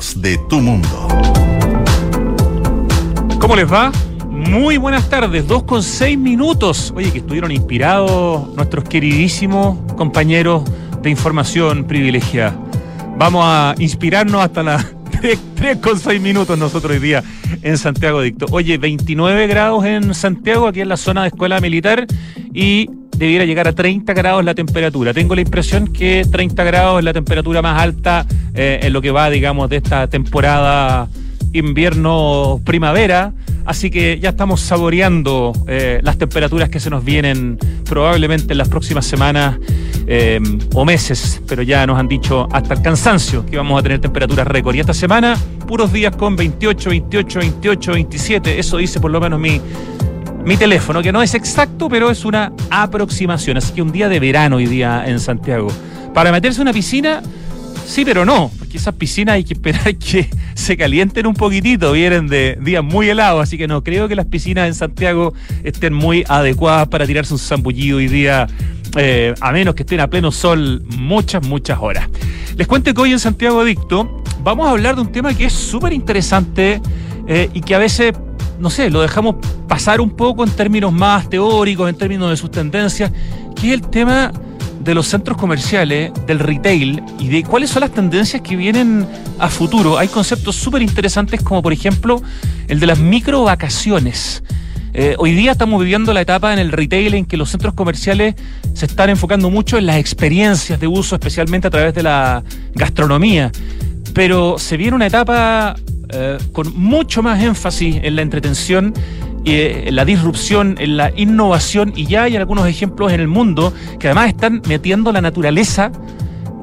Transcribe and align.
de 0.00 0.38
tu 0.48 0.60
mundo. 0.60 1.08
¿Cómo 3.38 3.54
les 3.54 3.70
va? 3.70 3.92
Muy 4.28 4.78
buenas 4.78 5.10
tardes, 5.10 5.46
dos 5.46 5.64
con 5.64 5.82
seis 5.82 6.16
minutos. 6.16 6.92
Oye, 6.96 7.12
que 7.12 7.18
estuvieron 7.18 7.52
inspirados 7.52 8.48
nuestros 8.56 8.84
queridísimos 8.84 9.78
compañeros 9.96 10.64
de 11.02 11.10
información 11.10 11.84
privilegiada. 11.84 12.56
Vamos 13.18 13.44
a 13.44 13.74
inspirarnos 13.78 14.40
hasta 14.42 14.62
las 14.62 14.86
3, 15.54 15.76
con 15.82 15.98
6 15.98 16.20
minutos 16.20 16.58
nosotros 16.58 16.94
hoy 16.94 16.98
día 16.98 17.22
en 17.60 17.76
Santiago 17.76 18.22
Dicto. 18.22 18.46
Oye, 18.52 18.78
29 18.78 19.46
grados 19.48 19.84
en 19.84 20.14
Santiago, 20.14 20.66
aquí 20.66 20.80
en 20.80 20.88
la 20.88 20.96
zona 20.96 21.22
de 21.22 21.28
escuela 21.28 21.60
militar, 21.60 22.06
y 22.54 22.88
debiera 23.20 23.44
llegar 23.44 23.68
a 23.68 23.74
30 23.74 24.14
grados 24.14 24.42
la 24.42 24.54
temperatura. 24.54 25.12
Tengo 25.12 25.34
la 25.34 25.42
impresión 25.42 25.88
que 25.88 26.26
30 26.28 26.64
grados 26.64 26.98
es 27.00 27.04
la 27.04 27.12
temperatura 27.12 27.60
más 27.60 27.78
alta 27.80 28.24
eh, 28.54 28.80
en 28.82 28.94
lo 28.94 29.02
que 29.02 29.10
va, 29.10 29.28
digamos, 29.28 29.68
de 29.68 29.76
esta 29.76 30.06
temporada 30.08 31.06
invierno-primavera. 31.52 33.34
Así 33.66 33.90
que 33.90 34.18
ya 34.18 34.30
estamos 34.30 34.62
saboreando 34.62 35.52
eh, 35.68 36.00
las 36.02 36.16
temperaturas 36.16 36.70
que 36.70 36.80
se 36.80 36.88
nos 36.88 37.04
vienen 37.04 37.58
probablemente 37.84 38.54
en 38.54 38.58
las 38.58 38.70
próximas 38.70 39.04
semanas 39.04 39.58
eh, 40.06 40.40
o 40.72 40.86
meses, 40.86 41.42
pero 41.46 41.62
ya 41.62 41.86
nos 41.86 41.98
han 41.98 42.08
dicho 42.08 42.48
hasta 42.50 42.72
el 42.72 42.80
cansancio 42.80 43.44
que 43.44 43.58
vamos 43.58 43.78
a 43.78 43.82
tener 43.82 44.00
temperaturas 44.00 44.46
récord. 44.46 44.74
Y 44.76 44.80
esta 44.80 44.94
semana, 44.94 45.36
puros 45.68 45.92
días 45.92 46.16
con 46.16 46.36
28, 46.36 46.88
28, 46.88 47.38
28, 47.38 47.92
27. 47.92 48.58
Eso 48.58 48.78
dice 48.78 48.98
por 48.98 49.10
lo 49.10 49.20
menos 49.20 49.38
mi, 49.38 49.60
mi 50.44 50.56
teléfono, 50.56 51.02
que 51.02 51.12
no 51.12 51.22
es 51.22 51.34
exacto, 51.34 51.88
pero 51.88 52.10
es 52.10 52.24
una 52.24 52.52
aproximación. 52.70 53.56
Así 53.56 53.72
que 53.72 53.82
un 53.82 53.92
día 53.92 54.08
de 54.08 54.20
verano 54.20 54.56
hoy 54.56 54.66
día 54.66 55.04
en 55.06 55.20
Santiago. 55.20 55.68
Para 56.14 56.32
meterse 56.32 56.58
en 56.58 56.62
una 56.62 56.72
piscina, 56.72 57.22
sí, 57.86 58.04
pero 58.04 58.24
no, 58.24 58.50
porque 58.58 58.78
esas 58.78 58.94
piscinas 58.94 59.34
hay 59.34 59.44
que 59.44 59.54
esperar 59.54 59.94
que 59.96 60.28
se 60.54 60.76
calienten 60.76 61.26
un 61.26 61.34
poquitito, 61.34 61.92
vienen 61.92 62.26
de 62.26 62.58
días 62.60 62.82
muy 62.82 63.08
helados, 63.08 63.42
así 63.42 63.58
que 63.58 63.68
no 63.68 63.84
creo 63.84 64.08
que 64.08 64.14
las 64.14 64.26
piscinas 64.26 64.66
en 64.66 64.74
Santiago 64.74 65.34
estén 65.62 65.92
muy 65.92 66.24
adecuadas 66.28 66.88
para 66.88 67.06
tirarse 67.06 67.32
un 67.34 67.38
zambullido 67.38 67.98
hoy 67.98 68.08
día. 68.08 68.46
Eh, 68.96 69.34
a 69.40 69.52
menos 69.52 69.76
que 69.76 69.84
estén 69.84 70.00
a 70.00 70.08
pleno 70.08 70.32
sol 70.32 70.82
muchas, 70.96 71.46
muchas 71.46 71.78
horas. 71.80 72.08
Les 72.56 72.66
cuento 72.66 72.92
que 72.92 73.00
hoy 73.00 73.12
en 73.12 73.20
Santiago 73.20 73.60
Adicto 73.60 74.24
vamos 74.42 74.66
a 74.66 74.70
hablar 74.70 74.96
de 74.96 75.02
un 75.02 75.12
tema 75.12 75.32
que 75.32 75.44
es 75.44 75.52
súper 75.52 75.92
interesante 75.92 76.80
eh, 77.28 77.48
y 77.54 77.60
que 77.60 77.76
a 77.76 77.78
veces 77.78 78.12
no 78.60 78.70
sé, 78.70 78.90
lo 78.90 79.00
dejamos 79.00 79.36
pasar 79.66 80.00
un 80.00 80.10
poco 80.10 80.44
en 80.44 80.50
términos 80.50 80.92
más 80.92 81.28
teóricos, 81.28 81.88
en 81.88 81.96
términos 81.96 82.30
de 82.30 82.36
sus 82.36 82.50
tendencias, 82.50 83.10
que 83.56 83.68
es 83.68 83.74
el 83.74 83.88
tema 83.88 84.32
de 84.80 84.94
los 84.94 85.06
centros 85.06 85.36
comerciales, 85.36 86.12
del 86.26 86.38
retail 86.38 87.02
y 87.18 87.28
de 87.28 87.42
cuáles 87.42 87.70
son 87.70 87.80
las 87.80 87.90
tendencias 87.90 88.42
que 88.42 88.56
vienen 88.56 89.06
a 89.38 89.48
futuro. 89.48 89.98
Hay 89.98 90.08
conceptos 90.08 90.56
súper 90.56 90.82
interesantes 90.82 91.42
como 91.42 91.62
por 91.62 91.72
ejemplo 91.72 92.22
el 92.68 92.80
de 92.80 92.86
las 92.86 92.98
micro 92.98 93.44
vacaciones. 93.44 94.42
Eh, 94.92 95.14
hoy 95.18 95.32
día 95.32 95.52
estamos 95.52 95.80
viviendo 95.80 96.12
la 96.12 96.20
etapa 96.20 96.52
en 96.52 96.58
el 96.58 96.72
retail 96.72 97.14
en 97.14 97.24
que 97.24 97.36
los 97.36 97.50
centros 97.50 97.74
comerciales 97.74 98.34
se 98.74 98.86
están 98.86 99.08
enfocando 99.08 99.48
mucho 99.48 99.78
en 99.78 99.86
las 99.86 99.96
experiencias 99.96 100.80
de 100.80 100.86
uso, 100.86 101.14
especialmente 101.14 101.68
a 101.68 101.70
través 101.70 101.94
de 101.94 102.02
la 102.02 102.42
gastronomía. 102.74 103.52
Pero 104.14 104.58
se 104.58 104.76
viene 104.76 104.96
una 104.96 105.06
etapa 105.06 105.76
eh, 106.12 106.38
con 106.52 106.76
mucho 106.78 107.22
más 107.22 107.42
énfasis 107.42 107.96
en 108.02 108.16
la 108.16 108.22
entretención, 108.22 108.94
eh, 109.44 109.84
en 109.86 109.96
la 109.96 110.04
disrupción, 110.04 110.76
en 110.78 110.96
la 110.96 111.12
innovación, 111.16 111.92
y 111.96 112.06
ya 112.06 112.24
hay 112.24 112.36
algunos 112.36 112.66
ejemplos 112.66 113.12
en 113.12 113.20
el 113.20 113.28
mundo 113.28 113.72
que 113.98 114.08
además 114.08 114.28
están 114.28 114.62
metiendo 114.66 115.12
la 115.12 115.20
naturaleza 115.20 115.92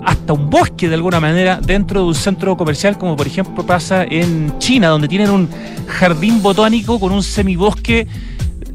hasta 0.06 0.34
un 0.34 0.50
bosque 0.50 0.88
de 0.88 0.95
alguna 0.95 1.20
manera 1.20 1.59
dentro 1.62 2.02
de 2.02 2.08
un 2.08 2.16
centro 2.16 2.56
comercial, 2.56 2.98
como 2.98 3.16
por 3.16 3.28
ejemplo 3.28 3.66
pasa 3.66 4.04
en 4.04 4.58
China, 4.59 4.88
donde 4.88 5.08
tienen 5.08 5.30
un 5.30 5.50
jardín 5.88 6.42
botánico 6.42 7.00
con 7.00 7.11
un 7.11 7.23
semibosque 7.23 8.08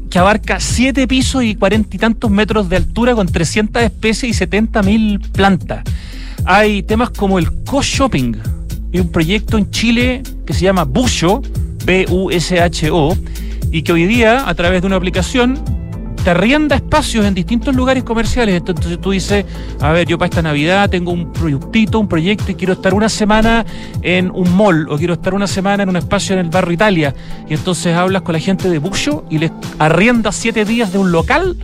que 0.09 0.19
abarca 0.19 0.59
siete 0.59 1.07
pisos 1.07 1.43
y 1.43 1.55
cuarenta 1.55 1.95
y 1.95 1.99
tantos 1.99 2.29
metros 2.29 2.69
de 2.69 2.75
altura 2.75 3.15
con 3.15 3.27
300 3.27 3.81
especies 3.81 4.29
y 4.29 4.33
70 4.33 4.83
mil 4.83 5.19
plantas. 5.19 5.83
Hay 6.45 6.83
temas 6.83 7.09
como 7.09 7.39
el 7.39 7.63
co-shopping, 7.63 8.33
y 8.93 8.99
un 8.99 9.09
proyecto 9.09 9.57
en 9.57 9.69
Chile 9.71 10.23
que 10.45 10.53
se 10.53 10.61
llama 10.61 10.85
Busho, 10.85 11.41
B-U-S-H-O, 11.83 13.17
y 13.71 13.81
que 13.81 13.91
hoy 13.91 14.05
día, 14.05 14.47
a 14.47 14.53
través 14.53 14.81
de 14.81 14.87
una 14.87 14.95
aplicación, 14.95 15.59
te 16.23 16.29
arrienda 16.29 16.77
espacios 16.77 17.25
en 17.25 17.33
distintos 17.33 17.75
lugares 17.75 18.03
comerciales. 18.03 18.55
Entonces 18.55 19.01
tú 19.01 19.11
dices, 19.11 19.45
a 19.81 19.91
ver, 19.91 20.07
yo 20.07 20.17
para 20.17 20.29
esta 20.29 20.41
Navidad 20.41 20.89
tengo 20.89 21.11
un 21.11 21.33
proyectito, 21.33 21.99
un 21.99 22.07
proyecto 22.07 22.51
y 22.51 22.55
quiero 22.55 22.73
estar 22.73 22.93
una 22.93 23.09
semana 23.09 23.65
en 24.01 24.31
un 24.31 24.55
mall 24.55 24.87
o 24.89 24.97
quiero 24.97 25.15
estar 25.15 25.33
una 25.33 25.47
semana 25.47 25.83
en 25.83 25.89
un 25.89 25.97
espacio 25.97 26.33
en 26.33 26.45
el 26.45 26.49
barrio 26.49 26.73
Italia. 26.73 27.13
Y 27.49 27.55
entonces 27.55 27.93
hablas 27.93 28.21
con 28.21 28.33
la 28.33 28.39
gente 28.39 28.69
de 28.69 28.77
Busho 28.77 29.25
y 29.29 29.39
les 29.39 29.51
arrienda 29.79 30.31
siete 30.31 30.63
días 30.63 30.93
de 30.93 30.99
un 30.99 31.11
local 31.11 31.57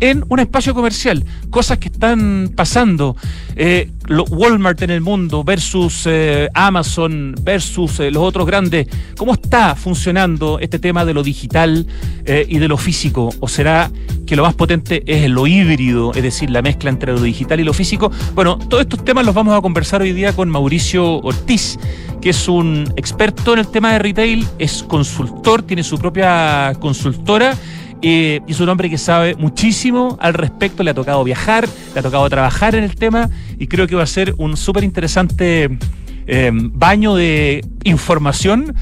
en 0.00 0.24
un 0.28 0.38
espacio 0.38 0.74
comercial. 0.74 1.24
Cosas 1.50 1.78
que 1.78 1.88
están 1.88 2.52
pasando. 2.54 3.16
Eh, 3.56 3.90
Walmart 4.08 4.82
en 4.82 4.90
el 4.90 5.00
mundo 5.00 5.44
versus 5.44 6.02
eh, 6.06 6.48
Amazon 6.52 7.34
versus 7.40 8.00
eh, 8.00 8.10
los 8.10 8.22
otros 8.22 8.46
grandes. 8.46 8.88
¿Cómo 9.16 9.34
está 9.34 9.74
funcionando 9.74 10.58
este 10.58 10.78
tema 10.78 11.04
de 11.04 11.14
lo 11.14 11.22
digital 11.22 11.86
y 12.26 12.58
de 12.58 12.68
lo 12.68 12.78
físico? 12.78 13.30
¿O 13.40 13.48
será 13.48 13.90
que 14.26 14.34
lo 14.34 14.44
más 14.44 14.54
potente 14.54 15.02
es 15.06 15.28
lo 15.28 15.46
híbrido, 15.46 16.12
es 16.14 16.22
decir, 16.22 16.48
la 16.50 16.62
mezcla 16.62 16.88
entre 16.88 17.12
lo 17.12 17.20
digital 17.20 17.60
y 17.60 17.64
lo 17.64 17.74
físico? 17.74 18.10
Bueno, 18.34 18.58
todos 18.58 18.82
estos 18.82 19.04
temas 19.04 19.26
los 19.26 19.34
vamos 19.34 19.56
a 19.56 19.60
conversar 19.60 20.00
hoy 20.00 20.12
día 20.12 20.32
con 20.32 20.48
Mauricio 20.48 21.18
Ortiz, 21.18 21.78
que 22.22 22.30
es 22.30 22.48
un 22.48 22.90
experto 22.96 23.52
en 23.52 23.58
el 23.58 23.68
tema 23.68 23.92
de 23.92 23.98
retail, 23.98 24.46
es 24.58 24.82
consultor, 24.82 25.62
tiene 25.62 25.82
su 25.82 25.98
propia 25.98 26.72
consultora 26.80 27.54
y 28.04 28.42
es 28.46 28.60
un 28.60 28.68
hombre 28.68 28.90
que 28.90 28.98
sabe 28.98 29.34
muchísimo 29.34 30.18
al 30.20 30.34
respecto, 30.34 30.82
le 30.82 30.90
ha 30.90 30.94
tocado 30.94 31.24
viajar, 31.24 31.66
le 31.94 32.00
ha 32.00 32.02
tocado 32.02 32.28
trabajar 32.28 32.74
en 32.74 32.84
el 32.84 32.96
tema 32.96 33.30
y 33.58 33.66
creo 33.66 33.86
que 33.86 33.96
va 33.96 34.02
a 34.02 34.06
ser 34.06 34.34
un 34.36 34.58
súper 34.58 34.84
interesante 34.84 35.78
em, 36.26 36.70
baño 36.74 37.14
de 37.14 37.64
información 37.84 38.74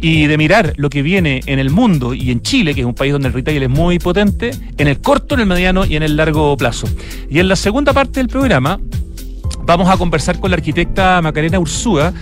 y 0.00 0.26
de 0.26 0.36
mirar 0.36 0.72
lo 0.76 0.90
que 0.90 1.02
viene 1.02 1.40
en 1.46 1.60
el 1.60 1.70
mundo 1.70 2.14
y 2.14 2.32
en 2.32 2.42
Chile, 2.42 2.74
que 2.74 2.80
es 2.80 2.86
un 2.86 2.94
país 2.94 3.12
donde 3.12 3.28
el 3.28 3.34
retail 3.34 3.62
es 3.62 3.70
muy 3.70 4.00
potente, 4.00 4.50
en 4.76 4.88
el 4.88 5.00
corto, 5.00 5.36
en 5.36 5.42
el 5.42 5.46
mediano 5.46 5.84
y 5.84 5.94
en 5.94 6.02
el 6.02 6.16
largo 6.16 6.56
plazo. 6.56 6.88
Y 7.30 7.38
en 7.38 7.46
la 7.46 7.54
segunda 7.54 7.92
parte 7.92 8.18
del 8.18 8.26
programa 8.26 8.80
vamos 9.64 9.88
a 9.88 9.96
conversar 9.96 10.40
con 10.40 10.50
la 10.50 10.56
arquitecta 10.56 11.22
Macarena 11.22 11.60
Ursúa 11.60 12.12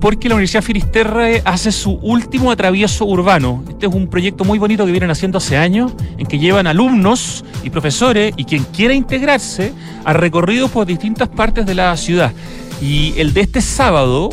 porque 0.00 0.28
la 0.28 0.34
Universidad 0.34 0.62
Finisterre 0.62 1.42
hace 1.44 1.70
su 1.70 1.92
último 1.92 2.50
atravieso 2.50 3.04
urbano. 3.04 3.62
Este 3.68 3.86
es 3.86 3.94
un 3.94 4.08
proyecto 4.08 4.44
muy 4.44 4.58
bonito 4.58 4.86
que 4.86 4.92
vienen 4.92 5.10
haciendo 5.10 5.38
hace 5.38 5.56
años, 5.56 5.92
en 6.16 6.26
que 6.26 6.38
llevan 6.38 6.66
alumnos 6.66 7.44
y 7.62 7.70
profesores 7.70 8.32
y 8.36 8.44
quien 8.44 8.64
quiera 8.64 8.94
integrarse 8.94 9.72
a 10.04 10.14
recorridos 10.14 10.70
por 10.70 10.86
distintas 10.86 11.28
partes 11.28 11.66
de 11.66 11.74
la 11.74 11.94
ciudad. 11.96 12.32
Y 12.80 13.12
el 13.18 13.34
de 13.34 13.42
este 13.42 13.60
sábado 13.60 14.30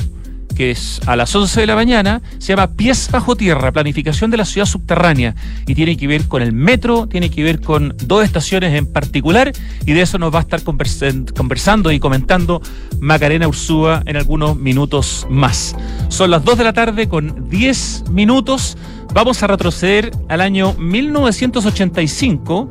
que 0.57 0.71
es 0.71 0.99
a 1.05 1.15
las 1.15 1.35
11 1.35 1.61
de 1.61 1.67
la 1.67 1.75
mañana, 1.75 2.23
se 2.39 2.47
llama 2.47 2.71
Pies 2.71 3.09
bajo 3.11 3.35
tierra, 3.35 3.71
planificación 3.71 4.31
de 4.31 4.37
la 4.37 4.45
ciudad 4.45 4.65
subterránea. 4.65 5.35
Y 5.67 5.75
tiene 5.75 5.95
que 5.95 6.07
ver 6.07 6.27
con 6.27 6.41
el 6.41 6.51
metro, 6.51 7.05
tiene 7.05 7.29
que 7.29 7.43
ver 7.43 7.61
con 7.61 7.95
dos 8.03 8.25
estaciones 8.25 8.73
en 8.73 8.91
particular, 8.91 9.53
y 9.85 9.93
de 9.93 10.01
eso 10.01 10.17
nos 10.17 10.33
va 10.33 10.39
a 10.39 10.41
estar 10.41 10.63
conversando 10.63 11.91
y 11.91 11.99
comentando 11.99 12.59
Macarena 12.99 13.47
Ursúa 13.47 14.01
en 14.07 14.17
algunos 14.17 14.57
minutos 14.57 15.27
más. 15.29 15.75
Son 16.09 16.31
las 16.31 16.43
2 16.43 16.57
de 16.57 16.63
la 16.63 16.73
tarde 16.73 17.07
con 17.07 17.47
10 17.49 18.05
minutos. 18.09 18.77
Vamos 19.13 19.43
a 19.43 19.47
retroceder 19.47 20.11
al 20.27 20.41
año 20.41 20.73
1985, 20.73 22.67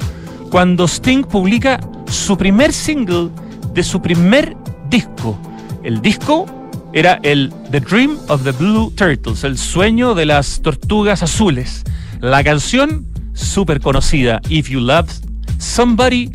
cuando 0.51 0.89
Sting 0.89 1.23
publica 1.23 1.79
su 2.09 2.37
primer 2.37 2.73
single 2.73 3.29
de 3.75 3.85
su 3.85 4.03
primer 4.03 4.57
disco. 4.91 5.39
El 5.85 6.03
disco 6.03 6.47
era 6.97 7.21
el 7.25 7.53
The 7.71 7.81
Dream 7.81 8.17
of 8.29 8.43
the 8.43 8.53
Blue 8.53 8.91
Turtles, 8.97 9.45
el 9.45 9.59
sueño 9.59 10.15
de 10.15 10.25
las 10.25 10.63
tortugas 10.63 11.23
azules. 11.23 11.85
La 12.21 12.43
canción 12.43 13.07
súper 13.35 13.83
conocida, 13.83 14.41
If 14.49 14.71
You 14.71 14.81
Love 14.81 15.11
Somebody, 15.59 16.31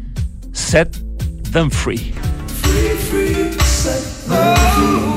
Set 0.54 0.96
Them 1.52 1.72
Free. 1.72 2.14
De 4.30 5.11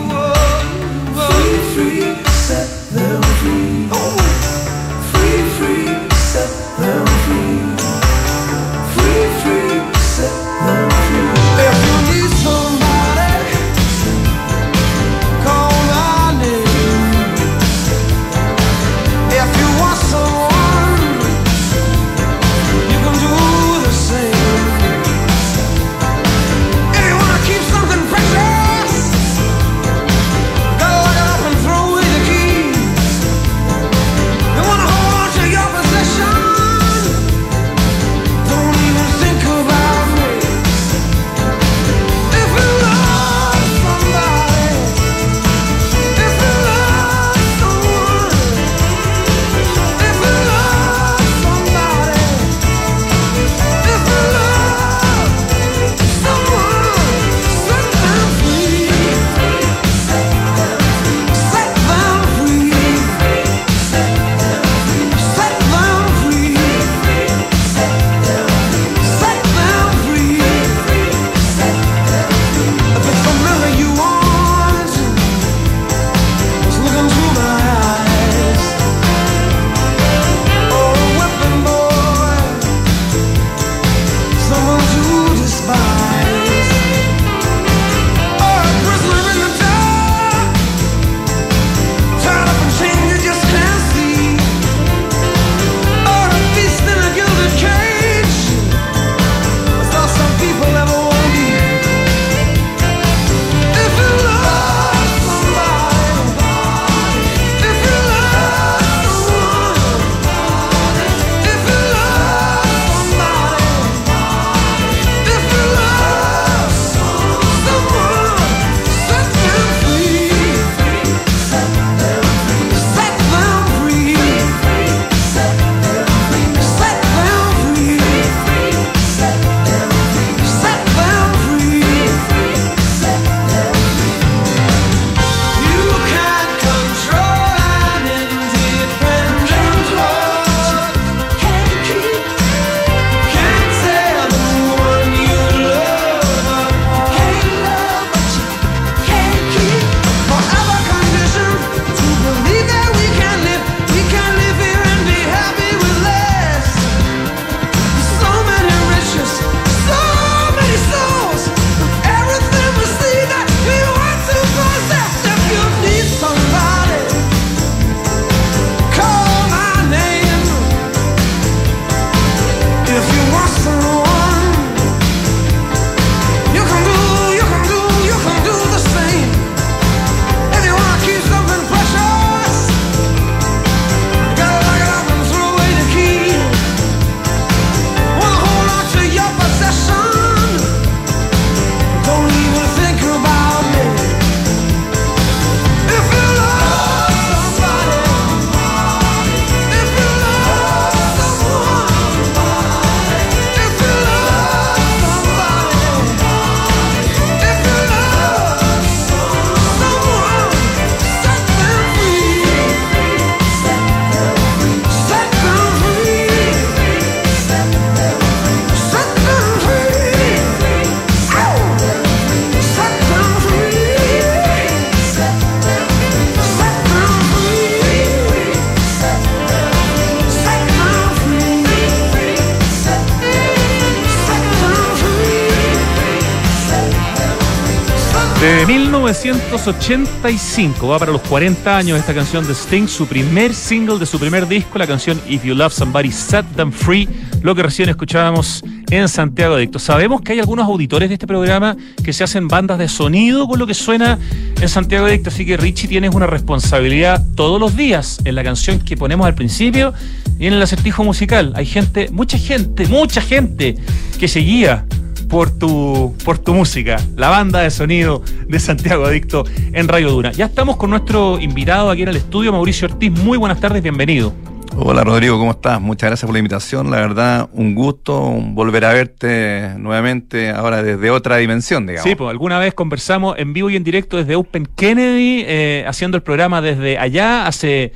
1985, 239.34 240.86
va 240.86 240.98
para 240.98 241.10
los 241.10 241.20
40 241.22 241.76
años 241.76 241.98
esta 241.98 242.14
canción 242.14 242.46
de 242.46 242.54
Sting, 242.54 242.86
su 242.86 243.06
primer 243.08 243.52
single 243.52 243.98
de 243.98 244.06
su 244.06 244.20
primer 244.20 244.46
disco, 244.46 244.79
la 244.79 244.86
canción 244.86 245.20
If 245.29 245.44
You 245.44 245.56
Love 245.56 245.72
Somebody, 245.72 246.12
Set 246.12 246.46
Them 246.55 246.70
Free, 246.70 247.08
lo 247.43 247.53
que 247.55 247.64
recién 247.64 247.88
escuchábamos 247.88 248.62
en 248.91 249.08
Santiago 249.08 249.56
Adicto. 249.56 249.81
Sabemos 249.81 250.20
que 250.20 250.32
hay 250.32 250.38
algunos 250.38 250.67
auditores 250.67 251.08
de 251.08 251.14
este 251.14 251.26
programa 251.26 251.76
que 252.05 252.12
se 252.12 252.22
hacen 252.22 252.46
bandas 252.46 252.79
de 252.79 252.86
sonido 252.86 253.48
con 253.48 253.58
lo 253.58 253.67
que 253.67 253.74
suena 253.74 254.20
en 254.60 254.69
Santiago 254.69 255.06
Adicto, 255.06 255.31
así 255.31 255.44
que 255.44 255.56
Richie 255.56 255.88
tienes 255.88 256.14
una 256.14 256.29
responsabilidad 256.29 257.20
todos 257.34 257.58
los 257.58 257.76
días 257.76 258.20
en 258.24 258.36
la 258.36 258.44
canción 258.44 258.79
que 258.79 258.96
ponemos 258.96 259.26
al 259.26 259.34
principio 259.34 259.94
y 260.38 260.46
en 260.46 260.53
el 260.53 260.62
acertijo 260.62 261.03
musical. 261.03 261.53
Hay 261.56 261.67
gente, 261.67 262.08
mucha 262.12 262.38
gente, 262.38 262.86
mucha 262.86 263.20
gente 263.20 263.74
que 264.19 264.29
seguía 264.29 264.86
por 265.28 265.50
tu, 265.50 266.14
por 266.24 266.38
tu 266.38 266.54
música, 266.54 266.96
la 267.16 267.28
banda 267.28 267.60
de 267.60 267.70
sonido 267.70 268.22
de 268.46 268.60
Santiago 268.60 269.04
Adicto 269.04 269.44
en 269.72 269.88
Radio 269.88 270.10
Dura. 270.10 270.32
Ya 270.32 270.46
estamos 270.46 270.76
con 270.76 270.90
nuestro 270.90 271.40
invitado 271.40 271.90
aquí 271.90 272.02
en 272.02 272.08
el 272.08 272.16
estudio, 272.16 272.52
Mauricio 272.52 272.88
Ortiz. 272.88 273.10
Muy 273.10 273.38
buenas 273.38 273.60
tardes, 273.60 273.82
bienvenido. 273.82 274.32
Hola 274.76 275.04
Rodrigo, 275.04 275.38
¿cómo 275.38 275.52
estás? 275.52 275.81
Muchas 275.81 276.10
gracias 276.10 276.26
por 276.26 276.32
la 276.32 276.40
invitación. 276.40 276.90
La 276.90 276.96
verdad, 276.96 277.48
un 277.52 277.74
gusto 277.74 278.20
volver 278.20 278.84
a 278.84 278.93
verte 278.93 279.70
nuevamente 279.78 280.50
ahora 280.50 280.82
desde 280.82 281.10
otra 281.10 281.36
dimensión, 281.36 281.86
digamos. 281.86 282.08
Sí, 282.08 282.16
pues 282.16 282.28
alguna 282.28 282.58
vez 282.58 282.74
conversamos 282.74 283.38
en 283.38 283.52
vivo 283.52 283.70
y 283.70 283.76
en 283.76 283.84
directo 283.84 284.16
desde 284.16 284.34
Open 284.34 284.66
Kennedy, 284.66 285.44
eh, 285.46 285.84
haciendo 285.86 286.16
el 286.16 286.24
programa 286.24 286.60
desde 286.60 286.98
allá 286.98 287.46
hace 287.46 287.93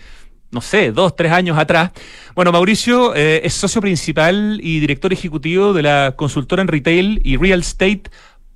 no 0.51 0.61
sé, 0.61 0.93
dos, 0.93 1.15
tres 1.15 1.33
años 1.33 1.59
atrás. 1.59 1.91
Bueno, 2.39 2.53
Mauricio 2.53 3.17
eh, 3.17 3.41
es 3.43 3.55
socio 3.55 3.81
principal 3.81 4.61
y 4.63 4.79
director 4.79 5.13
ejecutivo 5.13 5.73
de 5.73 5.83
la 5.83 6.15
consultora 6.15 6.63
en 6.63 6.69
retail 6.69 7.21
y 7.25 7.37
real 7.37 7.59
estate 7.59 8.05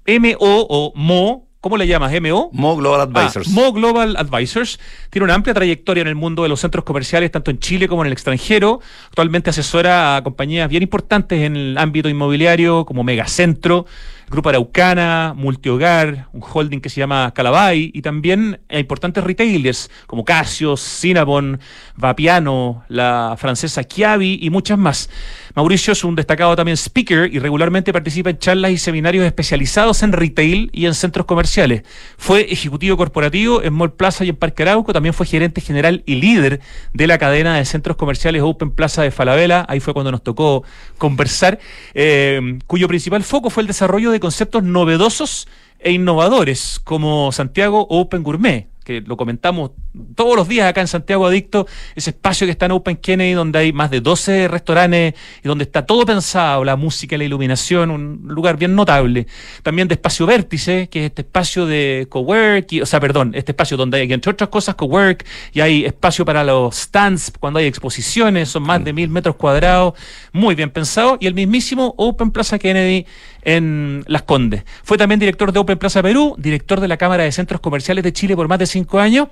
MO 0.06 0.36
o 0.38 0.92
MO. 0.94 1.48
¿Cómo 1.60 1.76
le 1.76 1.88
llamas? 1.88 2.12
¿MO? 2.20 2.50
Mo 2.52 2.76
Global 2.76 3.00
ah, 3.00 3.02
Advisors. 3.02 3.48
Mo 3.48 3.72
Global 3.72 4.14
Advisors. 4.16 4.78
Tiene 5.10 5.24
una 5.24 5.34
amplia 5.34 5.52
trayectoria 5.52 6.02
en 6.02 6.06
el 6.06 6.14
mundo 6.14 6.44
de 6.44 6.48
los 6.48 6.60
centros 6.60 6.84
comerciales, 6.84 7.32
tanto 7.32 7.50
en 7.50 7.58
Chile 7.58 7.88
como 7.88 8.02
en 8.02 8.06
el 8.06 8.12
extranjero. 8.12 8.78
Actualmente 9.08 9.50
asesora 9.50 10.14
a 10.14 10.22
compañías 10.22 10.68
bien 10.68 10.84
importantes 10.84 11.40
en 11.40 11.56
el 11.56 11.76
ámbito 11.76 12.08
inmobiliario, 12.08 12.84
como 12.84 13.02
Megacentro, 13.02 13.86
Grupo 14.32 14.48
Araucana, 14.48 15.34
Multihogar, 15.36 16.28
un 16.32 16.42
holding 16.42 16.80
que 16.80 16.88
se 16.88 17.00
llama 17.00 17.30
Calabay 17.34 17.90
y 17.92 18.00
también 18.00 18.62
importantes 18.70 19.22
retailers 19.22 19.90
como 20.06 20.24
Casio, 20.24 20.78
Cinnabon, 20.78 21.60
Vapiano, 21.96 22.82
la 22.88 23.36
francesa 23.38 23.84
Chiavi 23.84 24.38
y 24.40 24.48
muchas 24.48 24.78
más. 24.78 25.10
Mauricio 25.54 25.92
es 25.92 26.02
un 26.02 26.14
destacado 26.14 26.56
también 26.56 26.78
speaker 26.78 27.30
y 27.30 27.40
regularmente 27.40 27.92
participa 27.92 28.30
en 28.30 28.38
charlas 28.38 28.70
y 28.70 28.78
seminarios 28.78 29.26
especializados 29.26 30.02
en 30.02 30.12
retail 30.12 30.70
y 30.72 30.86
en 30.86 30.94
centros 30.94 31.26
comerciales. 31.26 31.82
Fue 32.16 32.50
ejecutivo 32.50 32.96
corporativo 32.96 33.62
en 33.62 33.74
Mall 33.74 33.92
Plaza 33.92 34.24
y 34.24 34.30
en 34.30 34.36
Parque 34.36 34.62
Arauco, 34.62 34.94
también 34.94 35.12
fue 35.12 35.26
gerente 35.26 35.60
general 35.60 36.02
y 36.06 36.14
líder 36.14 36.60
de 36.94 37.06
la 37.06 37.18
cadena 37.18 37.58
de 37.58 37.66
centros 37.66 37.98
comerciales 37.98 38.40
Open 38.40 38.70
Plaza 38.70 39.02
de 39.02 39.10
Falabella, 39.10 39.66
ahí 39.68 39.80
fue 39.80 39.92
cuando 39.92 40.10
nos 40.10 40.22
tocó 40.22 40.64
conversar, 40.96 41.58
eh, 41.92 42.58
cuyo 42.66 42.88
principal 42.88 43.22
foco 43.24 43.50
fue 43.50 43.62
el 43.62 43.66
desarrollo 43.66 44.10
de 44.10 44.21
conceptos 44.22 44.62
novedosos 44.62 45.48
e 45.80 45.90
innovadores 45.90 46.80
como 46.84 47.32
Santiago 47.32 47.88
Open 47.90 48.22
Gourmet, 48.22 48.68
que 48.84 49.00
lo 49.00 49.16
comentamos 49.16 49.72
todos 50.14 50.36
los 50.36 50.48
días 50.48 50.68
acá 50.68 50.80
en 50.80 50.88
Santiago 50.88 51.26
Adicto, 51.26 51.66
ese 51.94 52.10
espacio 52.10 52.46
que 52.46 52.52
está 52.52 52.66
en 52.66 52.72
Open 52.72 52.96
Kennedy, 52.96 53.32
donde 53.32 53.58
hay 53.58 53.72
más 53.72 53.90
de 53.90 54.00
12 54.00 54.48
restaurantes 54.48 55.14
y 55.42 55.48
donde 55.48 55.64
está 55.64 55.84
todo 55.84 56.06
pensado, 56.06 56.64
la 56.64 56.76
música, 56.76 57.18
la 57.18 57.24
iluminación, 57.24 57.90
un 57.90 58.22
lugar 58.28 58.56
bien 58.56 58.74
notable. 58.74 59.26
También 59.62 59.88
de 59.88 59.94
Espacio 59.94 60.26
Vértice, 60.26 60.88
que 60.88 61.00
es 61.00 61.06
este 61.06 61.22
espacio 61.22 61.66
de 61.66 62.06
cowork, 62.08 62.68
o 62.80 62.86
sea, 62.86 63.00
perdón, 63.00 63.32
este 63.34 63.52
espacio 63.52 63.76
donde 63.76 64.00
hay, 64.00 64.12
entre 64.12 64.32
otras 64.32 64.48
cosas, 64.50 64.74
cowork, 64.74 65.26
y 65.52 65.60
hay 65.60 65.84
espacio 65.84 66.24
para 66.24 66.42
los 66.44 66.76
stands, 66.76 67.32
cuando 67.38 67.58
hay 67.58 67.66
exposiciones, 67.66 68.48
son 68.48 68.62
más 68.62 68.82
de 68.84 68.92
mil 68.92 69.08
metros 69.08 69.36
cuadrados, 69.36 69.94
muy 70.32 70.54
bien 70.54 70.70
pensado, 70.70 71.18
y 71.20 71.26
el 71.26 71.34
mismísimo 71.34 71.94
Open 71.98 72.30
Plaza 72.30 72.58
Kennedy 72.58 73.06
en 73.42 74.04
Las 74.06 74.22
Condes. 74.22 74.64
Fue 74.82 74.98
también 74.98 75.20
director 75.20 75.52
de 75.52 75.58
Open 75.58 75.78
Plaza 75.78 76.02
Perú, 76.02 76.34
director 76.38 76.80
de 76.80 76.88
la 76.88 76.96
Cámara 76.96 77.24
de 77.24 77.32
Centros 77.32 77.60
Comerciales 77.60 78.04
de 78.04 78.12
Chile 78.12 78.36
por 78.36 78.48
más 78.48 78.58
de 78.58 78.66
cinco 78.66 78.98
años, 78.98 79.28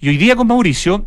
y 0.00 0.08
hoy 0.08 0.16
día 0.16 0.36
con 0.36 0.46
Mauricio 0.46 1.06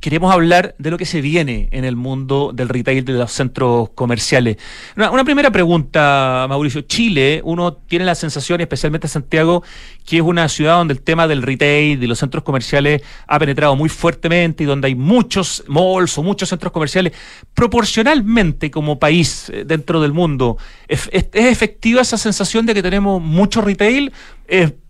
queremos 0.00 0.32
hablar 0.32 0.74
de 0.78 0.90
lo 0.90 0.98
que 0.98 1.04
se 1.04 1.20
viene 1.20 1.68
en 1.72 1.84
el 1.84 1.94
mundo 1.94 2.52
del 2.54 2.68
retail 2.68 3.04
de 3.04 3.12
los 3.12 3.30
centros 3.32 3.90
comerciales. 3.90 4.56
Una, 4.96 5.24
primera 5.24 5.50
pregunta, 5.50 6.46
Mauricio. 6.48 6.80
Chile, 6.82 7.42
uno 7.44 7.74
tiene 7.74 8.06
la 8.06 8.14
sensación, 8.14 8.60
especialmente 8.62 9.08
Santiago, 9.08 9.62
que 10.06 10.16
es 10.16 10.22
una 10.22 10.48
ciudad 10.48 10.76
donde 10.76 10.94
el 10.94 11.02
tema 11.02 11.28
del 11.28 11.42
retail, 11.42 12.00
de 12.00 12.06
los 12.06 12.18
centros 12.18 12.42
comerciales, 12.42 13.02
ha 13.26 13.38
penetrado 13.38 13.76
muy 13.76 13.90
fuertemente 13.90 14.64
y 14.64 14.66
donde 14.66 14.88
hay 14.88 14.94
muchos 14.94 15.62
malls 15.68 16.16
o 16.16 16.22
muchos 16.22 16.48
centros 16.48 16.72
comerciales. 16.72 17.12
Proporcionalmente, 17.52 18.70
como 18.70 18.98
país 18.98 19.50
eh, 19.50 19.64
dentro 19.66 20.00
del 20.00 20.12
mundo, 20.12 20.56
¿es, 20.88 21.10
efectiva 21.12 22.00
esa 22.00 22.16
sensación 22.16 22.64
de 22.64 22.74
que 22.74 22.82
tenemos 22.82 23.20
mucho 23.20 23.60
retail? 23.60 24.12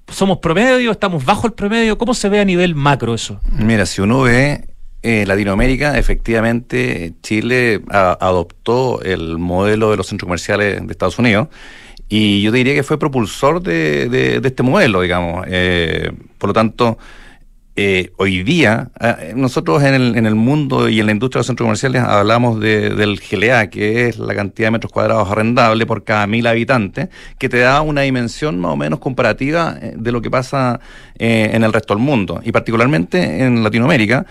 ¿Somos 0.08 0.38
promedio? 0.38 0.90
¿Estamos 0.90 1.24
bajo 1.24 1.46
el 1.46 1.52
promedio? 1.52 1.98
¿Cómo 1.98 2.14
se 2.14 2.28
ve 2.28 2.40
a 2.40 2.44
nivel 2.44 2.74
macro 2.74 3.14
eso? 3.14 3.40
Mira, 3.52 3.86
si 3.86 4.00
uno 4.00 4.22
ve 4.22 4.69
eh, 5.02 5.24
Latinoamérica, 5.26 5.98
efectivamente, 5.98 7.14
Chile 7.22 7.80
adoptó 7.88 9.00
el 9.00 9.38
modelo 9.38 9.90
de 9.90 9.96
los 9.96 10.06
centros 10.06 10.26
comerciales 10.26 10.86
de 10.86 10.92
Estados 10.92 11.18
Unidos 11.18 11.48
y 12.10 12.42
yo 12.42 12.52
diría 12.52 12.74
que 12.74 12.82
fue 12.82 12.98
propulsor 12.98 13.62
de, 13.62 14.40
este 14.44 14.62
modelo, 14.62 15.00
digamos. 15.00 15.46
Eh, 15.48 16.12
por 16.36 16.48
lo 16.48 16.52
tanto, 16.52 16.98
eh, 17.76 18.10
hoy 18.18 18.42
día, 18.42 18.90
nosotros 19.36 19.82
en 19.84 19.94
el, 19.94 20.16
en 20.16 20.26
el, 20.26 20.34
mundo 20.34 20.88
y 20.90 21.00
en 21.00 21.06
la 21.06 21.12
industria 21.12 21.38
de 21.38 21.40
los 21.40 21.46
centros 21.46 21.64
comerciales 21.64 22.02
hablamos 22.02 22.60
del 22.60 23.18
GLA, 23.20 23.70
que 23.70 24.08
es 24.08 24.18
la 24.18 24.34
cantidad 24.34 24.66
de 24.66 24.72
metros 24.72 24.92
cuadrados 24.92 25.30
arrendable 25.30 25.86
por 25.86 26.04
cada 26.04 26.26
mil 26.26 26.46
habitantes, 26.46 27.08
que 27.38 27.48
te 27.48 27.58
da 27.58 27.80
una 27.80 28.02
dimensión 28.02 28.58
más 28.58 28.72
o 28.72 28.76
menos 28.76 28.98
comparativa 28.98 29.78
de 29.80 30.12
lo 30.12 30.20
que 30.20 30.30
pasa 30.30 30.78
en 31.14 31.62
el 31.62 31.72
resto 31.72 31.94
del 31.94 32.02
mundo. 32.02 32.40
Y 32.44 32.52
particularmente 32.52 33.44
en 33.44 33.62
Latinoamérica, 33.62 34.26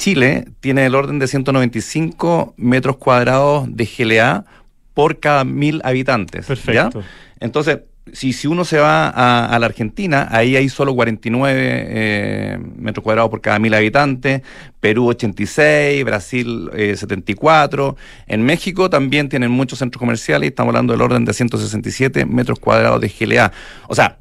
Chile 0.00 0.46
tiene 0.60 0.86
el 0.86 0.94
orden 0.94 1.18
de 1.18 1.28
195 1.28 2.54
metros 2.56 2.96
cuadrados 2.96 3.68
de 3.70 3.84
GLA 3.84 4.46
por 4.94 5.20
cada 5.20 5.44
mil 5.44 5.82
habitantes. 5.84 6.46
Perfecto. 6.46 7.04
Entonces, 7.38 7.80
si, 8.10 8.32
si 8.32 8.46
uno 8.46 8.64
se 8.64 8.78
va 8.78 9.08
a, 9.10 9.58
la 9.58 9.66
Argentina, 9.66 10.26
ahí 10.30 10.56
hay 10.56 10.70
solo 10.70 10.94
49 10.94 11.52
eh, 11.54 12.58
metros 12.76 13.04
cuadrados 13.04 13.30
por 13.30 13.42
cada 13.42 13.58
mil 13.58 13.74
habitantes, 13.74 14.40
Perú 14.80 15.08
86, 15.08 16.02
Brasil 16.02 16.70
74, 16.96 17.96
eh, 17.98 18.34
en 18.34 18.42
México 18.42 18.88
también 18.88 19.28
tienen 19.28 19.50
muchos 19.50 19.80
centros 19.80 20.00
comerciales, 20.00 20.48
estamos 20.48 20.70
hablando 20.70 20.94
del 20.94 21.02
orden 21.02 21.26
de 21.26 21.34
167 21.34 22.24
metros 22.24 22.58
cuadrados 22.58 23.02
de 23.02 23.08
GLA. 23.08 23.52
O 23.86 23.94
sea, 23.94 24.16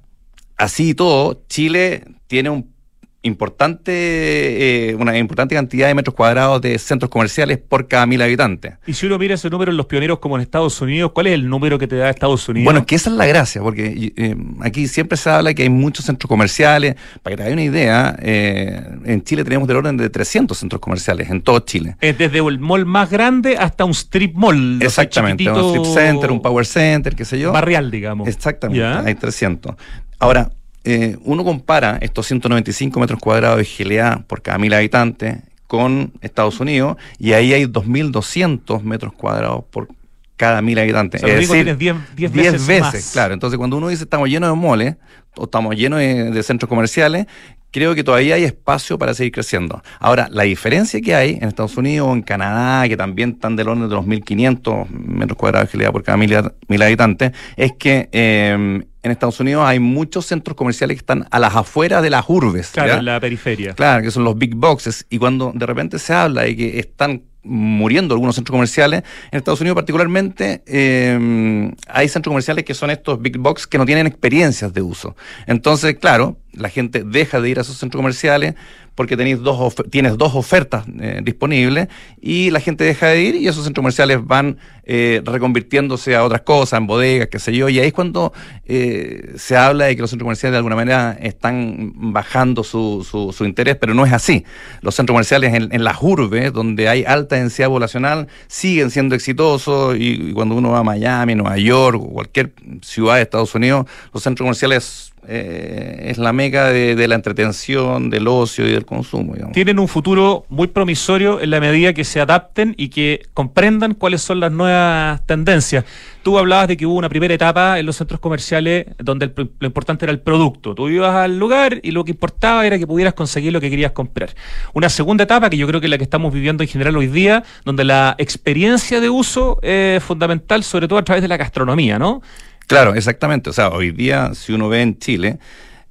así 0.57 0.89
y 0.89 0.93
todo, 0.93 1.41
Chile 1.48 2.03
tiene 2.27 2.50
un 2.50 2.78
importante, 3.21 4.89
eh, 4.89 4.95
una 4.95 5.17
importante 5.17 5.55
cantidad 5.55 5.88
de 5.88 5.93
metros 5.93 6.15
cuadrados 6.15 6.61
de 6.61 6.77
centros 6.79 7.09
comerciales 7.09 7.57
por 7.57 7.88
cada 7.88 8.05
mil 8.05 8.21
habitantes. 8.21 8.75
Y 8.88 8.93
si 8.93 9.07
uno 9.07 9.17
mira 9.17 9.35
ese 9.35 9.49
número 9.49 9.71
en 9.71 9.77
los 9.77 9.88
pioneros 9.88 10.19
como 10.19 10.38
en 10.38 10.41
Estados 10.41 10.79
Unidos, 10.81 11.11
¿cuál 11.13 11.27
es 11.27 11.33
el 11.33 11.49
número 11.49 11.77
que 11.77 11.88
te 11.88 11.97
da 11.97 12.09
Estados 12.09 12.47
Unidos? 12.47 12.65
Bueno, 12.65 12.85
que 12.85 12.95
esa 12.95 13.09
es 13.09 13.17
la 13.17 13.25
gracia, 13.25 13.61
porque 13.61 14.13
eh, 14.15 14.35
aquí 14.61 14.88
siempre 14.88 15.17
se 15.17 15.29
habla 15.29 15.53
que 15.53 15.63
hay 15.63 15.69
muchos 15.69 16.05
centros 16.05 16.29
comerciales. 16.29 16.95
Para 17.21 17.35
que 17.35 17.38
te 17.38 17.43
hagas 17.43 17.53
una 17.53 17.63
idea, 17.63 18.15
eh, 18.21 18.81
en 19.03 19.23
Chile 19.23 19.43
tenemos 19.43 19.67
del 19.67 19.77
orden 19.77 19.97
de 19.97 20.09
300 20.09 20.57
centros 20.57 20.79
comerciales, 20.79 21.29
en 21.29 21.41
todo 21.41 21.59
Chile. 21.59 21.97
desde 21.99 22.39
el 22.39 22.59
mall 22.59 22.85
más 22.85 23.09
grande 23.09 23.57
hasta 23.57 23.83
un 23.83 23.91
strip 23.91 24.33
mall. 24.35 24.81
Exactamente, 24.81 25.49
un 25.49 25.75
strip 25.75 25.85
center, 25.85 26.31
un 26.31 26.41
power 26.41 26.65
center, 26.65 27.15
qué 27.15 27.25
sé 27.25 27.38
yo. 27.38 27.51
Barrial, 27.51 27.91
digamos. 27.91 28.29
Exactamente, 28.29 28.83
hay 28.83 29.15
300. 29.15 29.75
Ahora, 30.19 30.51
eh, 30.89 31.17
uno 31.24 31.43
compara 31.43 31.98
estos 32.01 32.25
195 32.27 33.00
metros 33.00 33.19
cuadrados 33.19 33.58
de 33.58 33.86
GLA 33.86 34.24
por 34.27 34.41
cada 34.41 34.58
mil 34.58 34.74
habitantes 34.74 35.38
con 35.67 36.13
Estados 36.22 36.60
Unidos 36.60 36.98
y 37.19 37.34
ahí 37.34 37.53
hay 37.53 37.65
2.200 37.65 38.81
metros 38.81 39.13
cuadrados 39.13 39.65
por 39.69 39.88
cada 40.36 40.62
mil 40.62 40.79
habitantes. 40.79 41.22
es 41.22 41.48
decir, 41.48 41.77
10 42.15 42.65
veces, 42.65 43.12
Claro, 43.13 43.34
entonces 43.34 43.58
cuando 43.58 43.77
uno 43.77 43.89
dice 43.89 44.03
estamos 44.03 44.29
llenos 44.29 44.50
de 44.50 44.55
moles 44.55 44.96
o 45.36 45.43
estamos 45.43 45.75
llenos 45.75 46.00
de, 46.00 46.43
centros 46.43 46.67
comerciales, 46.69 47.27
creo 47.72 47.93
que 47.93 48.03
todavía 48.03 48.36
hay 48.36 48.46
espacio 48.46 48.98
para 48.98 49.13
seguir 49.13 49.31
creciendo. 49.34 49.84
Ahora, 50.00 50.27
la 50.31 50.43
diferencia 50.43 51.01
que 51.01 51.13
hay 51.13 51.38
en 51.39 51.50
Estados 51.50 51.77
Unidos 51.77 52.08
o 52.08 52.13
en 52.13 52.24
Canadá, 52.24 52.88
que 52.88 52.98
también 52.98 53.31
están 53.31 53.55
del 53.55 53.67
orden 53.67 53.88
de 53.89 53.96
los 53.96 54.05
1.500 54.05 54.89
metros 54.89 55.38
cuadrados 55.38 55.72
de 55.72 55.91
por 55.91 56.03
cada 56.03 56.17
mil, 56.17 56.36
mil 56.67 56.81
habitantes, 56.81 57.34
es 57.58 57.74
que 57.74 58.10
eh, 58.12 58.81
en 59.01 59.11
Estados 59.11 59.39
Unidos 59.39 59.63
hay 59.65 59.79
muchos 59.79 60.25
centros 60.25 60.55
comerciales 60.55 60.95
que 60.95 61.01
están 61.01 61.27
a 61.31 61.39
las 61.39 61.55
afueras 61.55 62.03
de 62.03 62.09
las 62.09 62.25
urbes. 62.27 62.71
Claro, 62.71 62.95
en 62.95 63.05
la 63.05 63.19
periferia. 63.19 63.73
Claro, 63.73 64.03
que 64.03 64.11
son 64.11 64.23
los 64.23 64.37
big 64.37 64.55
boxes. 64.55 65.05
Y 65.09 65.17
cuando 65.17 65.51
de 65.55 65.65
repente 65.65 65.99
se 65.99 66.13
habla 66.13 66.43
de 66.43 66.55
que 66.55 66.79
están 66.79 67.23
muriendo 67.43 68.13
algunos 68.13 68.35
centros 68.35 68.53
comerciales. 68.53 69.03
En 69.31 69.37
Estados 69.37 69.61
Unidos 69.61 69.75
particularmente 69.75 70.61
eh, 70.65 71.71
hay 71.87 72.09
centros 72.09 72.31
comerciales 72.31 72.65
que 72.65 72.73
son 72.73 72.89
estos 72.89 73.21
big 73.21 73.37
box 73.37 73.65
que 73.65 73.77
no 73.77 73.85
tienen 73.85 74.07
experiencias 74.07 74.73
de 74.73 74.81
uso. 74.81 75.15
Entonces, 75.47 75.97
claro, 75.97 76.37
la 76.53 76.69
gente 76.69 77.03
deja 77.03 77.39
de 77.39 77.49
ir 77.49 77.57
a 77.59 77.61
esos 77.61 77.77
centros 77.77 77.99
comerciales 77.99 78.55
porque 78.96 79.15
tenéis 79.17 79.41
dos 79.41 79.75
tienes 79.89 80.17
dos 80.17 80.36
ofertas 80.36 80.86
eh, 81.00 81.22
disponibles 81.24 81.88
y 82.22 82.51
la 82.51 82.60
gente 82.60 82.84
deja 82.84 83.08
de 83.08 83.22
ir 83.22 83.36
y 83.36 83.48
esos 83.48 83.63
centros 83.63 83.81
comerciales 83.81 84.25
van 84.25 84.58
eh, 84.91 85.22
reconvirtiéndose 85.24 86.15
a 86.15 86.24
otras 86.24 86.41
cosas, 86.41 86.79
en 86.79 86.88
bodegas, 86.88 87.27
qué 87.27 87.38
sé 87.38 87.55
yo, 87.55 87.69
y 87.69 87.77
ahí 87.77 87.89
es 87.89 87.93
cuando 87.93 88.34
eh, 88.65 89.34
se 89.38 89.55
habla 89.55 89.86
de 89.86 89.96
que 89.96 90.01
los 90.01 90.10
centros 90.10 90.25
comerciales 90.25 90.53
de 90.53 90.58
alguna 90.58 90.75
manera 90.75 91.15
están 91.22 91.91
bajando 92.12 92.63
su, 92.63 93.05
su, 93.05 93.46
interés, 93.46 93.75
pero 93.75 93.93
no 93.93 94.03
es 94.03 94.12
así. 94.12 94.43
Los 94.81 94.96
centros 94.96 95.13
comerciales 95.13 95.53
en, 95.53 95.84
las 95.84 95.98
urbes, 96.01 96.51
donde 96.53 96.89
hay 96.89 97.03
alta 97.03 97.36
densidad 97.36 97.67
poblacional, 97.67 98.29
siguen 98.48 98.89
siendo 98.89 99.13
exitosos 99.13 99.96
y, 99.96 100.29
y 100.29 100.34
cuando 100.34 100.55
uno 100.55 100.72
va 100.72 100.79
a 100.79 100.84
Miami, 100.84 101.36
Nueva 101.36 101.60
York 101.60 102.01
o 102.01 102.10
cualquier 102.10 102.53
ciudad 102.81 103.17
de 103.17 103.22
Estados 103.22 103.53
Unidos, 103.53 103.86
los 104.12 104.24
centros 104.24 104.46
comerciales 104.46 105.13
eh, 105.31 106.09
es 106.09 106.17
la 106.17 106.33
meca 106.33 106.69
de, 106.69 107.07
la 107.07 107.13
entretención, 107.13 108.09
del 108.09 108.27
ocio 108.27 108.67
y 108.67 108.71
del 108.71 108.83
consumo. 108.83 109.36
Tienen 109.53 109.77
un 109.77 109.88
futuro 109.88 110.45
muy 110.50 110.65
promisorio 110.65 111.39
en 111.39 111.51
la 111.51 111.59
medida 111.59 111.93
que 111.93 112.03
se 112.03 112.19
adapten 112.19 112.74
y 112.77 112.89
que 112.89 113.27
comprendan 113.36 113.93
cuáles 113.93 114.24
son 114.24 114.39
las 114.39 114.51
nuevas 114.51 115.24
tendencias. 115.27 115.86
Tú 116.24 116.39
hablabas 116.39 116.67
de 116.67 116.77
que 116.77 116.88
hubo 116.88 116.95
una 116.95 117.09
primera 117.09 117.31
etapa 117.31 117.77
en 117.77 117.86
los 117.86 117.98
centros 117.98 118.19
comerciales 118.19 118.88
donde 118.98 119.31
lo 119.36 119.67
importante 119.67 120.05
era 120.05 120.12
el 120.12 120.19
producto. 120.19 120.74
Tú 120.74 120.89
ibas 120.89 121.13
al 121.13 121.38
lugar 121.38 121.79
y 121.83 121.91
lo 121.91 122.03
que 122.03 122.12
importaba 122.12 122.65
era 122.65 122.79
que 122.79 122.88
pudieras 122.88 123.13
conseguir 123.13 123.53
lo 123.53 123.62
que 123.62 123.69
querías 123.69 123.91
comprar. 123.91 124.33
Una 124.74 124.89
segunda 124.89 125.25
etapa 125.25 125.51
que 125.51 125.57
yo 125.57 125.67
creo 125.67 125.79
que 125.79 125.86
es 125.86 125.91
la 125.91 126.00
que 126.00 126.05
estamos 126.05 126.33
viviendo 126.33 126.63
en 126.63 126.69
general 126.69 126.98
hoy 126.98 127.05
día, 127.05 127.43
donde 127.65 127.83
la 127.83 128.15
experiencia 128.17 129.00
de 129.00 129.12
uso 129.12 129.59
es 129.62 130.03
fundamental, 130.03 130.63
sobre 130.63 130.88
todo 130.88 130.98
a 130.98 131.03
través 131.03 131.21
de 131.21 131.27
la 131.27 131.38
gastronomía, 131.38 132.00
¿no? 132.00 132.24
Claro, 132.69 132.93
exactamente. 132.93 133.49
O 133.49 133.53
sea, 133.53 133.69
hoy 133.69 133.89
día, 133.91 134.35
si 134.35 134.53
uno 134.53 134.69
ve 134.69 134.83
en 134.83 134.99
Chile, 134.99 135.39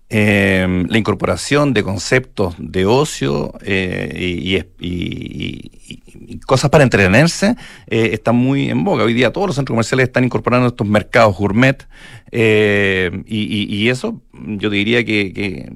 em, 0.09 0.87
la 0.89 0.97
incorporación 0.97 1.75
de 1.75 1.83
conceptos 1.83 2.55
de 2.57 2.87
ocio 2.87 3.53
eh, 3.63 4.63
y, 4.79 6.39
cosas 6.47 6.71
para 6.71 6.85
entretenerse 6.85 7.57
eh, 7.89 8.11
está 8.13 8.31
muy 8.31 8.71
en 8.71 8.85
boga. 8.85 9.03
Hoy 9.03 9.13
día 9.13 9.33
todos 9.33 9.49
los 9.49 9.57
centros 9.57 9.75
comerciales 9.75 10.05
están 10.07 10.23
incorporando 10.25 10.69
estos 10.69 10.87
mercados 10.87 11.37
gourmet 11.37 11.85
eh, 12.31 13.11
y, 13.27 13.89
eso 13.89 14.23
yo 14.33 14.71
diría 14.71 15.05
que, 15.05 15.73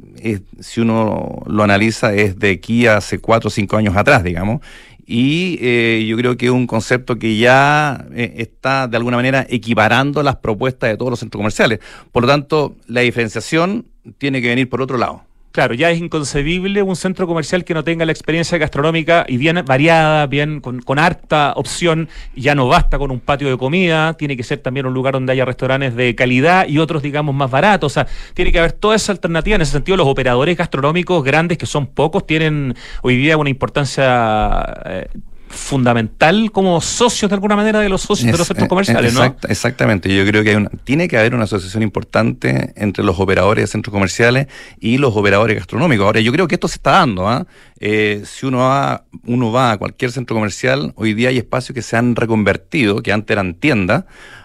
si 0.61 0.81
uno 0.81 1.43
lo 1.47 1.65
analiza 1.65 2.15
es 2.15 2.39
de 2.39 2.53
aquí 2.53 2.87
a 2.87 2.99
hace 2.99 3.19
cuatro 3.19 3.49
o 3.49 3.51
cinco 3.51 3.77
años 3.77 3.97
atrás, 3.97 4.23
digamos, 4.23 4.61
y 5.07 5.59
eh, 5.61 6.05
yo 6.09 6.17
creo 6.17 6.37
que 6.37 6.47
es 6.47 6.53
un 6.53 6.67
concepto 6.67 7.19
que 7.19 7.37
ya 7.37 8.07
eh, 8.15 8.35
está 8.37 8.89
de 8.89 8.97
alguna 8.97 9.17
manera 9.17 9.47
equiparando 9.49 10.23
las 10.23 10.37
propuestas 10.37 10.91
de 10.91 10.97
todos 10.97 11.11
los 11.11 11.19
centros 11.21 11.39
comerciales. 11.39 11.81
Por 12.13 12.23
lo 12.23 12.29
tanto, 12.29 12.77
la 12.87 13.01
diferenciación 13.01 13.87
tiene 14.19 14.41
que 14.41 14.49
venir 14.49 14.69
por 14.69 14.81
otro 14.81 14.99
lado. 14.99 15.25
Claro, 15.53 15.75
ya 15.75 15.91
es 15.91 15.99
inconcebible 16.01 16.83
un 16.83 16.97
centro 16.97 17.27
comercial 17.27 17.63
que 17.63 17.75
no 17.75 17.85
tenga 17.85 18.07
la 18.07 18.13
experiencia 18.13 18.57
gastronómica 18.57 19.27
y 19.29 19.37
bien 19.37 19.63
variada, 19.67 20.27
bien 20.27 20.63
con, 20.63 20.81
con, 20.81 20.99
harta 20.99 21.53
opción. 21.57 22.09
Ya 22.35 22.55
no 22.55 22.69
basta 22.69 22.99
con 22.99 23.11
un 23.11 23.21
patio 23.21 23.51
de 23.51 23.59
comida, 23.59 24.15
tiene 24.15 24.35
que 24.35 24.45
ser 24.45 24.61
también 24.61 24.87
un 24.87 24.95
lugar 24.95 25.13
donde 25.13 25.31
haya 25.33 25.45
restaurantes 25.45 25.95
de 25.95 26.15
calidad 26.15 26.67
y 26.67 26.79
otros, 26.79 27.03
digamos, 27.03 27.35
más 27.35 27.51
baratos. 27.51 27.93
O 27.93 27.95
sea, 27.95 28.07
tiene 28.33 28.51
que 28.51 28.61
haber 28.61 28.73
toda 28.73 28.97
esa 28.97 29.13
alternativa. 29.13 29.57
En 29.57 29.61
ese 29.61 29.73
sentido, 29.73 29.99
los 29.99 30.07
operadores 30.07 30.57
gastronómicos 30.57 31.23
grandes, 31.23 31.59
que 31.59 31.67
son 31.67 31.87
pocos, 31.87 32.27
tienen 32.27 32.75
hoy 33.03 33.19
día 33.19 33.37
una 33.37 33.51
importancia 33.51 34.65
eh, 34.87 35.09
fundamental 35.53 36.51
como 36.51 36.81
socios 36.81 37.31
de 37.31 37.35
alguna 37.35 37.57
manera 37.57 37.81
de 37.81 37.89
los 37.89 38.03
socios 38.03 38.33
de 38.33 38.39
los 38.39 38.47
centros 38.47 38.69
comerciales, 38.69 39.15
¿no? 39.15 39.37
Exactamente, 39.49 40.15
yo 40.15 40.27
creo 40.27 40.43
que 40.43 40.57
hay 40.57 40.67
tiene 40.85 41.09
que 41.09 41.19
haber 41.19 41.35
una 41.35 41.45
asociación 41.45 41.83
importante 41.83 42.73
entre 42.77 43.05
los 43.05 43.19
operadores 43.21 43.65
de 43.65 43.67
centros 43.67 43.93
comerciales 43.93 44.47
y 44.81 44.99
los 44.99 45.17
operadores 45.17 45.57
gastronómicos. 45.57 46.07
Ahora, 46.07 46.21
yo 46.21 46.33
creo 46.33 46.49
que 46.49 46.57
esto 46.57 46.69
se 46.69 46.77
está 46.77 46.93
dando. 46.93 47.29
¿ah? 47.29 47.47
Eh, 47.81 48.23
si 48.25 48.47
uno 48.47 48.59
va, 48.59 49.05
uno 49.27 49.53
va 49.53 49.73
a 49.73 49.79
cualquier 49.79 50.11
centro 50.11 50.35
comercial, 50.35 50.93
hoy 50.97 51.15
día 51.15 51.29
hay 51.29 51.39
espacios 51.39 51.75
que 51.75 51.83
se 51.83 51.97
han 51.97 52.17
reconvertido, 52.17 53.03
que 53.03 53.13
antes 53.13 53.33
eran 53.33 53.55
tiendas 53.55 54.05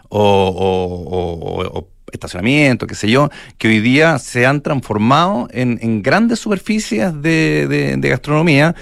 o, 0.09 1.87
estacionamiento, 2.11 2.87
qué 2.87 2.95
sé 2.95 3.09
yo, 3.09 3.29
que 3.57 3.67
hoy 3.67 3.81
día 3.81 4.17
se 4.17 4.45
han 4.45 4.61
transformado 4.61 5.49
en, 5.51 6.01
grandes 6.01 6.39
superficies 6.39 7.21
de 7.21 7.99
gastronomía 8.01 8.75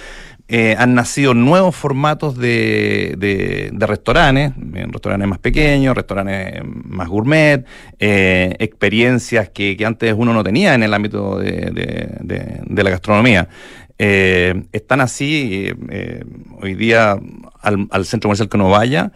eh, 0.48 0.76
han 0.78 0.94
nacido 0.94 1.34
nuevos 1.34 1.76
formatos 1.76 2.38
de, 2.38 3.16
de, 3.18 3.88
restaurantes, 3.88 4.54
restaurantes 4.92 5.28
más 5.28 5.40
pequeños, 5.40 5.96
restaurantes 5.96 6.62
más 6.64 7.08
gourmet, 7.08 7.66
eh, 7.98 8.56
experiencias 8.60 9.50
que, 9.50 9.76
antes 9.84 10.14
uno 10.16 10.34
no 10.34 10.44
tenía 10.44 10.76
en 10.76 10.84
el 10.84 10.94
ámbito 10.94 11.40
de, 11.40 12.62
la 12.70 12.90
gastronomía. 12.92 13.50
Eh, 13.98 14.66
están 14.72 15.02
así, 15.02 15.72
hoy 16.62 16.76
día 16.76 17.18
al, 17.62 17.88
al, 17.90 18.06
centro 18.06 18.28
comercial 18.28 18.48
que 18.48 18.58
uno 18.58 18.70
vaya, 18.70 19.12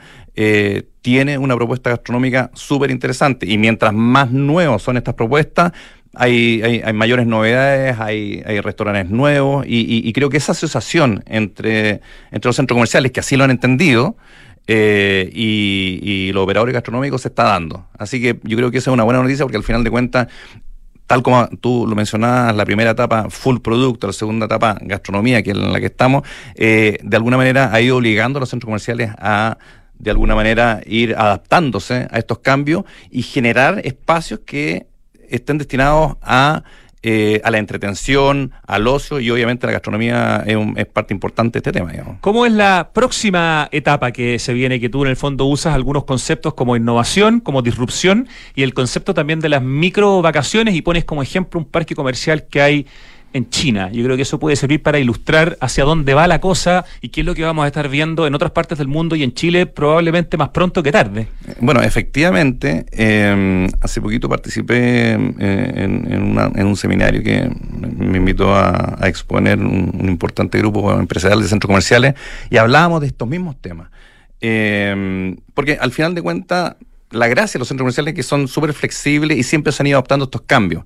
tiene 1.02 1.38
una 1.38 1.56
propuesta 1.56 1.92
gastronómica 1.92 2.50
súper 2.54 2.90
interesante 2.90 3.46
y 3.46 3.58
mientras 3.58 3.94
más 3.94 4.32
nuevos 4.32 4.82
son 4.82 4.98
estas 4.98 5.14
propuestas, 5.14 5.74
hay, 6.16 6.62
hay, 6.62 6.94
mayores 6.94 7.28
novedades, 7.28 8.00
hay, 8.00 8.42
hay 8.46 8.60
restaurantes 8.62 9.10
nuevos 9.10 9.66
y, 9.68 10.12
creo 10.14 10.30
que 10.30 10.38
esa 10.38 10.54
asociación 10.54 11.24
entre, 11.28 12.02
entre 12.32 12.50
los 12.50 12.56
centros 12.56 12.76
comerciales, 12.76 13.12
que 13.12 13.20
así 13.20 13.38
lo 13.38 13.44
han 13.44 13.52
entendido, 13.52 14.18
eh, 14.72 15.30
y, 15.34 16.32
los 16.32 16.44
operadores 16.44 16.74
gastronómicos 16.74 17.22
se 17.22 17.30
está 17.30 17.44
dando. 17.44 17.88
Así 17.98 18.22
que 18.22 18.40
yo 18.44 18.56
creo 18.56 18.72
que 18.72 18.78
esa 18.78 18.92
es 18.92 18.94
una 18.94 19.04
buena 19.04 19.22
noticia 19.22 19.44
porque 19.44 19.58
al 19.58 19.64
final 19.64 19.84
de 19.84 19.90
cuentas, 19.90 20.28
tal 21.08 21.24
como 21.24 21.48
tú 21.60 21.88
lo 21.88 21.96
mencionabas, 21.96 22.56
la 22.56 22.66
primera 22.66 22.92
etapa 22.92 23.30
full 23.30 23.58
producto, 23.60 24.06
la 24.08 24.14
segunda 24.14 24.46
etapa 24.46 24.78
gastronomía, 24.82 25.42
que 25.42 25.52
es 25.52 25.58
en 25.58 25.74
la 25.74 25.80
que 25.80 25.88
estamos, 25.88 26.24
eh, 26.56 27.00
de 27.02 27.18
alguna 27.18 27.36
manera 27.36 27.74
ha 27.74 27.82
ido 27.82 27.98
obligando 27.98 28.38
a 28.38 28.42
los 28.42 28.50
centros 28.50 28.68
comerciales 28.68 29.12
a 29.18 29.58
de 29.98 30.12
alguna 30.12 30.36
manera 30.36 30.82
ir 30.86 31.16
adaptándose 31.18 32.08
a 32.10 32.20
estos 32.20 32.40
cambios 32.40 32.84
y 33.10 33.24
generar 33.24 33.82
espacios 33.84 34.42
que 34.46 34.88
estén 35.30 35.58
destinados 35.58 36.18
a, 36.22 36.64
eh, 37.02 37.40
a 37.44 37.52
la 37.52 37.60
entretención, 37.60 38.52
al 38.68 38.88
ocio 38.88 39.20
y 39.20 39.32
obviamente 39.32 39.66
la 39.66 39.74
gastronomía 39.74 40.44
es, 40.46 40.58
es, 40.76 40.86
parte 40.86 41.14
importante 41.14 41.54
de 41.54 41.60
este 41.60 41.72
tema. 41.72 41.92
Digamos. 41.92 42.18
¿Cómo 42.22 42.46
es 42.46 42.52
la 42.52 42.92
próxima 42.94 43.70
etapa 43.72 44.12
que 44.12 44.38
se 44.40 44.54
viene, 44.54 44.80
que 44.80 44.90
tú 44.90 45.04
en 45.04 45.10
el 45.10 45.16
fondo 45.16 45.46
usas 45.46 45.74
algunos 45.74 46.04
conceptos 46.04 46.54
como 46.56 46.76
innovación, 46.76 47.40
como 47.40 47.62
disrupción 47.62 48.28
y 48.54 48.64
el 48.64 48.74
concepto 48.74 49.14
también 49.14 49.40
de 49.40 49.50
las 49.50 49.62
micro 49.64 50.22
vacaciones 50.22 50.76
y 50.76 50.82
pones 50.82 51.06
como 51.06 51.24
ejemplo 51.24 51.60
un 51.60 51.66
parque 51.66 51.96
comercial 51.96 52.48
que 52.48 52.62
hay 52.62 52.86
en 53.34 53.50
China. 53.50 53.90
Yo 53.92 54.04
creo 54.04 54.16
que 54.16 54.24
eso 54.24 54.40
puede 54.40 54.56
servir 54.56 54.82
para 54.82 55.00
ilustrar 55.00 55.58
hacia 55.62 55.84
dónde 55.84 56.14
va 56.14 56.28
la 56.28 56.40
cosa 56.42 56.86
y 57.02 57.10
qué 57.10 57.22
es 57.22 57.26
lo 57.26 57.36
que 57.36 57.44
vamos 57.44 57.64
a 57.64 57.68
estar 57.68 57.88
viendo 57.90 58.26
en 58.28 58.36
otras 58.36 58.52
partes 58.52 58.78
del 58.78 58.88
mundo 58.88 59.16
y 59.16 59.24
en 59.24 59.34
Chile 59.34 59.66
probablemente 59.66 60.38
más 60.38 60.50
pronto 60.50 60.82
que 60.84 60.92
tarde. 60.92 61.28
Bueno, 61.60 61.82
efectivamente, 61.82 62.86
em, 62.92 63.68
hace 63.82 64.02
poquito 64.02 64.30
participé 64.30 65.14
eh, 65.14 65.74
en, 65.76 66.68
un 66.68 66.76
seminario 66.76 67.24
que 67.24 67.50
me 67.98 68.18
invitó 68.18 68.56
a, 68.56 68.98
exponer 69.04 69.60
un, 69.60 70.08
importante 70.10 70.58
grupo 70.58 70.94
empresarial 71.00 71.42
de 71.42 71.48
centros 71.48 71.68
comerciales 71.68 72.16
y 72.50 72.58
hablábamos 72.58 73.02
de 73.02 73.08
estos 73.08 73.28
mismos 73.28 73.56
temas. 73.62 73.90
Em, 74.42 75.36
porque 75.54 75.78
al 75.80 75.92
final 75.92 76.16
de 76.16 76.22
cuentas 76.22 76.76
la 77.12 77.28
gracia 77.28 77.58
de 77.58 77.60
los 77.60 77.68
centros 77.68 77.86
comerciales 77.86 78.12
es 78.12 78.16
que 78.16 78.24
son 78.24 78.48
súper 78.48 78.74
flexibles 78.74 79.38
y 79.38 79.44
siempre 79.44 79.72
se 79.72 79.82
han 79.82 79.88
ido 79.88 79.98
adoptando 79.98 80.26
estos 80.26 80.42
cambios. 80.42 80.84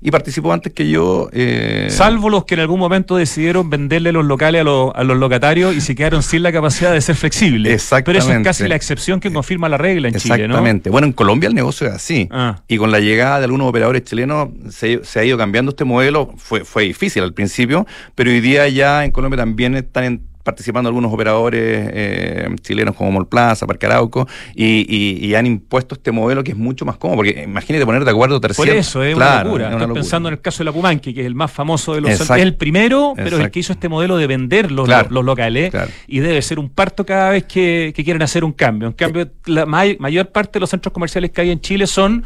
Y 0.00 0.10
participó 0.10 0.52
antes 0.52 0.72
que 0.72 0.88
yo. 0.88 1.28
Eh... 1.32 1.88
Salvo 1.90 2.30
los 2.30 2.44
que 2.44 2.54
en 2.54 2.60
algún 2.60 2.78
momento 2.78 3.16
decidieron 3.16 3.68
venderle 3.68 4.12
los 4.12 4.24
locales 4.24 4.62
a, 4.62 5.04
los 5.04 5.16
locatarios 5.16 5.74
y 5.74 5.80
se 5.80 5.94
quedaron 5.94 6.22
sin 6.22 6.42
la 6.42 6.52
capacidad 6.52 6.92
de 6.92 7.00
ser 7.00 7.16
flexibles. 7.16 7.72
Exactamente. 7.72 8.24
Pero 8.24 8.36
eso 8.36 8.40
es 8.40 8.44
casi 8.44 8.68
la 8.68 8.76
excepción 8.76 9.20
que 9.20 9.32
confirma 9.32 9.68
la 9.68 9.78
regla 9.78 10.08
en 10.08 10.14
Chile, 10.14 10.36
¿no? 10.36 10.44
Exactamente. 10.44 10.90
Bueno, 10.90 11.06
en 11.06 11.12
Colombia 11.12 11.48
el 11.48 11.54
negocio 11.54 11.86
es 11.86 11.94
así. 11.94 12.28
Ah. 12.30 12.62
Y 12.68 12.76
con 12.76 12.90
la 12.90 13.00
llegada 13.00 13.38
de 13.38 13.44
algunos 13.44 13.68
operadores 13.68 14.04
chilenos 14.04 14.50
se, 14.70 15.04
se, 15.04 15.20
ha 15.20 15.24
ido 15.24 15.36
cambiando 15.36 15.70
este 15.70 15.84
modelo. 15.84 16.32
Fue, 16.36 16.64
fue 16.64 16.84
difícil 16.84 17.22
al 17.22 17.34
principio, 17.34 17.86
pero 18.14 18.30
hoy 18.30 18.40
día 18.40 18.68
ya 18.68 19.04
en 19.04 19.10
Colombia 19.10 19.38
también 19.38 19.74
están 19.74 20.04
en 20.04 20.35
participando 20.46 20.86
algunos 20.88 21.12
operadores 21.12 21.90
eh, 21.92 22.48
chilenos 22.62 22.94
como 22.94 23.10
Molplaza, 23.10 23.66
Parque 23.66 23.86
Arauco, 23.86 24.28
y, 24.54 25.34
han 25.34 25.44
impuesto 25.44 25.96
este 25.96 26.12
modelo 26.12 26.42
que 26.42 26.52
es 26.52 26.56
mucho 26.56 26.86
más 26.86 26.96
cómodo, 26.96 27.16
porque 27.16 27.42
imagínate 27.42 27.84
poner 27.84 28.04
de 28.04 28.10
acuerdo 28.12 28.40
tercero. 28.40 28.68
Por 28.68 28.76
eso, 28.76 29.02
es 29.02 29.16
una 29.16 29.42
locura. 29.42 29.72
Estoy 29.72 29.92
pensando 29.92 30.28
en 30.28 30.34
el 30.34 30.40
caso 30.40 30.58
de 30.58 30.66
la 30.66 30.72
Pumanqui, 30.72 31.12
que 31.12 31.20
es 31.20 31.26
el 31.26 31.34
más 31.34 31.50
famoso 31.50 31.94
de 31.94 32.00
los... 32.00 32.12
Es 32.12 32.30
el 32.30 32.54
primero, 32.54 33.12
pero 33.16 33.38
el 33.38 33.50
que 33.50 33.58
hizo 33.58 33.72
este 33.72 33.88
modelo 33.88 34.16
de 34.16 34.26
vender 34.28 34.70
los, 34.70 34.88
locales, 35.10 35.74
y 36.06 36.20
debe 36.20 36.40
ser 36.40 36.60
un 36.60 36.70
parto 36.70 37.04
cada 37.04 37.30
vez 37.30 37.44
que, 37.44 37.92
quieren 37.96 38.22
hacer 38.22 38.44
un 38.44 38.52
cambio. 38.52 38.86
En 38.86 38.94
cambio, 38.94 39.28
la 39.46 39.66
mayor 39.66 40.28
parte 40.28 40.52
de 40.54 40.60
los 40.60 40.70
centros 40.70 40.92
comerciales 40.92 41.32
que 41.32 41.40
hay 41.40 41.50
en 41.50 41.60
Chile 41.60 41.88
son 41.88 42.24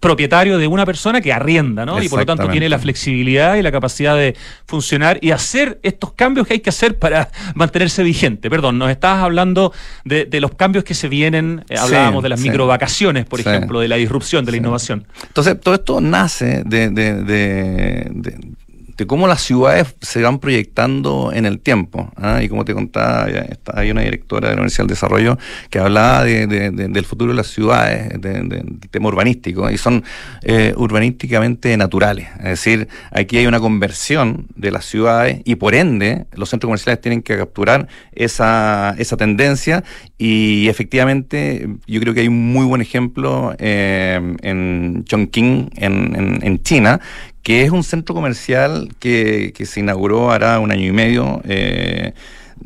propietario 0.00 0.56
de 0.56 0.66
una 0.66 0.86
persona 0.86 1.20
que 1.20 1.32
arrienda, 1.32 1.84
¿no? 1.84 2.02
Y 2.02 2.08
por 2.08 2.20
lo 2.20 2.26
tanto 2.26 2.48
tiene 2.48 2.68
la 2.68 2.78
flexibilidad 2.78 3.56
y 3.56 3.62
la 3.62 3.70
capacidad 3.70 4.16
de 4.16 4.34
funcionar 4.66 5.18
y 5.20 5.30
hacer 5.30 5.78
estos 5.82 6.12
cambios 6.12 6.46
que 6.46 6.54
hay 6.54 6.60
que 6.60 6.70
hacer 6.70 6.98
para 6.98 7.30
mantenerse 7.54 8.02
vigente. 8.02 8.48
Perdón, 8.48 8.78
nos 8.78 8.90
estabas 8.90 9.22
hablando 9.22 9.72
de, 10.04 10.28
los 10.40 10.54
cambios 10.54 10.84
que 10.84 10.94
se 10.94 11.08
vienen, 11.08 11.64
eh, 11.68 11.76
hablábamos 11.78 12.22
de 12.22 12.30
las 12.30 12.40
microvacaciones, 12.40 13.26
por 13.26 13.40
ejemplo, 13.40 13.80
de 13.80 13.88
la 13.88 13.96
disrupción, 13.96 14.44
de 14.46 14.52
la 14.52 14.56
innovación. 14.56 15.06
Entonces, 15.26 15.60
todo 15.60 15.74
esto 15.74 16.00
nace 16.00 16.62
de, 16.64 16.88
de 16.90 18.40
cómo 19.06 19.26
las 19.26 19.42
ciudades 19.42 19.94
se 20.00 20.22
van 20.22 20.38
proyectando 20.38 21.32
en 21.32 21.46
el 21.46 21.60
tiempo. 21.60 22.12
¿ah? 22.16 22.42
Y 22.42 22.48
como 22.48 22.64
te 22.64 22.74
contaba, 22.74 23.28
hay 23.74 23.90
una 23.90 24.02
directora 24.02 24.48
de 24.48 24.54
la 24.54 24.60
Universidad 24.60 24.84
del 24.84 24.94
Desarrollo 24.94 25.38
que 25.70 25.78
hablaba 25.78 26.24
del 26.24 27.04
futuro 27.04 27.32
de 27.32 27.36
las 27.36 27.48
ciudades, 27.48 28.20
del 28.20 28.80
tema 28.90 29.08
urbanístico, 29.08 29.70
y 29.70 29.78
son 29.78 30.04
eh, 30.42 30.74
urbanísticamente 30.76 31.76
naturales. 31.76 32.28
Es 32.38 32.44
decir, 32.44 32.88
aquí 33.10 33.38
hay 33.38 33.46
una 33.46 33.60
conversión 33.60 34.46
de 34.54 34.70
las 34.70 34.84
ciudades 34.84 35.40
y 35.44 35.56
por 35.56 35.74
ende 35.74 36.26
los 36.34 36.50
centros 36.50 36.68
comerciales 36.68 37.00
tienen 37.00 37.22
que 37.22 37.36
capturar 37.36 37.88
esa, 38.12 38.94
esa 38.98 39.16
tendencia 39.16 39.84
y 40.18 40.68
efectivamente 40.68 41.68
yo 41.86 42.00
creo 42.00 42.14
que 42.14 42.20
hay 42.20 42.28
un 42.28 42.52
muy 42.52 42.66
buen 42.66 42.80
ejemplo 42.82 43.54
eh, 43.58 44.20
en 44.42 45.04
Chongqing, 45.04 45.70
en, 45.76 46.14
en, 46.16 46.38
en 46.42 46.62
China, 46.62 47.00
que 47.42 47.62
es 47.62 47.70
un 47.70 47.82
centro 47.82 48.14
comercial 48.14 48.90
que, 48.98 49.52
se 49.64 49.80
inauguró 49.80 50.30
hará 50.30 50.58
un 50.60 50.72
año 50.72 50.86
y 50.86 50.92
medio, 50.92 51.40
eh, 51.44 52.12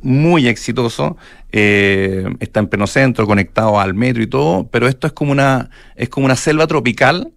muy 0.03 0.49
exitoso, 0.49 1.17
eh, 1.53 2.29
está 2.41 2.61
en 2.61 2.67
pleno 2.67 2.87
centro, 2.87 3.27
conectado 3.27 3.79
al 3.79 3.95
metro 3.95 4.23
y 4.23 4.27
todo, 4.27 4.67
pero 4.69 4.89
esto 4.89 5.07
es 5.07 5.13
como 5.13 5.33
una, 5.33 5.71
es 5.95 6.09
como 6.09 6.27
una 6.27 6.37
selva 6.37 6.67
tropical 6.67 7.33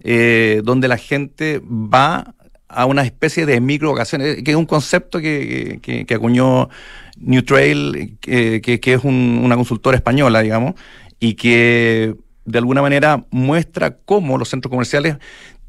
eh, 0.00 0.60
donde 0.62 0.88
la 0.88 0.98
gente 0.98 1.62
va 1.64 2.34
a 2.68 2.84
una 2.84 3.02
especie 3.02 3.46
de 3.46 3.60
micro 3.60 3.92
vacaciones, 3.92 4.42
que 4.42 4.50
es 4.50 4.56
un 4.56 4.66
concepto 4.66 5.20
que, 5.20 5.78
que, 5.80 6.14
acuñó 6.14 6.68
New 7.16 7.42
Trail, 7.42 8.18
que, 8.20 8.60
que 8.60 8.92
es 8.92 9.04
una 9.04 9.54
consultora 9.54 9.96
española, 9.96 10.42
digamos, 10.42 10.74
y 11.18 11.34
que 11.34 12.14
de 12.44 12.58
alguna 12.58 12.82
manera 12.82 13.24
muestra 13.30 13.96
cómo 13.96 14.38
los 14.38 14.48
centros 14.48 14.70
comerciales 14.70 15.16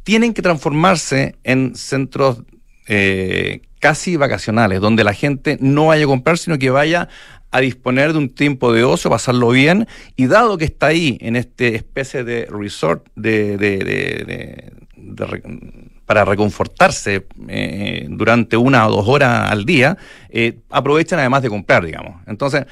tienen 0.07 0.33
que 0.33 0.41
transformarse 0.41 1.35
en 1.43 1.75
centros 1.75 2.41
eh, 2.87 3.59
casi 3.81 4.15
vacacionales, 4.15 4.79
donde 4.79 5.03
la 5.03 5.11
gente 5.11 5.57
no 5.59 5.87
vaya 5.87 6.05
a 6.05 6.07
comprar, 6.07 6.37
sino 6.37 6.57
que 6.57 6.69
vaya 6.69 7.09
a 7.51 7.59
disponer 7.59 8.13
de 8.13 8.19
un 8.19 8.29
tiempo 8.29 8.71
de 8.71 8.85
ocio, 8.85 9.09
pasarlo 9.11 9.49
bien, 9.49 9.85
y 10.15 10.27
dado 10.27 10.57
que 10.57 10.63
está 10.63 10.87
ahí 10.87 11.17
en 11.19 11.35
este 11.35 11.75
especie 11.75 12.23
de 12.23 12.45
resort 12.45 13.05
de, 13.17 13.57
de, 13.57 13.79
de, 13.79 14.71
de 14.95 15.25
para 16.07 16.23
reconfortarse 16.23 17.27
eh, 17.49 18.07
durante 18.09 18.55
una 18.55 18.87
o 18.87 18.91
dos 18.91 19.09
horas 19.09 19.51
al 19.51 19.65
día, 19.65 19.97
eh, 20.29 20.57
aprovechan 20.69 21.19
además 21.19 21.41
de 21.41 21.49
comprar, 21.49 21.85
digamos. 21.85 22.15
Entonces, 22.27 22.65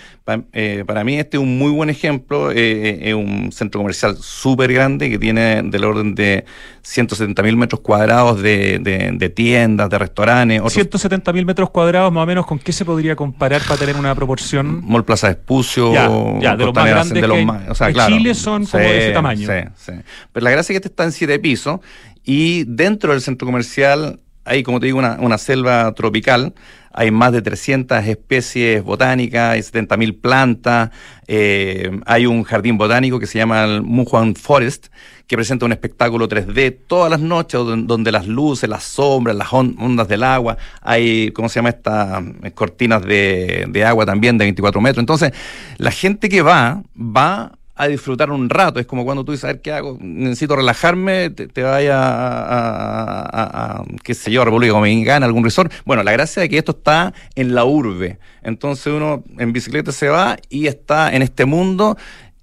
eh, 0.53 0.85
para 0.87 1.03
mí 1.03 1.19
este 1.19 1.35
es 1.35 1.43
un 1.43 1.57
muy 1.57 1.69
buen 1.69 1.89
ejemplo, 1.89 2.49
es 2.49 3.13
un 3.13 3.51
centro 3.51 3.81
comercial 3.81 4.15
súper 4.21 4.71
grande 4.71 5.09
que 5.09 5.19
tiene 5.19 5.61
del 5.63 5.83
orden 5.83 6.15
de 6.15 6.45
170 6.83 7.43
mil 7.43 7.57
metros 7.57 7.81
cuadrados 7.81 8.41
de, 8.41 9.33
tiendas, 9.35 9.89
de 9.89 9.97
restaurantes. 9.97 10.61
170 10.71 11.33
mil 11.33 11.45
metros 11.45 11.69
cuadrados, 11.71 12.13
más 12.13 12.23
o 12.23 12.27
menos, 12.27 12.45
¿con 12.45 12.57
qué 12.57 12.71
se 12.71 12.85
podría 12.85 13.17
comparar 13.17 13.61
para 13.63 13.77
tener 13.77 13.97
una 13.97 14.15
proporción? 14.15 14.81
Mall 14.85 15.03
Plaza 15.03 15.29
Espucio, 15.29 15.91
ya, 16.39 16.55
de 16.55 16.65
los 16.65 16.73
más 16.73 16.85
grandes 16.85 17.21
de, 17.21 17.27
los 17.27 17.39
o 17.67 17.75
sea, 17.75 17.91
Chile 18.07 18.33
son 18.33 18.65
como 18.65 18.81
de 18.81 18.97
ese 18.97 19.11
tamaño. 19.11 19.45
Sí, 19.45 19.69
sí. 19.75 19.91
Pero 20.31 20.43
la 20.45 20.51
gracia 20.51 20.71
es 20.71 20.79
que 20.79 20.87
este 20.87 20.87
está 20.87 21.03
en 21.03 21.11
siete 21.11 21.37
pisos 21.37 21.81
y 22.25 22.63
dentro 22.65 23.11
del 23.11 23.21
centro 23.21 23.45
comercial 23.45 24.19
hay, 24.45 24.61
como 24.61 24.79
te 24.79 24.85
digo, 24.85 24.99
una, 24.99 25.37
selva 25.37 25.91
tropical. 25.93 26.53
Hay 26.93 27.11
más 27.11 27.33
de 27.33 27.41
300 27.41 28.05
especies 28.05 28.83
botánicas, 28.83 29.53
hay 29.53 29.59
70.000 29.59 30.21
plantas. 30.21 30.91
Eh, 31.27 31.99
hay 32.05 32.27
un 32.27 32.43
jardín 32.43 32.77
botánico 32.77 33.19
que 33.19 33.25
se 33.25 33.39
llama 33.39 33.65
el 33.65 33.81
Muhuan 33.81 34.35
Forest, 34.35 34.87
que 35.27 35.35
presenta 35.35 35.65
un 35.65 35.71
espectáculo 35.71 36.29
3D 36.29 36.77
todas 36.87 37.09
las 37.09 37.19
noches, 37.19 37.59
donde, 37.59 38.11
las 38.11 38.27
luces, 38.27 38.69
las 38.69 38.83
sombras, 38.83 39.35
las 39.35 39.51
ondas 39.51 40.07
del 40.07 40.23
agua, 40.23 40.57
hay, 40.81 41.31
¿cómo 41.31 41.49
se 41.49 41.55
llama? 41.55 41.69
Estas 41.69 42.23
eh, 42.43 42.51
cortinas 42.51 43.03
de 43.03 43.83
agua 43.85 44.05
también 44.05 44.37
de 44.37 44.45
24 44.45 44.79
metros. 44.79 45.01
Entonces, 45.01 45.33
la 45.77 45.91
gente 45.91 46.29
que 46.29 46.43
va, 46.43 46.83
va 46.95 47.57
a 47.75 47.87
disfrutar 47.87 48.31
un 48.31 48.49
rato. 48.49 48.79
Es 48.79 48.85
como 48.85 49.05
cuando 49.05 49.23
tú 49.23 49.31
dices, 49.33 49.45
a 49.45 49.47
ver 49.47 49.61
qué 49.61 49.71
hago, 49.71 49.97
necesito 49.99 50.55
relajarme, 50.55 51.29
te, 51.29 51.63
vaya 51.63 51.97
a, 51.97 53.83
qué 54.03 54.13
sé 54.13 54.31
yo, 54.31 54.45
República 54.45 54.73
Dominicana, 54.73 55.25
algún 55.25 55.43
resort. 55.43 55.71
Bueno, 55.85 56.03
la 56.03 56.11
gracia 56.11 56.43
es 56.43 56.49
que 56.49 56.57
esto 56.57 56.71
está 56.71 57.13
en 57.35 57.53
la 57.53 57.65
urbe. 57.65 58.19
Entonces 58.41 58.87
uno 58.87 59.23
en 59.37 59.53
bicicleta 59.53 59.91
se 59.91 60.07
va 60.07 60.37
y 60.49 60.67
está 60.67 61.13
en 61.13 61.21
este 61.21 61.45
mundo 61.45 61.97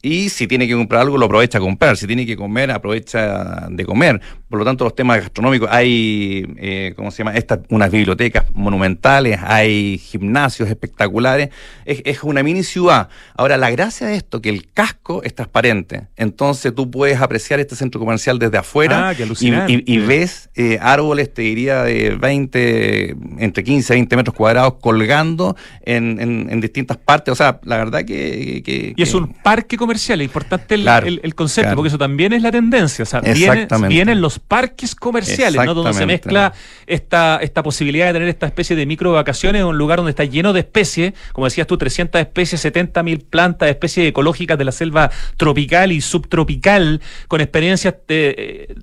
y 0.04 0.30
si 0.30 0.48
tiene 0.48 0.66
que 0.66 0.74
comprar 0.74 1.02
algo, 1.02 1.16
lo 1.16 1.26
aprovecha 1.26 1.58
a 1.58 1.60
comprar. 1.60 1.96
Si 1.96 2.08
tiene 2.08 2.26
que 2.26 2.36
comer, 2.36 2.72
aprovecha 2.72 3.68
de 3.70 3.84
comer. 3.84 4.20
Por 4.48 4.58
lo 4.58 4.64
tanto, 4.64 4.82
los 4.82 4.96
temas 4.96 5.20
gastronómicos, 5.20 5.68
hay, 5.70 6.44
eh, 6.58 6.92
¿cómo 6.96 7.12
se 7.12 7.18
llama? 7.18 7.36
Estas, 7.36 7.60
unas 7.70 7.88
bibliotecas 7.88 8.46
monumentales, 8.52 9.38
hay 9.40 9.98
gimnasios 9.98 10.68
espectaculares. 10.68 11.50
Es, 11.84 12.02
es, 12.04 12.24
una 12.24 12.42
mini 12.42 12.64
ciudad. 12.64 13.08
Ahora, 13.36 13.56
la 13.56 13.70
gracia 13.70 14.08
de 14.08 14.16
esto, 14.16 14.42
que 14.42 14.48
el 14.48 14.72
casco 14.72 15.22
es 15.22 15.36
transparente. 15.36 16.08
Entonces, 16.16 16.74
tú 16.74 16.90
puedes 16.90 17.20
apreciar 17.20 17.60
este 17.60 17.76
centro 17.76 18.00
comercial 18.00 18.40
desde 18.40 18.58
afuera 18.58 19.10
ah, 19.10 19.14
y, 19.14 19.94
y, 19.94 19.98
ves 19.98 20.50
eh, 20.56 20.78
árboles, 20.82 21.32
te 21.32 21.42
diría, 21.42 21.84
de 21.84 22.16
20, 22.16 23.16
entre 23.38 23.62
15 23.62 23.94
y 23.94 23.96
20 23.98 24.16
metros 24.16 24.34
cuadrados 24.34 24.74
colgando 24.80 25.56
en, 25.82 26.18
en, 26.20 26.60
distintas 26.60 26.96
partes. 26.96 27.30
O 27.30 27.36
sea, 27.36 27.60
la 27.62 27.76
verdad 27.76 28.04
que... 28.04 28.62
que 28.64 28.94
y 28.96 29.02
es 29.02 29.14
un 29.14 29.32
parque 29.32 29.76
comercial 29.76 29.91
es 29.96 30.10
importante 30.10 30.74
el, 30.74 31.34
concepto, 31.34 31.74
porque 31.74 31.88
eso 31.88 31.98
también 31.98 32.32
es 32.32 32.42
la 32.42 32.50
tendencia. 32.50 33.02
O 33.02 33.06
sea, 33.06 33.20
vienen, 33.20 34.20
los 34.20 34.38
parques 34.38 34.94
comerciales, 34.94 35.64
¿no? 35.64 35.74
Donde 35.74 35.94
se 35.94 36.06
mezcla 36.06 36.52
esta, 36.86 37.38
esta 37.42 37.62
posibilidad 37.62 38.06
de 38.06 38.12
tener 38.14 38.28
esta 38.28 38.46
especie 38.46 38.76
de 38.76 38.86
micro 38.86 39.12
vacaciones 39.12 39.60
en 39.60 39.66
un 39.66 39.78
lugar 39.78 39.98
donde 39.98 40.10
está 40.10 40.24
lleno 40.24 40.52
de 40.52 40.60
especies, 40.60 41.14
como 41.32 41.46
decías 41.46 41.66
tú, 41.66 41.76
300 41.76 42.20
especies, 42.20 42.60
70 42.60 43.02
mil 43.02 43.20
plantas, 43.20 43.68
especies 43.68 44.08
ecológicas 44.08 44.58
de 44.58 44.64
la 44.64 44.72
selva 44.72 45.10
tropical 45.36 45.92
y 45.92 46.00
subtropical, 46.00 47.00
con 47.28 47.40
experiencias 47.40 47.94
de, 48.06 48.74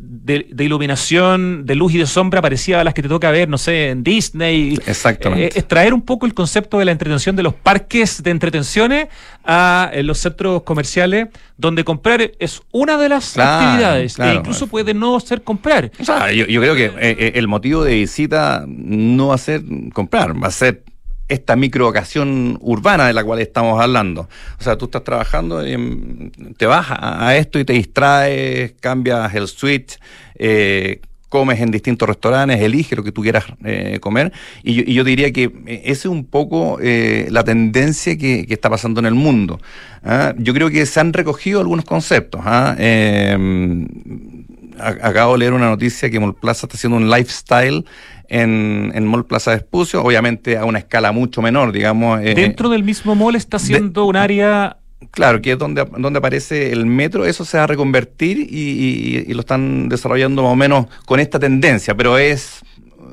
iluminación, 0.58 1.66
de 1.66 1.76
luz 1.76 1.94
y 1.94 1.98
de 1.98 2.08
sombra 2.08 2.42
parecidas 2.42 2.82
a 2.82 2.84
las 2.84 2.94
que 2.94 3.02
te 3.02 3.10
toca 3.10 3.32
ver, 3.32 3.50
no 3.50 3.58
sé, 3.58 3.90
en 3.90 4.04
Disney. 4.04 4.78
Exactamente. 4.86 5.58
extraer 5.60 5.94
un 5.94 6.02
poco 6.02 6.26
el 6.26 6.34
concepto 6.34 6.80
de 6.80 6.86
la 6.86 6.92
entretención 6.92 7.36
de 7.36 7.44
los 7.44 7.54
parques 7.54 8.22
de 8.24 8.32
entretenciones 8.32 9.08
a 9.44 9.92
los 10.04 10.20
centros 10.20 10.64
comerciales 10.64 10.99
donde 11.58 11.84
comprar 11.84 12.32
es 12.40 12.62
una 12.72 12.98
de 12.98 13.10
las 13.10 13.38
actividades 13.38 14.20
e 14.20 14.34
incluso 14.34 14.68
puede 14.68 14.94
no 14.94 15.20
ser 15.20 15.44
comprar. 15.44 15.92
O 16.00 16.06
sea, 16.06 16.32
yo, 16.32 16.46
creo 16.46 16.76
que 16.76 16.86
eh, 16.86 16.94
eh, 17.00 17.32
el 17.36 17.48
motivo 17.48 17.84
de 17.84 17.96
visita 17.96 18.66
no 18.68 19.28
va 19.28 19.36
a 19.36 19.38
ser 19.38 19.64
comprar, 19.94 20.42
va 20.42 20.48
a 20.48 20.52
ser 20.52 20.84
esta 21.30 21.56
microocasión 21.56 22.58
urbana 22.60 23.08
de 23.08 23.14
la 23.14 23.24
cual 23.24 23.40
estamos 23.40 23.80
hablando. 23.80 24.28
O 24.60 24.64
sea, 24.64 24.78
tú 24.78 24.86
estás 24.86 25.04
trabajando 25.04 25.66
y 25.66 26.32
te 26.58 26.66
vas 26.66 26.88
a, 26.90 27.36
esto 27.38 27.60
y 27.60 27.66
te 27.66 27.74
distraes, 27.74 28.74
cambias 28.80 29.34
el 29.36 29.48
switch, 29.48 30.00
eh, 30.36 31.02
comes 31.30 31.62
en 31.62 31.72
distintos 31.72 32.10
restaurantes, 32.10 32.60
elige 32.60 32.96
lo 32.96 33.04
que 33.04 33.12
tú 33.12 33.22
quieras 33.22 33.46
eh, 33.64 34.00
comer. 34.02 34.34
Y 34.64 34.94
yo, 34.94 35.04
diría 35.04 35.32
que 35.32 35.52
eh, 35.66 35.82
esa 35.86 36.02
es 36.02 36.06
un 36.06 36.26
poco 36.26 36.80
eh, 36.82 37.28
la 37.30 37.44
tendencia 37.44 38.18
que, 38.18 38.46
está 38.50 38.70
pasando 38.70 39.00
en 39.00 39.06
el 39.06 39.14
mundo. 39.14 39.60
¿ah? 40.04 40.34
Yo 40.38 40.54
creo 40.54 40.70
que 40.70 40.86
se 40.86 41.00
han 41.00 41.14
recogido 41.14 41.62
algunos 41.62 41.86
conceptos. 41.86 42.42
¿ah? 42.44 42.76
Em, 42.78 43.88
acabo 44.80 45.34
de 45.34 45.40
leer 45.40 45.54
una 45.54 45.70
noticia 45.70 46.10
que 46.10 46.20
Mall 46.20 46.36
Plaza 46.36 46.66
está 46.66 46.78
haciendo 46.78 46.98
un 46.98 47.10
lifestyle 47.10 47.86
en, 48.28 48.92
en 48.96 49.06
Mall 49.06 49.26
Plaza 49.26 49.52
de 49.52 49.58
Espucio, 49.58 50.04
obviamente 50.04 50.58
a 50.58 50.66
una 50.66 50.80
escala 50.80 51.12
mucho 51.12 51.42
menor, 51.42 51.72
digamos. 51.72 52.22
Dentro 52.22 52.70
del 52.70 52.84
mismo 52.84 53.16
mall 53.16 53.36
está 53.36 53.58
haciendo 53.58 54.06
un 54.06 54.16
área 54.16 54.78
Claro, 55.12 55.42
que 55.42 55.54
es 55.54 55.58
donde, 55.58 55.86
donde 55.98 56.20
aparece 56.20 56.74
el 56.74 56.86
metro, 56.86 57.26
eso 57.26 57.46
se 57.46 57.58
va 57.58 57.64
a 57.64 57.68
reconvertir 57.68 58.38
y, 58.38 59.34
lo 59.34 59.40
están 59.40 59.88
desarrollando 59.88 60.44
más 60.44 60.52
o 60.52 60.56
menos 60.58 60.88
con 61.06 61.22
esta 61.22 61.40
tendencia, 61.40 61.96
pero 61.96 62.18
es 62.18 62.62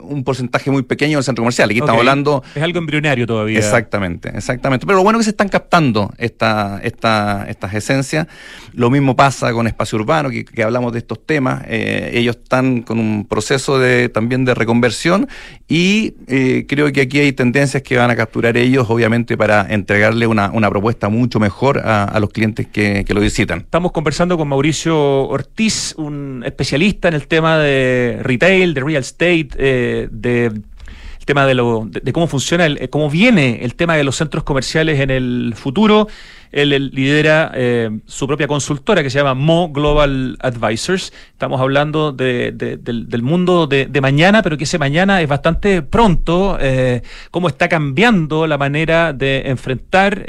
un 0.08 0.24
porcentaje 0.24 0.70
muy 0.70 0.82
pequeño 0.82 1.18
del 1.18 1.24
centro 1.24 1.42
comercial. 1.42 1.70
Aquí 1.70 1.78
estamos 1.78 2.00
hablando. 2.00 2.42
Es 2.54 2.62
algo 2.62 2.78
embrionario 2.78 3.26
todavía. 3.26 3.58
Exactamente, 3.58 4.30
exactamente. 4.34 4.86
Pero 4.86 4.98
lo 4.98 5.02
bueno 5.02 5.18
es 5.18 5.22
que 5.22 5.24
se 5.24 5.30
están 5.30 5.48
captando 5.48 6.12
esta, 6.18 6.80
esta, 6.82 7.46
estas 7.48 7.74
esencias. 7.74 8.26
Lo 8.72 8.90
mismo 8.90 9.16
pasa 9.16 9.52
con 9.52 9.66
espacio 9.66 9.98
urbano, 9.98 10.30
que, 10.30 10.62
hablamos 10.62 10.92
de 10.92 10.98
estos 10.98 11.24
temas. 11.24 11.62
Eh, 11.68 12.12
ellos 12.14 12.36
están 12.36 12.82
con 12.82 12.98
un 12.98 13.26
proceso 13.26 13.78
de 13.78 14.08
también 14.08 14.44
de 14.44 14.54
reconversión 14.54 15.28
y 15.68 16.14
eh, 16.28 16.64
creo 16.68 16.92
que 16.92 17.02
aquí 17.02 17.18
hay 17.18 17.32
tendencias 17.32 17.82
que 17.82 17.96
van 17.96 18.10
a 18.10 18.16
capturar 18.16 18.56
ellos, 18.56 18.86
obviamente, 18.88 19.36
para 19.36 19.66
entregarle 19.68 20.26
una, 20.26 20.50
una 20.50 20.70
propuesta 20.70 21.08
mucho 21.08 21.40
mejor 21.40 21.78
a, 21.84 22.18
los 22.20 22.30
clientes 22.30 22.66
que, 22.66 23.04
que 23.06 23.14
lo 23.14 23.20
visitan. 23.20 23.60
Estamos 23.60 23.92
conversando 23.92 24.38
con 24.38 24.48
Mauricio 24.48 25.28
Ortiz, 25.28 25.94
un 25.96 26.42
especialista 26.44 27.08
en 27.08 27.14
el 27.14 27.26
tema 27.26 27.58
de 27.58 28.18
retail, 28.22 28.74
de 28.74 28.80
real 28.80 29.02
estate, 29.02 29.48
eh, 29.58 29.95
de 30.10 30.46
el 30.46 31.26
tema 31.26 31.46
de, 31.46 31.54
lo, 31.54 31.88
de, 31.90 32.12
cómo 32.12 32.28
funciona, 32.28 32.66
el, 32.66 32.88
cómo 32.88 33.10
viene 33.10 33.64
el 33.64 33.74
tema 33.74 33.96
de 33.96 34.04
los 34.04 34.16
centros 34.16 34.44
comerciales 34.44 35.00
en 35.00 35.10
el 35.10 35.54
futuro. 35.56 36.06
Él, 36.52 36.70
lidera 36.94 37.50
eh, 37.54 37.90
su 38.06 38.28
propia 38.28 38.46
consultora 38.46 39.02
que 39.02 39.10
se 39.10 39.18
llama 39.18 39.34
Mo 39.34 39.70
Global 39.70 40.38
Advisors. 40.40 41.12
Estamos 41.32 41.60
hablando 41.60 42.12
del, 42.12 43.22
mundo 43.22 43.66
de, 43.66 44.00
mañana, 44.00 44.42
pero 44.42 44.56
que 44.56 44.64
ese 44.64 44.78
mañana 44.78 45.20
es 45.20 45.28
bastante 45.28 45.82
pronto. 45.82 46.56
Eh, 46.60 47.02
cómo 47.32 47.48
está 47.48 47.68
cambiando 47.68 48.46
la 48.46 48.56
manera 48.56 49.12
de 49.12 49.42
enfrentar 49.46 50.24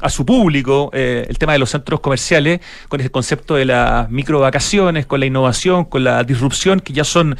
a 0.00 0.10
su 0.10 0.26
público 0.26 0.90
eh, 0.92 1.26
el 1.28 1.38
tema 1.38 1.52
de 1.52 1.58
los 1.58 1.70
centros 1.70 2.00
comerciales 2.00 2.60
con 2.88 3.00
ese 3.00 3.10
concepto 3.10 3.54
de 3.54 3.64
las 3.64 4.10
microvacaciones, 4.10 5.06
con 5.06 5.20
la 5.20 5.26
innovación, 5.26 5.84
con 5.84 6.04
la 6.04 6.22
disrupción 6.24 6.80
que 6.80 6.92
ya 6.92 7.04
son 7.04 7.36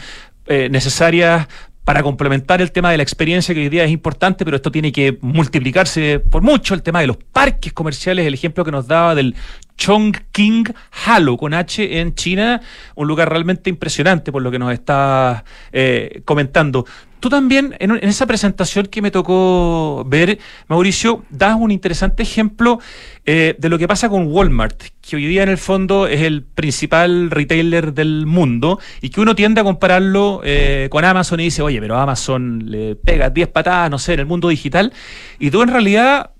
eh, 0.47 0.69
necesarias 0.71 1.49
para 1.85 2.03
complementar 2.03 2.61
el 2.61 2.73
tema 2.73 2.91
de 2.91 2.97
la 2.97 3.05
experiencia 3.05 3.55
que 3.55 3.61
hoy 3.61 3.69
día 3.69 3.85
es 3.85 3.93
importante, 3.93 4.45
pero 4.45 4.57
esto 4.57 4.73
tiene 4.73 4.91
que 4.91 5.19
multiplicarse 5.21 6.19
por 6.19 6.43
mucho, 6.43 6.75
el 6.75 6.83
tema 6.83 7.01
de 7.01 7.07
los 7.07 7.17
parques 7.17 7.73
comerciales, 7.73 8.27
el 8.27 8.35
ejemplo 8.35 8.65
que 8.65 8.73
nos 8.73 8.89
daba 8.89 9.15
del 9.15 9.37
Chongqing 9.77 10.75
Halo 11.05 11.37
con 11.37 11.55
H 11.55 12.01
en 12.01 12.15
China, 12.15 12.61
un 12.95 13.09
lugar 13.09 13.31
realmente 13.31 13.71
impresionante 13.71 14.33
por 14.33 14.43
lo 14.43 14.51
que 14.51 14.59
nos 14.59 14.73
está 14.73 15.45
eh, 15.73 16.23
comentando. 16.25 16.85
Tú 17.19 17.31
también, 17.31 17.75
en, 17.79 17.93
esa 18.03 18.27
presentación 18.27 18.87
que 18.87 19.01
me 19.01 19.11
tocó 19.11 20.05
ver, 20.07 20.39
Mauricio, 20.69 21.25
das 21.31 21.57
un 21.59 21.71
interesante 21.71 22.23
ejemplo 22.23 22.79
eh, 23.25 23.57
de 23.59 23.69
lo 23.69 23.79
que 23.79 23.89
pasa 23.89 24.09
con 24.09 24.27
Walmart, 24.29 24.81
que 25.01 25.17
hoy 25.17 25.27
día 25.27 25.43
en 25.43 25.49
el 25.49 25.59
fondo 25.59 26.07
es 26.07 26.21
el 26.21 26.45
principal 26.45 27.31
retailer 27.31 27.95
del 27.95 28.27
mundo 28.27 28.79
y 29.01 29.09
que 29.09 29.21
uno 29.21 29.35
tiende 29.35 29.62
a 29.62 29.65
compararlo 29.65 30.43
eh, 30.45 30.89
con 30.91 31.05
Amazon 31.05 31.41
y 31.41 31.45
dice, 31.45 31.62
oye, 31.62 31.81
pero 31.81 31.99
Amazon 31.99 32.62
le 32.67 32.97
pega 32.97 33.31
10 33.31 33.49
patadas, 33.49 33.91
no 33.91 33.99
sé, 33.99 34.12
en 34.12 34.21
el 34.21 34.27
mundo 34.27 34.49
digital. 34.49 34.93
Y 35.39 35.51
tú 35.51 35.62
en 35.62 35.69
realidad 35.69 36.33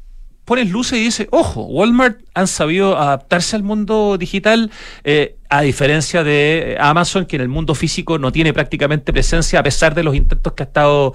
pones 0.47 0.71
luces 0.71 0.99
y 0.99 1.03
dices, 1.03 1.27
ojo, 1.33 1.65
Walmart 1.65 2.21
han 2.33 2.47
sabido 2.47 2.97
adaptarse 2.97 3.57
al 3.57 3.65
mundo 3.65 4.17
digital, 4.17 4.71
eh, 5.03 5.35
a 5.51 5.61
diferencia 5.63 6.23
de 6.23 6.79
Amazon, 6.81 7.27
que 7.27 7.37
en 7.37 7.43
el 7.43 7.49
mundo 7.49 7.75
físico 7.75 8.19
no 8.19 8.31
tiene 8.31 8.55
prácticamente 8.55 9.13
presencia, 9.13 9.59
a 9.59 9.63
pesar 9.65 9.95
de 9.95 10.05
los 10.05 10.15
intentos 10.15 10.53
que 10.53 10.63
ha 10.63 10.67
estado 10.67 11.15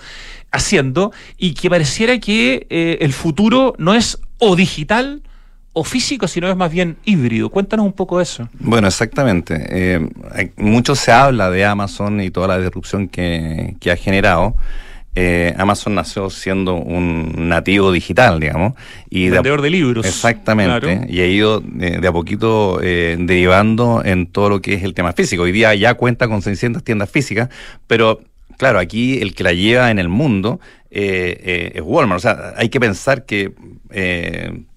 haciendo, 0.52 1.13
y 1.38 1.54
que 1.54 1.70
pareciera 1.70 2.20
que 2.20 2.67
eh, 2.70 2.98
el 3.00 3.13
futuro 3.13 3.74
no 3.78 3.96
es 3.96 4.20
o 4.38 4.58
digital 4.58 5.24
o 5.72 5.86
físico, 5.86 6.28
sino 6.28 6.50
es 6.50 6.58
más 6.58 6.70
bien 6.70 6.98
híbrido. 7.06 7.50
Cuéntanos 7.50 7.86
un 7.86 7.94
poco 7.94 8.20
eso. 8.20 8.50
Bueno, 8.60 8.89
exactamente. 8.89 9.65
Eh, 9.70 10.52
mucho 10.58 10.94
se 10.94 11.13
habla 11.13 11.50
de 11.50 11.63
Amazon 11.63 12.20
y 12.20 12.32
toda 12.32 12.50
la 12.50 12.58
disrupción 12.58 13.08
que 13.08 13.78
ha 13.89 13.96
generado. 13.96 14.58
Eh, 15.13 15.54
Amazon 15.58 15.95
nació 15.95 16.30
siendo 16.30 16.76
un 16.76 17.50
nativo 17.50 17.91
digital, 17.91 18.39
digamos. 18.39 18.74
Y 19.10 19.30
Vendedor 19.30 19.62
de, 19.62 19.69
libros. 19.69 20.06
Exactamente. 20.06 21.06
Y 21.10 21.19
ha 21.19 21.28
ido 21.28 21.62
eh, 21.80 22.00
de, 22.00 22.08
a 22.08 22.12
poquito 22.13 22.80
eh, 22.82 23.17
derivando 23.19 24.02
en 24.06 24.28
todo 24.28 24.50
lo 24.50 24.62
que 24.62 24.76
es 24.76 24.84
el 24.84 24.93
tema 24.93 25.12
físico. 25.12 25.43
Hoy 25.43 25.52
día 25.52 25.76
ya 25.76 25.95
cuenta 25.95 26.28
con 26.28 26.41
600 26.41 26.84
tiendas 26.84 27.10
físicas, 27.10 27.50
pero 27.88 28.21
claro, 28.58 28.80
aquí 28.80 29.20
el 29.20 29.34
que 29.34 29.44
la 29.44 29.54
lleva 29.54 29.92
en 29.92 30.00
el 30.00 30.10
mundo 30.10 30.60
es 30.90 31.82
Walmart. 31.82 32.18
O 32.18 32.22
sea, 32.22 32.54
hay 32.58 32.70
que 32.70 32.80
pensar 32.80 33.26
que 33.26 33.54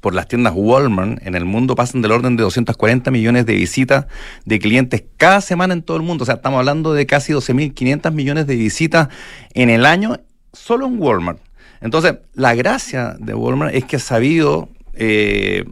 por 0.01 0.15
las 0.15 0.29
tiendas 0.29 0.53
Walmart 0.55 1.27
en 1.27 1.35
el 1.35 1.45
mundo 1.45 1.75
pasan 1.75 2.03
del 2.03 2.13
orden 2.13 2.37
de 2.37 2.43
240 2.43 3.11
millones 3.11 3.47
de 3.47 3.55
visitas 3.55 4.07
de 4.45 4.59
clientes 4.59 5.05
cada 5.17 5.41
semana 5.41 5.75
en 5.75 5.83
todo 5.83 5.97
el 5.97 6.03
mundo. 6.03 6.23
O 6.23 6.27
sea, 6.27 6.37
estamos 6.37 6.59
hablando 6.59 6.95
de 6.95 7.07
casi 7.07 7.33
12.500 7.33 8.13
millones 8.13 8.47
de 8.47 8.57
visitas 8.57 9.09
en 9.55 9.71
el 9.71 9.87
año 9.87 10.21
solo 10.53 10.87
en 10.87 11.01
Walmart. 11.01 11.41
Entonces, 11.81 12.15
la 12.35 12.55
gracia 12.55 13.17
de 13.19 13.35
Walmart 13.35 13.75
es 13.75 13.85
que 13.85 13.97
ha 13.97 14.01
sabido 14.01 14.71
eh, 14.95 15.65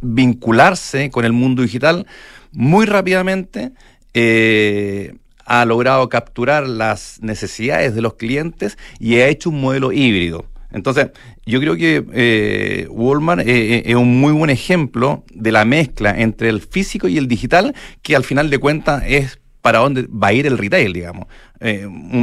vincularse 0.00 1.10
con 1.10 1.24
el 1.24 1.32
mundo 1.32 1.62
digital 1.62 2.06
muy 2.52 2.86
rápidamente. 2.86 3.72
Eh, 4.12 5.14
ha 5.50 5.64
logrado 5.64 6.08
capturar 6.08 6.68
las 6.68 7.18
necesidades 7.22 7.92
de 7.92 8.02
los 8.02 8.14
clientes 8.14 8.78
y 9.00 9.16
ha 9.16 9.26
hecho 9.26 9.50
un 9.50 9.60
modelo 9.60 9.90
híbrido. 9.90 10.44
Entonces, 10.70 11.08
yo 11.44 11.58
creo 11.58 11.74
que 11.74 12.04
eh, 12.12 12.86
Walmart 12.88 13.42
es 13.44 13.96
un 13.96 14.20
muy 14.20 14.32
buen 14.32 14.50
ejemplo 14.50 15.24
de 15.34 15.50
la 15.50 15.64
mezcla 15.64 16.14
entre 16.16 16.50
el 16.50 16.60
físico 16.60 17.08
y 17.08 17.18
el 17.18 17.26
digital, 17.26 17.74
que 18.00 18.14
al 18.14 18.22
final 18.22 18.48
de 18.48 18.58
cuentas 18.58 19.02
es 19.04 19.40
para 19.62 19.80
dónde 19.80 20.06
va 20.10 20.28
a 20.28 20.32
ir 20.32 20.46
el 20.46 20.56
retail, 20.58 20.92
digamos. 20.92 21.26
Eh, 21.62 21.86
un, 21.86 22.14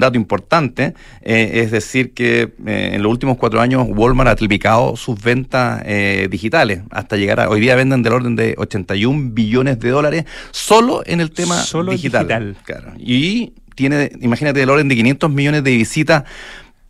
dato 0.00 0.16
importante 0.16 0.94
eh, 1.20 1.50
es 1.62 1.70
decir 1.70 2.14
que 2.14 2.54
eh, 2.66 2.92
en 2.94 3.02
los 3.02 3.12
últimos 3.12 3.36
cuatro 3.36 3.60
años 3.60 3.86
Walmart 3.86 4.30
ha 4.30 4.36
triplicado 4.36 4.96
sus 4.96 5.22
ventas 5.22 5.84
digitales 6.30 6.80
hasta 6.90 7.16
llegar 7.16 7.40
a 7.40 7.50
hoy 7.50 7.60
día 7.60 7.74
venden 7.74 8.02
del 8.02 8.14
orden 8.14 8.34
de 8.34 8.54
81 8.56 9.32
billones 9.32 9.78
de 9.78 9.90
dólares 9.90 10.24
solo 10.52 11.02
en 11.04 11.20
el 11.20 11.32
tema 11.32 11.62
digital. 11.90 12.56
Claro. 12.64 12.94
Y 12.98 13.52
tiene, 13.74 14.10
imagínate, 14.20 14.60
del 14.60 14.70
orden 14.70 14.88
de 14.88 14.96
500 14.96 15.30
millones 15.30 15.62
de 15.64 15.76
visitas 15.76 16.24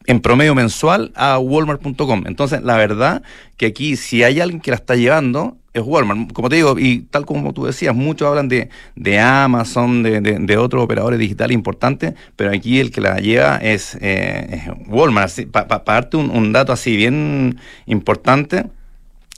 en 0.07 0.21
promedio 0.21 0.55
mensual 0.55 1.11
a 1.17 1.39
walmart.com. 1.39 2.25
Entonces, 2.27 2.63
la 2.63 2.77
verdad 2.77 3.23
que 3.57 3.67
aquí 3.67 3.97
si 3.97 4.23
hay 4.23 4.41
alguien 4.41 4.61
que 4.61 4.71
la 4.71 4.77
está 4.77 4.95
llevando 4.95 5.57
es 5.75 5.83
Walmart. 5.85 6.33
Como 6.33 6.49
te 6.49 6.57
digo, 6.57 6.79
y 6.79 7.01
tal 7.11 7.27
como 7.27 7.53
tú 7.53 7.67
decías, 7.67 7.95
muchos 7.95 8.29
hablan 8.29 8.49
de, 8.49 8.71
de 8.95 9.19
Amazon, 9.19 10.03
de, 10.03 10.21
de, 10.21 10.57
otros 10.57 10.83
operadores 10.83 11.19
digitales 11.19 11.55
importantes, 11.55 12.15
pero 12.37 12.53
aquí 12.53 12.79
el 12.79 12.93
que 12.93 13.01
la 13.01 13.19
lleva 13.19 13.57
es, 13.57 13.99
eh, 14.01 14.71
Walmart. 14.87 15.47
Para 15.51 15.83
darte 15.85 16.17
un, 16.17 16.31
un, 16.31 16.53
dato 16.53 16.73
así 16.73 16.97
bien 16.97 17.59
importante, 17.87 18.67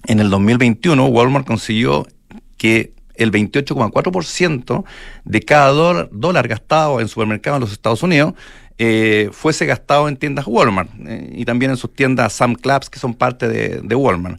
en 0.06 0.20
el 0.20 0.30
2021 0.30 1.06
Walmart 1.06 1.46
consiguió 1.46 2.06
que 2.58 2.92
el 3.14 3.32
28,4% 3.32 4.84
de 5.24 5.40
cada 5.40 5.68
dólar, 5.70 6.08
dólar 6.12 6.48
gastado 6.48 7.00
en 7.00 7.08
supermercados 7.08 7.56
en 7.56 7.60
los 7.62 7.72
Estados 7.72 8.02
Unidos 8.02 8.34
eh, 8.78 9.30
fuese 9.32 9.64
gastado 9.64 10.06
en 10.06 10.18
tiendas 10.18 10.46
Walmart 10.46 10.90
eh, 11.06 11.32
y 11.34 11.46
también 11.46 11.70
en 11.70 11.78
sus 11.78 11.94
tiendas 11.94 12.34
Sam 12.34 12.54
Clubs 12.54 12.90
que 12.90 12.98
son 12.98 13.14
parte 13.14 13.48
de, 13.48 13.80
de 13.82 13.94
Walmart. 13.94 14.38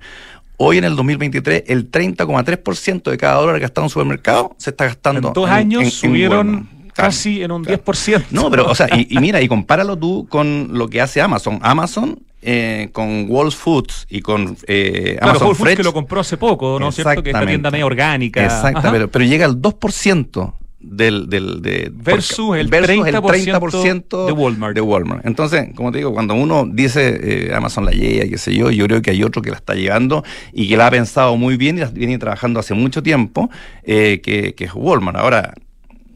Hoy 0.57 0.79
en 0.79 0.85
el 0.85 0.95
2023, 0.95 1.65
el 1.67 1.91
30,3% 1.91 3.11
de 3.11 3.17
cada 3.17 3.35
dólar 3.39 3.59
gastado 3.59 3.85
en 3.85 3.89
supermercado 3.89 4.55
se 4.57 4.71
está 4.71 4.85
gastando. 4.85 5.27
En 5.27 5.33
dos 5.33 5.49
años 5.49 5.93
subieron 5.93 6.67
casi 6.95 7.43
en 7.43 7.51
un 7.51 7.63
10%. 7.63 8.25
No, 8.31 8.49
pero, 8.49 8.65
o 8.65 8.73
sea, 8.73 8.87
y, 8.91 9.17
mira, 9.19 9.39
y 9.39 9.47
compáralo 9.47 9.97
tú 9.97 10.25
con 10.27 10.69
lo 10.71 10.87
que 10.87 10.99
hace 10.99 11.21
Amazon. 11.21 11.59
Amazon 11.61 12.19
eh, 12.41 12.89
con 12.91 13.27
Wall 13.29 13.51
Foods 13.51 14.07
y 14.09 14.21
con 14.21 14.57
eh, 14.67 15.17
Amazon 15.21 15.55
Fresh, 15.55 15.77
que 15.77 15.83
lo 15.83 15.93
compró 15.93 16.21
hace 16.21 16.37
poco, 16.37 16.79
¿no 16.79 16.89
es 16.89 16.95
cierto? 16.95 17.21
Que 17.21 17.29
esta 17.29 17.45
tienda 17.45 17.69
media 17.69 17.85
orgánica. 17.85 18.43
Exacto, 18.43 18.89
pero, 18.91 19.09
pero, 19.09 19.25
llega 19.25 19.45
al 19.45 19.61
2% 19.61 20.53
del, 20.79 21.27
del 21.27 21.61
de, 21.61 21.91
versus, 21.93 22.55
el, 22.55 22.69
30% 22.69 24.25
de 24.25 24.31
Walmart. 24.31 24.75
de 24.75 24.81
Walmart. 24.81 25.25
Entonces, 25.25 25.69
como 25.75 25.91
te 25.91 25.99
digo, 25.99 26.13
cuando 26.13 26.35
uno 26.35 26.67
dice 26.71 27.47
eh, 27.49 27.53
Amazon 27.53 27.85
la 27.85 27.91
llega, 27.91 28.27
qué 28.27 28.37
sé 28.37 28.53
yo, 28.53 28.69
yo 28.69 28.85
creo 28.85 29.01
que 29.01 29.11
hay 29.11 29.23
otro 29.23 29.41
que 29.41 29.49
la 29.49 29.57
está 29.57 29.73
llegando 29.73 30.23
y 30.53 30.67
que 30.69 30.77
la 30.77 30.87
ha 30.87 30.91
pensado 30.91 31.35
muy 31.35 31.57
bien 31.57 31.77
y 31.77 31.81
la 31.81 31.87
viene 31.87 32.17
trabajando 32.17 32.59
hace 32.59 32.73
mucho 32.73 33.01
tiempo, 33.01 33.49
eh, 33.83 34.21
que, 34.23 34.53
que 34.53 34.65
es 34.65 34.71
Walmart. 34.75 35.17
Ahora, 35.17 35.53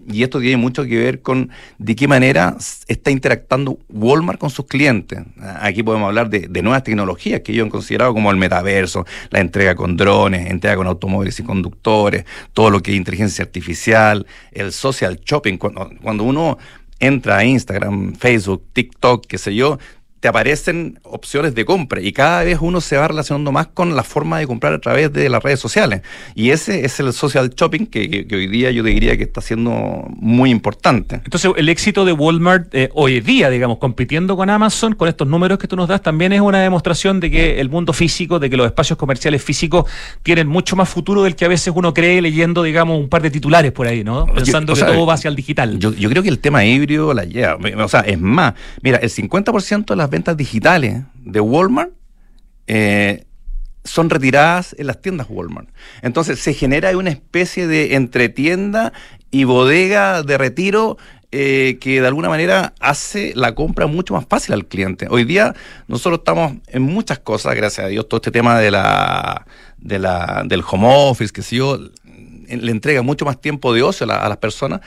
y 0.08 0.24
esto 0.24 0.40
tiene 0.40 0.58
mucho 0.58 0.84
que 0.86 0.98
ver 0.98 1.22
con 1.22 1.50
de 1.78 1.96
qué 1.96 2.08
manera 2.08 2.56
está 2.88 3.12
interactuando 3.12 3.80
Walmart 3.90 4.40
con 4.40 4.50
sus 4.50 4.66
clientes. 4.66 5.20
Aquí 5.60 5.84
podemos 5.84 6.08
hablar 6.08 6.30
de, 6.30 6.62
nuevas 6.62 6.84
tecnologías 6.84 7.42
que 7.42 7.52
ellos 7.52 7.66
han 7.66 7.70
considerado 7.70 8.14
como 8.14 8.32
el 8.32 8.38
metaverso, 8.38 9.06
la 9.30 9.40
entrega 9.40 9.76
con 9.76 9.98
drones, 9.98 10.50
entrega 10.50 10.76
con 10.76 10.88
automóviles 10.88 11.40
y 11.40 11.44
conductores, 11.44 12.26
todo 12.54 12.70
lo 12.70 12.82
que 12.82 12.92
es 12.92 12.98
inteligencia 12.98 13.44
artificial, 13.44 14.26
el 14.52 14.72
social 14.72 15.20
shopping. 15.26 15.58
Cuando, 15.58 15.90
cuando 16.02 16.24
uno 16.24 16.58
entra 17.00 17.38
a 17.38 17.46
Instagram, 17.46 18.16
Facebook, 18.16 18.64
TikTok, 18.74 19.26
qué 19.26 19.38
sé 19.38 19.56
yo, 19.56 19.80
te 20.22 20.28
aparecen 20.28 21.00
opciones 21.02 21.56
de 21.56 21.66
compra 21.66 22.00
y 22.00 22.14
cada 22.14 22.44
vez 22.44 22.60
uno 22.62 22.80
se 22.80 22.96
va 22.96 23.08
relacionando 23.08 23.52
más 23.52 23.68
con 23.68 23.96
la 23.96 24.04
forma 24.04 24.38
de 24.38 24.46
comprar 24.46 24.72
a 24.72 24.80
través 24.80 25.12
de 25.12 25.28
las 25.30 25.42
redes 25.42 25.60
sociales. 25.60 26.04
Y 26.36 26.52
ese 26.52 26.86
es 26.86 27.00
el 27.00 27.12
social 27.12 27.50
shopping 27.50 27.88
que, 27.88 28.28
hoy 28.32 28.46
día 28.46 28.70
yo 28.70 28.84
diría 28.84 29.18
que 29.18 29.24
está 29.24 29.42
siendo 29.42 30.06
muy 30.16 30.52
importante. 30.52 31.16
Entonces, 31.16 31.52
el 31.58 31.70
éxito 31.70 32.06
de 32.06 32.14
Walmart 32.14 32.74
eh, 32.74 32.90
hoy 32.94 33.20
día, 33.20 33.50
digamos, 33.50 33.80
compitiendo 33.80 34.38
con 34.38 34.52
Amazon, 34.52 34.94
con 34.94 35.10
estos 35.10 35.28
números 35.28 35.58
que 35.58 35.68
tú 35.68 35.76
nos 35.76 35.88
das, 35.88 36.04
también 36.04 36.34
es 36.34 36.42
una 36.42 36.60
demostración 36.60 37.20
de 37.20 37.32
que 37.32 37.60
el 37.60 37.70
mundo 37.70 37.92
físico, 37.92 38.38
de 38.38 38.48
que 38.48 38.58
los 38.58 38.68
espacios 38.68 39.00
comerciales 39.00 39.44
físicos 39.44 39.90
tienen 40.22 40.48
mucho 40.48 40.76
más 40.76 40.88
futuro 40.88 41.24
del 41.24 41.36
que 41.36 41.46
a 41.46 41.48
veces 41.48 41.74
uno 41.76 41.96
cree 41.96 42.22
leyendo, 42.22 42.62
digamos, 42.62 43.00
un 43.00 43.10
par 43.10 43.24
de 43.24 43.32
titulares 43.32 43.72
por 43.72 43.88
ahí, 43.88 44.04
¿no? 44.04 44.28
Pensando 44.28 44.76
que 44.76 44.84
todo 44.84 45.04
va 45.08 45.16
hacia 45.16 45.30
el 45.30 45.36
digital. 45.36 45.80
Yo, 45.80 45.92
yo 45.96 46.10
creo 46.12 46.22
que 46.22 46.30
el 46.30 46.38
tema 46.38 46.64
híbrido 46.64 47.12
la 47.16 47.24
lleva. 47.24 47.58
O 47.84 47.88
sea, 47.88 48.02
es 48.02 48.20
más, 48.20 48.54
mira, 48.84 49.00
el 49.00 49.10
50% 49.10 49.86
de 49.86 49.96
las 49.96 50.11
ventas 50.12 50.38
digitales 50.38 51.02
de 51.16 51.40
Walmart 51.40 51.92
eh, 52.68 53.26
son 53.84 54.10
retiradas 54.12 54.76
en 54.78 54.88
las 54.88 55.02
tiendas 55.02 55.28
Walmart. 55.30 55.70
Entonces 56.04 56.40
se 56.40 56.54
genera 56.54 56.96
una 56.96 57.10
especie 57.10 57.66
de 57.66 57.96
entretienda 57.96 58.94
y 59.32 59.46
bodega 59.46 60.22
de 60.22 60.38
retiro 60.38 60.98
eh, 61.32 61.78
que 61.80 62.02
de 62.02 62.08
alguna 62.08 62.30
manera 62.30 62.74
hace 62.80 63.32
la 63.36 63.56
compra 63.56 63.88
mucho 63.88 64.14
más 64.14 64.26
fácil 64.30 64.54
al 64.54 64.66
cliente. 64.66 65.08
Hoy 65.10 65.24
día 65.24 65.56
nosotros 65.88 66.20
estamos 66.20 66.54
en 66.68 66.84
muchas 66.84 67.20
cosas, 67.20 67.56
gracias 67.56 67.86
a 67.86 67.90
Dios, 67.90 68.08
todo 68.08 68.18
este 68.20 68.32
tema 68.32 68.60
de 68.60 68.70
la, 68.70 69.48
la 69.82 70.44
del 70.46 70.62
home 70.70 70.88
office, 70.88 71.32
que 71.32 71.42
si 71.42 71.56
yo 71.56 71.80
le 72.48 72.72
entrega 72.72 73.02
mucho 73.02 73.26
más 73.26 73.40
tiempo 73.40 73.74
de 73.74 73.82
ocio 73.82 74.12
a, 74.12 74.28
las 74.28 74.38
personas 74.38 74.82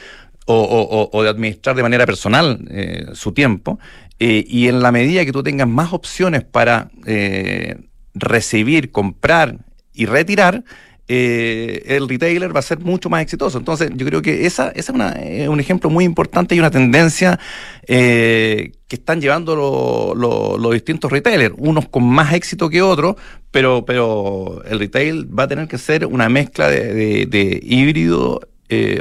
o, 0.47 1.23
de 1.23 1.29
administrar 1.29 1.75
de 1.75 1.83
manera 1.83 2.05
personal 2.05 2.61
eh, 2.71 3.07
su 3.15 3.33
tiempo. 3.33 3.79
Eh, 4.21 4.45
y 4.47 4.69
en 4.69 4.81
la 4.81 4.93
medida 4.93 5.25
que 5.25 5.33
tú 5.33 5.43
tengas 5.43 5.69
más 5.69 5.93
opciones 5.93 6.45
para 6.45 6.91
eh, 7.07 7.77
recibir, 8.15 8.93
comprar 8.93 9.59
y 9.93 10.07
retirar, 10.07 10.65
eh, 11.07 11.83
el 11.87 12.09
retailer 12.09 12.55
va 12.55 12.61
a 12.61 12.63
ser 12.63 12.79
mucho 12.79 13.11
más 13.11 13.23
exitoso. 13.23 13.59
Entonces, 13.59 13.91
yo 13.95 14.07
creo 14.07 14.23
que 14.23 14.47
esa, 14.47 14.69
esa 14.71 14.93
es, 15.21 15.49
un 15.49 15.61
ejemplo 15.61 15.91
muy 15.91 16.05
importante 16.05 16.55
y 16.55 16.61
una 16.61 16.71
tendencia 16.71 17.39
que 17.87 18.73
están 18.89 19.21
llevando 19.21 20.15
los 20.15 20.73
distintos 20.73 21.11
retailers, 21.11 21.55
unos 21.59 21.89
con 21.89 22.05
más 22.05 22.33
éxito 22.33 22.71
que 22.71 22.81
otros, 22.81 23.17
pero, 23.51 23.85
pero 23.85 24.63
el 24.65 24.79
retail 24.79 25.29
va 25.37 25.43
a 25.43 25.49
tener 25.49 25.69
que 25.69 25.77
ser 25.77 26.07
una 26.07 26.29
mezcla 26.29 26.71
de, 26.71 27.61
híbrido, 27.63 28.41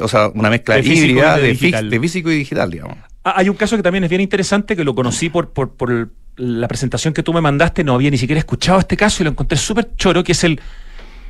o 0.01 0.07
sea, 0.07 0.29
una 0.33 0.49
mezcla 0.49 0.79
híbrida 0.79 1.37
de, 1.37 1.53
de 1.53 1.99
físico 1.99 2.31
y 2.31 2.35
digital, 2.35 2.71
digamos. 2.71 3.12
Ah, 3.23 3.35
hay 3.37 3.49
un 3.49 3.55
caso 3.55 3.77
que 3.77 3.83
también 3.83 4.03
es 4.03 4.09
bien 4.09 4.21
interesante, 4.21 4.75
que 4.75 4.83
lo 4.83 4.93
conocí 4.95 5.29
por, 5.29 5.51
por, 5.51 5.71
por 5.71 6.09
la 6.35 6.67
presentación 6.67 7.13
que 7.13 7.23
tú 7.23 7.33
me 7.33 7.41
mandaste, 7.41 7.83
no 7.83 7.93
había 7.93 8.11
ni 8.11 8.17
siquiera 8.17 8.39
escuchado 8.39 8.79
este 8.79 8.97
caso 8.97 9.21
y 9.21 9.25
lo 9.25 9.31
encontré 9.31 9.57
súper 9.57 9.95
choro, 9.95 10.23
que 10.23 10.33
es 10.33 10.43
el 10.43 10.59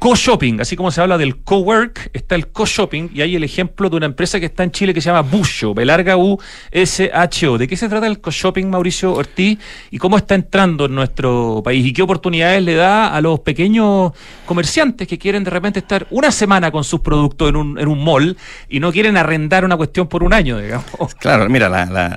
co-shopping, 0.04 0.60
así 0.60 0.76
como 0.76 0.92
se 0.92 1.00
habla 1.00 1.18
del 1.18 1.38
co-work, 1.38 2.10
está 2.12 2.36
el 2.36 2.48
co-shopping 2.48 3.12
y 3.14 3.22
hay 3.22 3.38
el 3.38 3.44
ejemplo 3.46 3.90
de 3.90 3.96
una 3.96 4.06
empresa 4.06 4.38
que 4.38 4.48
está 4.48 4.66
en 4.66 4.72
Chile 4.72 4.94
que 4.94 5.00
se 5.00 5.10
llama 5.10 5.22
Busho, 5.22 5.74
Belarga 5.74 6.18
U 6.18 6.38
S 6.72 7.10
H 7.14 7.48
O. 7.48 7.58
¿De 7.58 7.70
qué 7.70 7.78
se 7.78 7.88
trata 7.88 8.06
el 8.08 8.20
co-shopping, 8.20 8.66
Mauricio 8.66 9.14
Ortiz? 9.14 9.58
¿Y 9.92 9.98
cómo 10.00 10.18
está 10.18 10.36
entrando 10.36 10.88
en 10.88 10.96
nuestro 10.96 11.62
país? 11.64 11.86
¿Y 11.86 11.94
qué 11.94 12.02
oportunidades 12.02 12.62
le 12.64 12.76
da 12.76 13.16
a 13.16 13.22
los 13.22 13.40
pequeños 13.40 14.12
comerciantes 14.46 15.08
que 15.08 15.18
quieren 15.18 15.46
de 15.46 15.52
repente 15.52 15.80
estar 15.80 16.06
una 16.10 16.32
semana 16.32 16.70
con 16.70 16.84
sus 16.84 17.00
productos 17.00 17.48
en 17.48 17.56
un, 17.56 17.80
en 17.80 17.88
un 17.88 18.04
mall 18.04 18.36
y 18.68 18.82
no 18.82 18.92
quieren 18.92 19.16
arrendar 19.16 19.64
una 19.64 19.78
cuestión 19.78 20.08
por 20.08 20.22
un 20.22 20.34
año, 20.34 20.58
digamos? 20.58 20.86
Claro, 21.22 21.48
mira, 21.48 21.70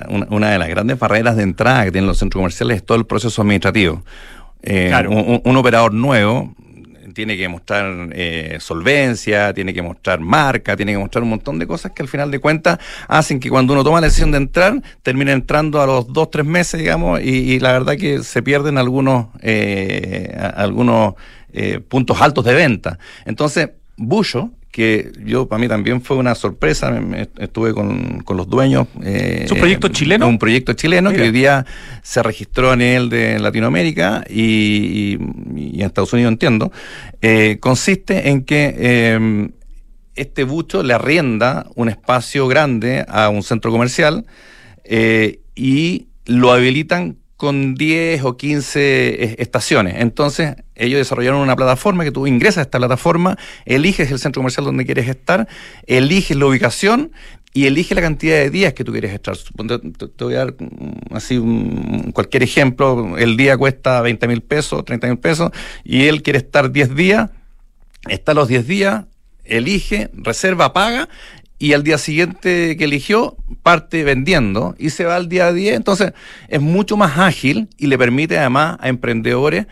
una, 0.09 0.49
de 0.49 0.59
las 0.59 0.67
grandes 0.67 0.99
barreras 0.99 1.37
de 1.37 1.43
entrada 1.43 1.85
que 1.85 1.93
tienen 1.93 2.09
los 2.09 2.17
centros 2.17 2.41
comerciales 2.41 2.77
es 2.77 2.85
todo 2.85 2.97
el 2.97 3.05
proceso 3.05 3.41
administrativo. 3.41 4.03
Eh, 4.61 4.91
un, 5.45 5.55
operador 5.55 5.93
nuevo 5.93 6.53
tiene 7.17 7.35
que 7.35 7.49
mostrar 7.49 8.09
eh, 8.11 8.57
solvencia, 8.59 9.51
tiene 9.51 9.73
que 9.73 9.81
mostrar 9.81 10.19
marca, 10.19 10.77
tiene 10.77 10.91
que 10.91 10.99
mostrar 10.99 11.23
un 11.23 11.31
montón 11.31 11.57
de 11.57 11.65
cosas 11.65 11.91
que 11.91 12.03
al 12.03 12.07
final 12.07 12.29
de 12.29 12.37
cuentas 12.37 12.77
hacen 13.07 13.39
que 13.39 13.49
cuando 13.49 13.73
uno 13.73 13.83
toma 13.83 13.99
la 13.99 14.05
decisión 14.05 14.29
de 14.29 14.37
entrar, 14.37 14.79
termine 15.01 15.31
entrando 15.31 15.81
a 15.81 15.87
los 15.87 16.13
dos, 16.13 16.29
tres 16.29 16.45
meses, 16.45 16.79
digamos, 16.79 17.19
y, 17.19 17.59
la 17.59 17.71
verdad 17.71 17.97
que 17.97 18.21
se 18.21 18.43
pierden 18.43 18.77
algunos, 18.77 19.29
eh, 19.41 20.31
algunos 20.55 21.15
eh, 21.53 21.79
puntos 21.79 22.21
altos 22.21 22.45
de 22.45 22.53
venta. 22.53 22.99
Entonces, 23.25 23.71
Bullo, 23.95 24.51
que 24.77 25.11
yo 25.25 25.47
para 25.47 25.59
mí 25.59 25.67
también 25.67 26.03
fue 26.03 26.17
una 26.17 26.35
sorpresa, 26.35 27.01
estuve 27.39 27.73
con, 27.73 28.23
los 28.29 28.47
dueños. 28.47 28.85
Eh, 29.03 29.41
¿Es 29.45 29.51
un 29.51 29.57
proyecto 29.57 29.87
chileno? 29.87 30.27
Un 30.27 30.37
proyecto 30.37 30.73
chileno 30.73 31.11
que 31.11 31.23
hoy 31.23 31.31
día 31.31 31.65
se 32.03 32.21
registró 32.21 32.69
a 32.69 32.75
nivel 32.75 33.09
de 33.09 33.39
Latinoamérica 33.39 34.23
y, 34.29 35.13
en 35.15 35.81
Estados 35.81 36.13
Unidos 36.13 36.31
entiendo. 36.31 36.71
Eh, 37.23 37.57
consiste 37.59 38.29
en 38.29 38.45
que 38.45 38.75
eh, 38.77 39.49
este 40.13 40.43
bucho 40.43 40.83
le 40.83 40.93
arrienda 40.93 41.65
un 41.73 41.89
espacio 41.89 42.47
grande 42.47 43.03
a 43.07 43.29
un 43.29 43.41
centro 43.41 43.71
comercial 43.71 44.27
y 45.55 46.07
lo 46.27 46.51
habilitan 46.51 47.17
con 47.37 47.75
10 47.75 48.23
o 48.23 48.35
15 48.35 49.41
estaciones. 49.41 49.95
Entonces, 49.99 50.55
ellos 50.75 50.97
desarrollaron 50.97 51.39
una 51.39 51.55
plataforma 51.55 52.03
que 52.03 52.11
tú 52.11 52.25
ingresas 52.25 52.57
a 52.57 52.61
esta 52.63 52.79
plataforma, 52.79 53.37
eliges 53.65 54.11
el 54.11 54.19
centro 54.19 54.41
comercial 54.41 54.65
donde 54.65 54.85
quieres 54.85 55.07
estar, 55.07 55.47
eliges 55.85 56.35
la 56.35 56.47
ubicación 56.47 57.11
y 57.53 57.67
eliges 57.67 57.95
la 57.95 58.01
cantidad 58.01 58.35
de 58.37 58.49
días 58.49 58.73
que 58.73 58.83
tú 58.83 58.91
quieres 58.91 59.13
estar. 59.13 59.37
Te, 59.37 60.23
voy 60.23 60.33
a 60.33 60.39
dar 60.39 60.55
mm, 60.57 61.15
así 61.15 61.39
cualquier 62.13 62.43
ejemplo. 62.43 63.17
El 63.17 63.37
día 63.37 63.55
cuesta 63.55 64.01
20 64.01 64.27
mil 64.27 64.41
pesos, 64.41 64.83
30 64.83 65.07
mil 65.07 65.19
pesos, 65.19 65.51
y 65.83 66.05
él 66.05 66.23
quiere 66.23 66.39
estar 66.39 66.71
10 66.71 66.95
días, 66.95 67.29
está 68.09 68.33
los 68.33 68.47
10 68.47 68.67
días, 68.67 69.05
elige, 69.43 70.09
reserva, 70.13 70.73
paga, 70.73 71.07
y 71.59 71.73
al 71.73 71.83
día 71.83 71.97
siguiente 71.97 72.77
que 72.77 72.83
eligió 72.83 73.37
parte 73.63 74.03
vendiendo 74.03 74.75
y 74.77 74.91
se 74.91 75.05
va 75.05 75.15
al 75.15 75.29
día 75.29 75.47
a 75.47 75.53
día. 75.53 75.75
Entonces 75.75 76.13
es 76.47 76.61
mucho 76.61 76.97
más 76.97 77.17
ágil 77.17 77.67
y 77.77 77.87
le 77.87 77.97
permite 77.97 78.37
además 78.37 78.77
a 78.79 78.89
emprendedores 78.89 79.67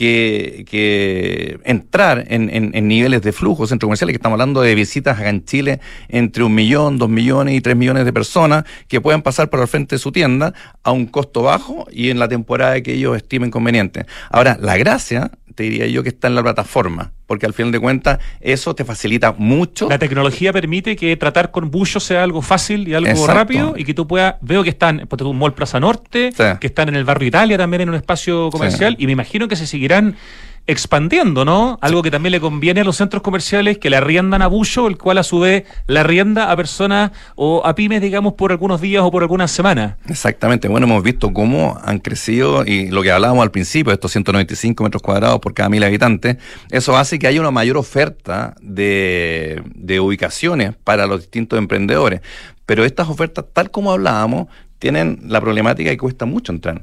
que, 0.00 0.64
que 0.68 1.60
entrar 1.64 2.24
en, 2.28 2.48
en, 2.50 2.88
niveles 2.88 3.22
de 3.22 3.32
flujo 3.32 3.66
centro 3.66 3.86
comerciales, 3.86 4.14
que 4.14 4.16
estamos 4.16 4.36
hablando 4.36 4.62
de 4.62 4.74
visitas 4.74 5.18
acá 5.18 5.28
en 5.28 5.44
Chile 5.44 5.80
entre 6.08 6.44
un 6.44 6.54
millón, 6.54 6.96
dos 6.96 7.10
millones 7.10 7.54
y 7.54 7.60
tres 7.60 7.76
millones 7.76 8.04
de 8.04 8.12
personas 8.12 8.64
que 8.88 9.00
puedan 9.00 9.22
pasar 9.22 9.50
por 9.50 9.60
el 9.60 9.68
frente 9.68 9.96
de 9.96 9.98
su 9.98 10.12
tienda 10.12 10.54
a 10.84 10.92
un 10.92 11.06
costo 11.06 11.42
bajo 11.42 11.86
y 11.92 12.10
en 12.10 12.18
la 12.18 12.28
temporada 12.28 12.80
que 12.80 12.94
ellos 12.94 13.16
estimen 13.16 13.50
conveniente. 13.50 14.06
Ahora, 14.30 14.56
la 14.60 14.78
gracia 14.78 15.32
te 15.60 15.64
diría 15.64 15.86
yo 15.88 16.02
que 16.02 16.08
está 16.08 16.26
en 16.26 16.34
la 16.34 16.42
plataforma, 16.42 17.12
porque 17.26 17.44
al 17.44 17.52
final 17.52 17.70
de 17.70 17.78
cuentas 17.78 18.18
eso 18.40 18.74
te 18.74 18.82
facilita 18.82 19.34
mucho. 19.36 19.90
La 19.90 19.98
tecnología 19.98 20.54
permite 20.54 20.96
que 20.96 21.14
tratar 21.18 21.50
con 21.50 21.70
bullos 21.70 22.02
sea 22.02 22.22
algo 22.22 22.40
fácil 22.40 22.88
y 22.88 22.94
algo 22.94 23.26
rápido 23.26 23.74
y 23.76 23.84
que 23.84 23.92
tú 23.92 24.06
puedas, 24.06 24.36
veo 24.40 24.62
que 24.62 24.70
están, 24.70 25.06
por 25.06 25.22
un 25.22 25.36
Mall 25.36 25.52
Plaza 25.52 25.78
Norte, 25.78 26.32
que 26.58 26.66
están 26.66 26.88
en 26.88 26.96
el 26.96 27.04
barrio 27.04 27.28
Italia 27.28 27.58
también 27.58 27.82
en 27.82 27.90
un 27.90 27.94
espacio 27.94 28.48
comercial 28.48 28.96
y 28.98 29.04
me 29.04 29.12
imagino 29.12 29.48
que 29.48 29.56
se 29.56 29.66
seguirán 29.66 30.16
expandiendo, 30.66 31.44
¿no? 31.44 31.78
Algo 31.80 32.02
que 32.02 32.10
también 32.10 32.32
le 32.32 32.40
conviene 32.40 32.80
a 32.82 32.84
los 32.84 32.96
centros 32.96 33.22
comerciales 33.22 33.78
que 33.78 33.90
le 33.90 33.96
arriendan 33.96 34.42
a 34.42 34.46
Bullo, 34.46 34.86
el 34.86 34.98
cual 34.98 35.18
a 35.18 35.22
su 35.22 35.40
vez 35.40 35.64
le 35.86 35.98
arrienda 35.98 36.50
a 36.50 36.56
personas 36.56 37.10
o 37.34 37.62
a 37.64 37.74
pymes, 37.74 38.00
digamos, 38.00 38.34
por 38.34 38.52
algunos 38.52 38.80
días 38.80 39.02
o 39.02 39.10
por 39.10 39.22
algunas 39.22 39.50
semanas. 39.50 39.96
Exactamente. 40.08 40.68
Bueno, 40.68 40.86
hemos 40.86 41.02
visto 41.02 41.32
cómo 41.32 41.78
han 41.84 41.98
crecido 41.98 42.64
y 42.64 42.88
lo 42.88 43.02
que 43.02 43.10
hablábamos 43.10 43.42
al 43.42 43.50
principio, 43.50 43.92
estos 43.92 44.12
195 44.12 44.84
metros 44.84 45.02
cuadrados 45.02 45.40
por 45.40 45.54
cada 45.54 45.68
mil 45.68 45.82
habitantes, 45.82 46.36
eso 46.70 46.96
hace 46.96 47.18
que 47.18 47.26
haya 47.26 47.40
una 47.40 47.50
mayor 47.50 47.76
oferta 47.76 48.54
de, 48.60 49.62
de 49.74 50.00
ubicaciones 50.00 50.74
para 50.84 51.06
los 51.06 51.20
distintos 51.20 51.58
emprendedores. 51.58 52.20
Pero 52.66 52.84
estas 52.84 53.08
ofertas, 53.08 53.44
tal 53.52 53.70
como 53.70 53.90
hablábamos, 53.90 54.46
tienen 54.78 55.20
la 55.26 55.40
problemática 55.40 55.90
que 55.90 55.98
cuesta 55.98 56.24
mucho 56.26 56.52
entrar. 56.52 56.82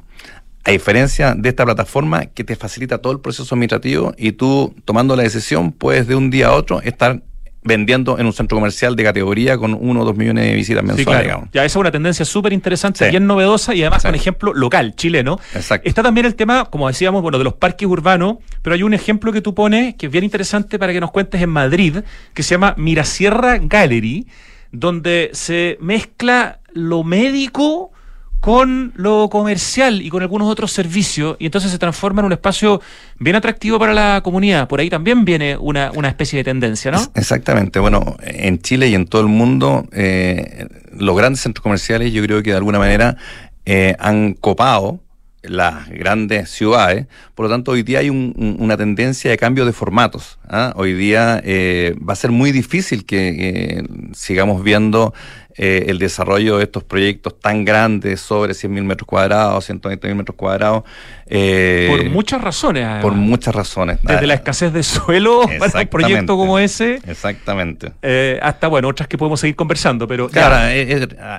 A 0.67 0.71
diferencia 0.71 1.33
de 1.33 1.47
esta 1.47 1.63
plataforma 1.63 2.25
que 2.25 2.43
te 2.43 2.57
facilita 2.57 2.97
todo 2.97 3.13
el 3.13 3.21
proceso 3.21 3.55
administrativo 3.55 4.13
y 4.17 4.33
tú 4.33 4.75
tomando 4.83 5.15
la 5.15 5.23
decisión 5.23 5.71
puedes 5.71 6.07
de 6.07 6.15
un 6.15 6.29
día 6.29 6.47
a 6.47 6.55
otro 6.55 6.81
estar 6.81 7.21
vendiendo 7.63 8.19
en 8.19 8.25
un 8.25 8.33
centro 8.33 8.57
comercial 8.57 8.97
de 8.97 9.03
categoría 9.05 9.57
con 9.57 9.73
uno 9.73 10.01
o 10.01 10.05
dos 10.05 10.17
millones 10.17 10.43
de 10.43 10.53
visitas 10.55 10.83
mensuales. 10.83 11.33
Ya 11.53 11.63
esa 11.63 11.65
es 11.65 11.75
una 11.77 11.89
tendencia 11.89 12.25
súper 12.25 12.51
interesante, 12.51 13.09
bien 13.09 13.25
novedosa 13.25 13.73
y 13.73 13.81
además 13.81 14.03
con 14.03 14.13
ejemplo 14.13 14.53
local, 14.53 14.93
chileno. 14.93 15.39
Exacto. 15.55 15.87
Está 15.87 16.03
también 16.03 16.25
el 16.25 16.35
tema, 16.35 16.65
como 16.65 16.89
decíamos, 16.89 17.21
bueno, 17.21 17.37
de 17.37 17.45
los 17.45 17.53
parques 17.53 17.87
urbanos, 17.87 18.35
pero 18.61 18.73
hay 18.73 18.83
un 18.83 18.93
ejemplo 18.93 19.31
que 19.31 19.39
tú 19.39 19.55
pones 19.55 19.95
que 19.95 20.07
es 20.07 20.11
bien 20.11 20.25
interesante 20.25 20.77
para 20.77 20.91
que 20.91 20.99
nos 20.99 21.11
cuentes 21.11 21.41
en 21.41 21.49
Madrid, 21.49 21.99
que 22.33 22.43
se 22.43 22.55
llama 22.55 22.75
Mirasierra 22.77 23.57
Gallery, 23.57 24.27
donde 24.73 25.29
se 25.31 25.77
mezcla 25.79 26.59
lo 26.73 27.05
médico 27.05 27.93
con 28.39 28.93
lo 28.95 29.29
comercial 29.29 30.01
y 30.01 30.09
con 30.09 30.21
algunos 30.21 30.47
otros 30.47 30.71
servicios, 30.71 31.35
y 31.39 31.45
entonces 31.45 31.71
se 31.71 31.79
transforma 31.79 32.21
en 32.21 32.27
un 32.27 32.33
espacio 32.33 32.81
bien 33.19 33.35
atractivo 33.35 33.79
para 33.79 33.93
la 33.93 34.21
comunidad. 34.23 34.67
Por 34.67 34.79
ahí 34.79 34.89
también 34.89 35.25
viene 35.25 35.57
una, 35.57 35.91
una 35.95 36.07
especie 36.07 36.37
de 36.37 36.43
tendencia, 36.43 36.91
¿no? 36.91 36.99
Exactamente. 37.15 37.79
Bueno, 37.79 38.15
en 38.21 38.59
Chile 38.59 38.89
y 38.89 38.95
en 38.95 39.07
todo 39.07 39.21
el 39.21 39.27
mundo, 39.27 39.87
eh, 39.91 40.67
los 40.91 41.17
grandes 41.17 41.41
centros 41.41 41.63
comerciales 41.63 42.13
yo 42.13 42.21
creo 42.23 42.43
que 42.43 42.51
de 42.51 42.57
alguna 42.57 42.79
manera 42.79 43.17
eh, 43.65 43.95
han 43.99 44.33
copado 44.33 45.01
las 45.43 45.89
grandes 45.89 46.49
ciudades. 46.49 47.07
Por 47.35 47.45
lo 47.45 47.49
tanto, 47.49 47.71
hoy 47.71 47.83
día 47.83 47.99
hay 47.99 48.09
una 48.09 48.77
tendencia 48.77 49.31
de 49.31 49.37
cambio 49.37 49.65
de 49.65 49.73
formatos. 49.73 50.39
¿ah? 50.47 50.73
Hoy 50.75 50.93
día 50.93 51.41
eh, 51.43 51.95
va 52.07 52.13
a 52.13 52.15
ser 52.15 52.31
muy 52.31 52.51
difícil 52.51 53.05
que 53.05 53.83
sigamos 54.13 54.63
viendo 54.63 55.13
eh, 55.59 55.85
el 55.87 55.97
desarrollo 55.97 56.57
de 56.57 56.65
estos 56.65 56.83
proyectos 56.83 57.39
tan 57.39 57.65
grandes, 57.65 58.21
sobre 58.21 58.53
100.000 58.53 58.83
metros 58.83 59.07
cuadrados, 59.07 59.67
120.000 59.67 60.13
metros 60.13 60.35
cuadrados. 60.35 60.83
Eh, 61.25 61.87
por 61.89 62.09
muchas 62.11 62.41
razones. 62.41 62.83
Además. 62.85 63.01
Por 63.01 63.13
muchas 63.13 63.55
razones. 63.55 63.97
Desde 64.03 64.27
la 64.27 64.35
escasez 64.35 64.71
de 64.71 64.83
suelo 64.83 65.41
para 65.59 65.79
un 65.81 65.87
proyecto 65.87 66.37
como 66.37 66.59
ese. 66.59 67.01
Exactamente. 67.07 67.91
Eh, 68.03 68.39
hasta, 68.43 68.67
bueno, 68.67 68.87
otras 68.87 69.07
que 69.07 69.17
podemos 69.17 69.39
seguir 69.39 69.55
conversando, 69.55 70.07
pero... 70.07 70.29
Claro, 70.29 70.57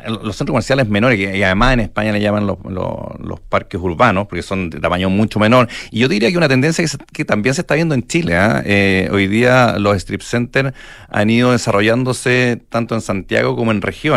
los 0.08 0.36
centros 0.36 0.52
comerciales 0.52 0.88
menores, 0.88 1.18
y 1.18 1.42
además 1.42 1.74
en 1.74 1.80
España 1.80 2.10
le 2.10 2.20
llaman 2.20 2.46
los, 2.46 2.58
los, 2.64 3.40
parques 3.48 3.80
urbanos, 3.80 4.26
porque 4.26 4.42
son 4.42 4.68
de 4.68 4.80
tamaño 4.80 5.08
mucho 5.08 5.38
menor. 5.38 5.68
Y 5.92 6.00
yo 6.00 6.08
diría 6.08 6.30
que 6.30 6.36
una 6.36 6.48
tendencia 6.48 6.84
que, 7.12 7.24
también 7.24 7.54
se 7.54 7.60
está 7.60 7.76
viendo 7.76 7.94
en 7.94 8.06
Chile. 8.06 8.36
¿ah? 8.36 8.64
hoy 9.12 9.28
día 9.28 9.76
los 9.78 9.96
strip 9.96 10.22
centers 10.22 10.74
han 11.08 11.30
ido 11.30 11.52
desarrollándose 11.52 12.60
tanto 12.68 12.94
en 12.94 13.00
Santiago 13.00 13.54
como 13.56 13.70
en 13.70 13.80
región 13.80 14.07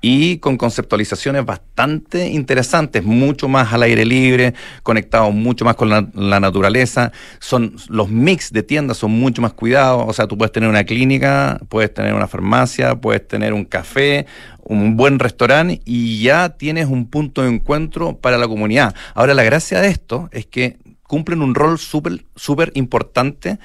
y 0.00 0.38
con 0.38 0.56
conceptualizaciones 0.56 1.44
bastante 1.44 2.28
interesantes, 2.28 3.02
mucho 3.02 3.48
más 3.48 3.72
al 3.72 3.82
aire 3.82 4.04
libre, 4.04 4.54
conectados 4.82 5.34
mucho 5.34 5.64
más 5.64 5.76
con 5.76 5.88
la, 5.88 6.02
naturaleza. 6.40 7.10
Son 7.40 7.76
los 7.88 8.10
mix 8.10 8.52
de 8.52 8.62
tiendas 8.62 8.98
son 8.98 9.12
mucho 9.12 9.40
más 9.40 9.54
cuidados, 9.54 10.04
o 10.06 10.12
sea, 10.12 10.26
tú 10.26 10.36
puedes 10.36 10.52
tener 10.52 10.68
una 10.68 10.84
clínica, 10.84 11.58
puedes 11.68 11.92
tener 11.92 12.14
una 12.14 12.28
farmacia, 12.28 12.96
puedes 12.96 13.26
tener 13.26 13.52
un 13.52 13.64
café, 13.64 14.26
un 14.62 14.96
buen 14.96 15.18
restaurante 15.18 15.80
y 15.84 16.22
ya 16.22 16.50
tienes 16.50 16.86
un 16.86 17.06
punto 17.08 17.42
de 17.42 17.48
encuentro 17.48 18.16
para 18.18 18.38
la 18.38 18.46
comunidad. 18.46 18.94
Ahora 19.14 19.34
la 19.34 19.42
gracia 19.42 19.80
de 19.80 19.88
esto 19.88 20.28
es 20.32 20.46
que 20.46 20.76
cumplen 21.06 21.42
un 21.42 21.54
rol 21.54 21.78
súper 21.78 22.24
súper 22.34 22.72
importante 22.74 23.58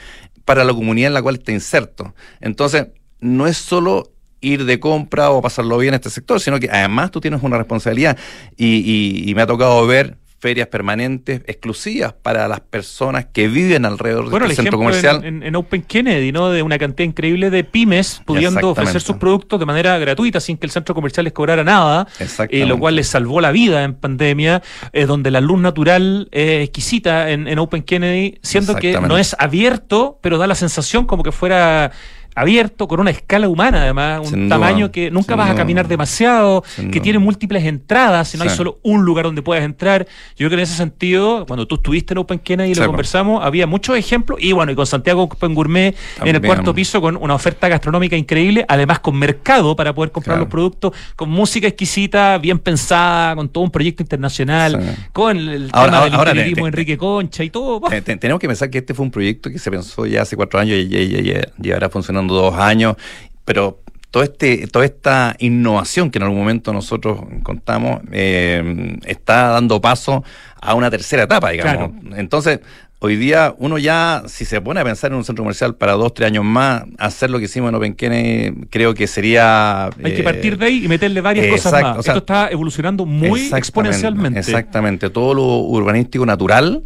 para 0.45 0.63
la 0.63 0.73
comunidad 0.73 1.07
en 1.07 1.13
la 1.13 1.21
cual 1.21 1.35
está 1.35 1.51
inserto. 1.51 2.15
Entonces, 2.41 2.87
no 3.19 3.45
es 3.45 3.57
solo 3.57 4.11
ir 4.41 4.65
de 4.65 4.79
compra 4.79 5.31
o 5.31 5.41
pasarlo 5.41 5.77
bien 5.77 5.93
en 5.93 5.95
este 5.95 6.09
sector, 6.09 6.39
sino 6.39 6.59
que 6.59 6.69
además 6.69 7.11
tú 7.11 7.21
tienes 7.21 7.41
una 7.43 7.57
responsabilidad 7.57 8.17
y, 8.57 9.31
me 9.35 9.43
ha 9.43 9.47
tocado 9.47 9.85
ver 9.87 10.17
ferias 10.39 10.67
permanentes 10.67 11.41
exclusivas 11.47 12.13
para 12.13 12.47
las 12.47 12.61
personas 12.61 13.25
que 13.25 13.49
viven 13.49 13.85
alrededor 13.85 14.29
del 14.29 14.55
centro 14.55 14.77
comercial. 14.77 15.23
En, 15.25 15.43
en, 15.43 15.55
Open 15.55 15.81
Kennedy, 15.81 16.31
¿no? 16.31 16.49
De 16.49 16.63
una 16.63 16.77
cantidad 16.77 17.07
increíble 17.07 17.49
de 17.49 17.65
pymes 17.65 18.21
pudiendo 18.25 18.69
ofrecer 18.69 19.01
sus 19.01 19.17
productos 19.17 19.59
de 19.59 19.65
manera 19.65 19.97
gratuita 19.97 20.39
sin 20.39 20.57
que 20.57 20.65
el 20.65 20.71
centro 20.71 20.95
comercial 20.95 21.25
les 21.25 21.33
cobrara 21.33 21.65
nada, 21.65 22.07
eh, 22.49 22.65
lo 22.65 22.79
cual 22.79 22.95
les 22.95 23.07
salvó 23.07 23.41
la 23.41 23.51
vida 23.51 23.83
en 23.83 23.95
pandemia, 23.95 24.61
eh, 24.93 25.05
donde 25.05 25.29
la 25.29 25.41
luz 25.41 25.59
natural 25.59 26.29
es 26.31 26.63
exquisita 26.63 27.31
en, 27.31 27.47
en 27.47 27.59
Open 27.59 27.83
Kennedy, 27.83 28.39
siendo 28.41 28.75
que 28.75 28.99
no 28.99 29.17
es 29.17 29.35
abierto, 29.39 30.19
pero 30.21 30.37
da 30.37 30.47
la 30.47 30.55
sensación 30.55 31.05
como 31.05 31.23
que 31.23 31.33
fuera 31.33 31.91
abierto, 32.39 32.87
con 32.87 32.99
una 32.99 33.11
escala 33.11 33.49
humana 33.49 33.83
además, 33.83 34.31
un 34.31 34.49
tamaño 34.49 34.91
que 34.91 35.11
nunca 35.11 35.35
vas 35.35 35.51
a 35.51 35.55
caminar 35.55 35.87
demasiado, 35.87 36.63
que 36.91 36.99
tiene 36.99 37.19
múltiples 37.19 37.63
entradas, 37.65 38.35
no 38.35 38.43
hay 38.43 38.49
solo 38.49 38.79
un 38.83 39.03
lugar 39.03 39.25
donde 39.25 39.41
puedas 39.41 39.63
entrar. 39.63 40.07
Yo 40.35 40.47
creo 40.47 40.49
que 40.49 40.55
en 40.55 40.61
ese 40.61 40.75
sentido, 40.75 41.45
cuando 41.45 41.67
tú 41.67 41.75
estuviste 41.75 42.13
en 42.13 42.19
Open 42.19 42.39
Kennedy 42.39 42.71
y 42.71 42.75
lo 42.75 42.85
conversamos, 42.87 43.43
había 43.43 43.67
muchos 43.67 43.97
ejemplos, 43.97 44.39
y 44.41 44.51
bueno, 44.51 44.71
y 44.71 44.75
con 44.75 44.85
Santiago 44.85 45.23
Open 45.23 45.53
Gourmet 45.53 45.95
en 46.23 46.35
el 46.35 46.41
cuarto 46.41 46.73
piso 46.73 47.01
con 47.01 47.15
una 47.17 47.35
oferta 47.35 47.67
gastronómica 47.67 48.15
increíble, 48.15 48.65
además 48.67 48.99
con 48.99 49.17
mercado 49.17 49.75
para 49.75 49.93
poder 49.93 50.11
comprar 50.11 50.39
los 50.39 50.47
productos, 50.47 50.93
con 51.15 51.29
música 51.29 51.67
exquisita, 51.67 52.37
bien 52.37 52.59
pensada, 52.59 53.35
con 53.35 53.49
todo 53.49 53.63
un 53.63 53.71
proyecto 53.71 54.03
internacional, 54.03 54.97
con 55.13 55.37
el 55.37 55.71
tema 55.71 56.05
del 56.05 56.59
Enrique 56.59 56.97
Concha 56.97 57.43
y 57.43 57.49
todo. 57.49 57.81
tenemos 58.01 58.39
que 58.39 58.47
pensar 58.47 58.69
que 58.69 58.79
este 58.79 58.93
fue 58.93 59.05
un 59.05 59.11
proyecto 59.11 59.49
que 59.49 59.59
se 59.59 59.69
pensó 59.71 60.05
ya 60.05 60.21
hace 60.21 60.35
cuatro 60.35 60.59
años 60.59 60.77
y, 60.77 60.95
y, 60.95 61.71
ahora 61.71 61.89
funcionando 61.89 62.28
dos 62.29 62.55
años, 62.55 62.95
pero 63.45 63.79
todo 64.11 64.23
este, 64.23 64.67
toda 64.67 64.85
esta 64.85 65.35
innovación 65.39 66.09
que 66.09 66.17
en 66.17 66.23
algún 66.23 66.39
momento 66.39 66.73
nosotros 66.73 67.19
contamos 67.43 68.01
eh, 68.11 68.97
está 69.05 69.49
dando 69.49 69.79
paso 69.79 70.23
a 70.59 70.73
una 70.73 70.89
tercera 70.89 71.23
etapa, 71.23 71.51
digamos. 71.51 71.91
Entonces, 72.15 72.59
hoy 72.99 73.17
día 73.17 73.53
uno 73.59 73.77
ya, 73.77 74.23
si 74.25 74.45
se 74.45 74.61
pone 74.61 74.79
a 74.79 74.83
pensar 74.83 75.11
en 75.11 75.17
un 75.17 75.23
centro 75.23 75.43
comercial 75.43 75.75
para 75.75 75.93
dos, 75.93 76.13
tres 76.13 76.27
años 76.27 76.43
más, 76.43 76.83
hacer 76.97 77.29
lo 77.29 77.37
que 77.37 77.45
hicimos 77.45 77.69
en 77.69 77.75
Open 77.75 77.95
creo 78.69 78.95
que 78.95 79.05
sería... 79.05 79.85
Hay 80.03 80.15
que 80.15 80.23
partir 80.23 80.57
de 80.57 80.65
ahí 80.65 80.85
y 80.85 80.87
meterle 80.87 81.21
varias 81.21 81.47
cosas 81.47 81.81
más. 81.81 81.99
Esto 81.99 82.17
está 82.17 82.49
evolucionando 82.49 83.05
muy 83.05 83.51
exponencialmente. 83.53 84.39
Exactamente, 84.39 85.11
todo 85.11 85.35
lo 85.35 85.45
urbanístico 85.45 86.25
natural 86.25 86.81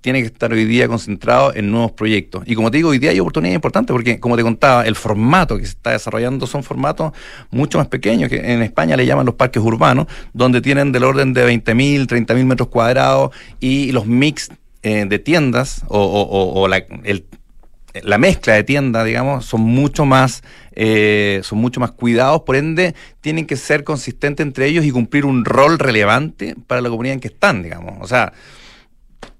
tiene 0.00 0.20
que 0.20 0.26
estar 0.26 0.52
hoy 0.52 0.64
día 0.64 0.88
concentrado 0.88 1.54
en 1.54 1.70
nuevos 1.70 1.92
proyectos. 1.92 2.44
Y 2.46 2.54
como 2.54 2.70
te 2.70 2.78
digo, 2.78 2.90
hoy 2.90 2.98
día 2.98 3.10
hay 3.10 3.20
oportunidades 3.20 3.56
importantes 3.56 3.92
porque, 3.92 4.20
como 4.20 4.36
te 4.36 4.42
contaba, 4.42 4.86
el 4.86 4.94
formato 4.94 5.56
que 5.58 5.64
se 5.64 5.72
está 5.72 5.90
desarrollando 5.90 6.46
son 6.46 6.62
formatos 6.62 7.12
mucho 7.50 7.78
más 7.78 7.88
pequeños, 7.88 8.28
que 8.28 8.36
en 8.36 8.62
España 8.62 8.96
le 8.96 9.06
llaman 9.06 9.26
los 9.26 9.34
parques 9.34 9.62
urbanos, 9.62 10.06
donde 10.32 10.60
tienen 10.60 10.92
del 10.92 11.04
orden 11.04 11.32
de 11.32 11.46
20.000, 11.46 12.06
30.000 12.06 12.44
metros 12.44 12.68
cuadrados 12.68 13.30
y 13.60 13.92
los 13.92 14.06
mix 14.06 14.50
eh, 14.82 15.04
de 15.08 15.18
tiendas 15.18 15.82
o, 15.88 16.68
la, 16.68 18.18
mezcla 18.18 18.54
de 18.54 18.62
tiendas, 18.62 19.04
digamos, 19.04 19.44
son 19.44 19.62
mucho 19.62 20.04
más 20.04 20.44
eh, 20.78 21.40
son 21.42 21.58
mucho 21.58 21.80
más 21.80 21.90
cuidados, 21.90 22.42
por 22.42 22.54
ende 22.54 22.94
tienen 23.22 23.46
que 23.46 23.56
ser 23.56 23.82
consistentes 23.82 24.46
entre 24.46 24.66
ellos 24.66 24.84
y 24.84 24.90
cumplir 24.90 25.24
un 25.24 25.44
rol 25.44 25.78
relevante 25.78 26.54
para 26.66 26.82
la 26.82 26.90
comunidad 26.90 27.14
en 27.14 27.20
que 27.20 27.28
están, 27.28 27.62
digamos. 27.62 27.94
O 28.00 28.06
sea, 28.06 28.32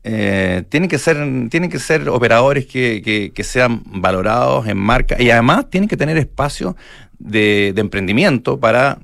eh, 0.08 0.62
tienen 0.68 0.88
que 0.88 0.98
ser 0.98 1.16
tienen 1.50 1.68
que 1.68 1.80
ser 1.80 2.08
operadores 2.08 2.66
que, 2.66 3.32
sean 3.42 3.82
valorados 3.86 4.68
en 4.68 4.78
marca 4.78 5.20
y 5.20 5.30
además 5.30 5.68
tienen 5.68 5.88
que 5.88 5.96
tener 5.96 6.16
espacio 6.16 6.76
de, 7.18 7.74
emprendimiento 7.76 8.60
para 8.60 8.98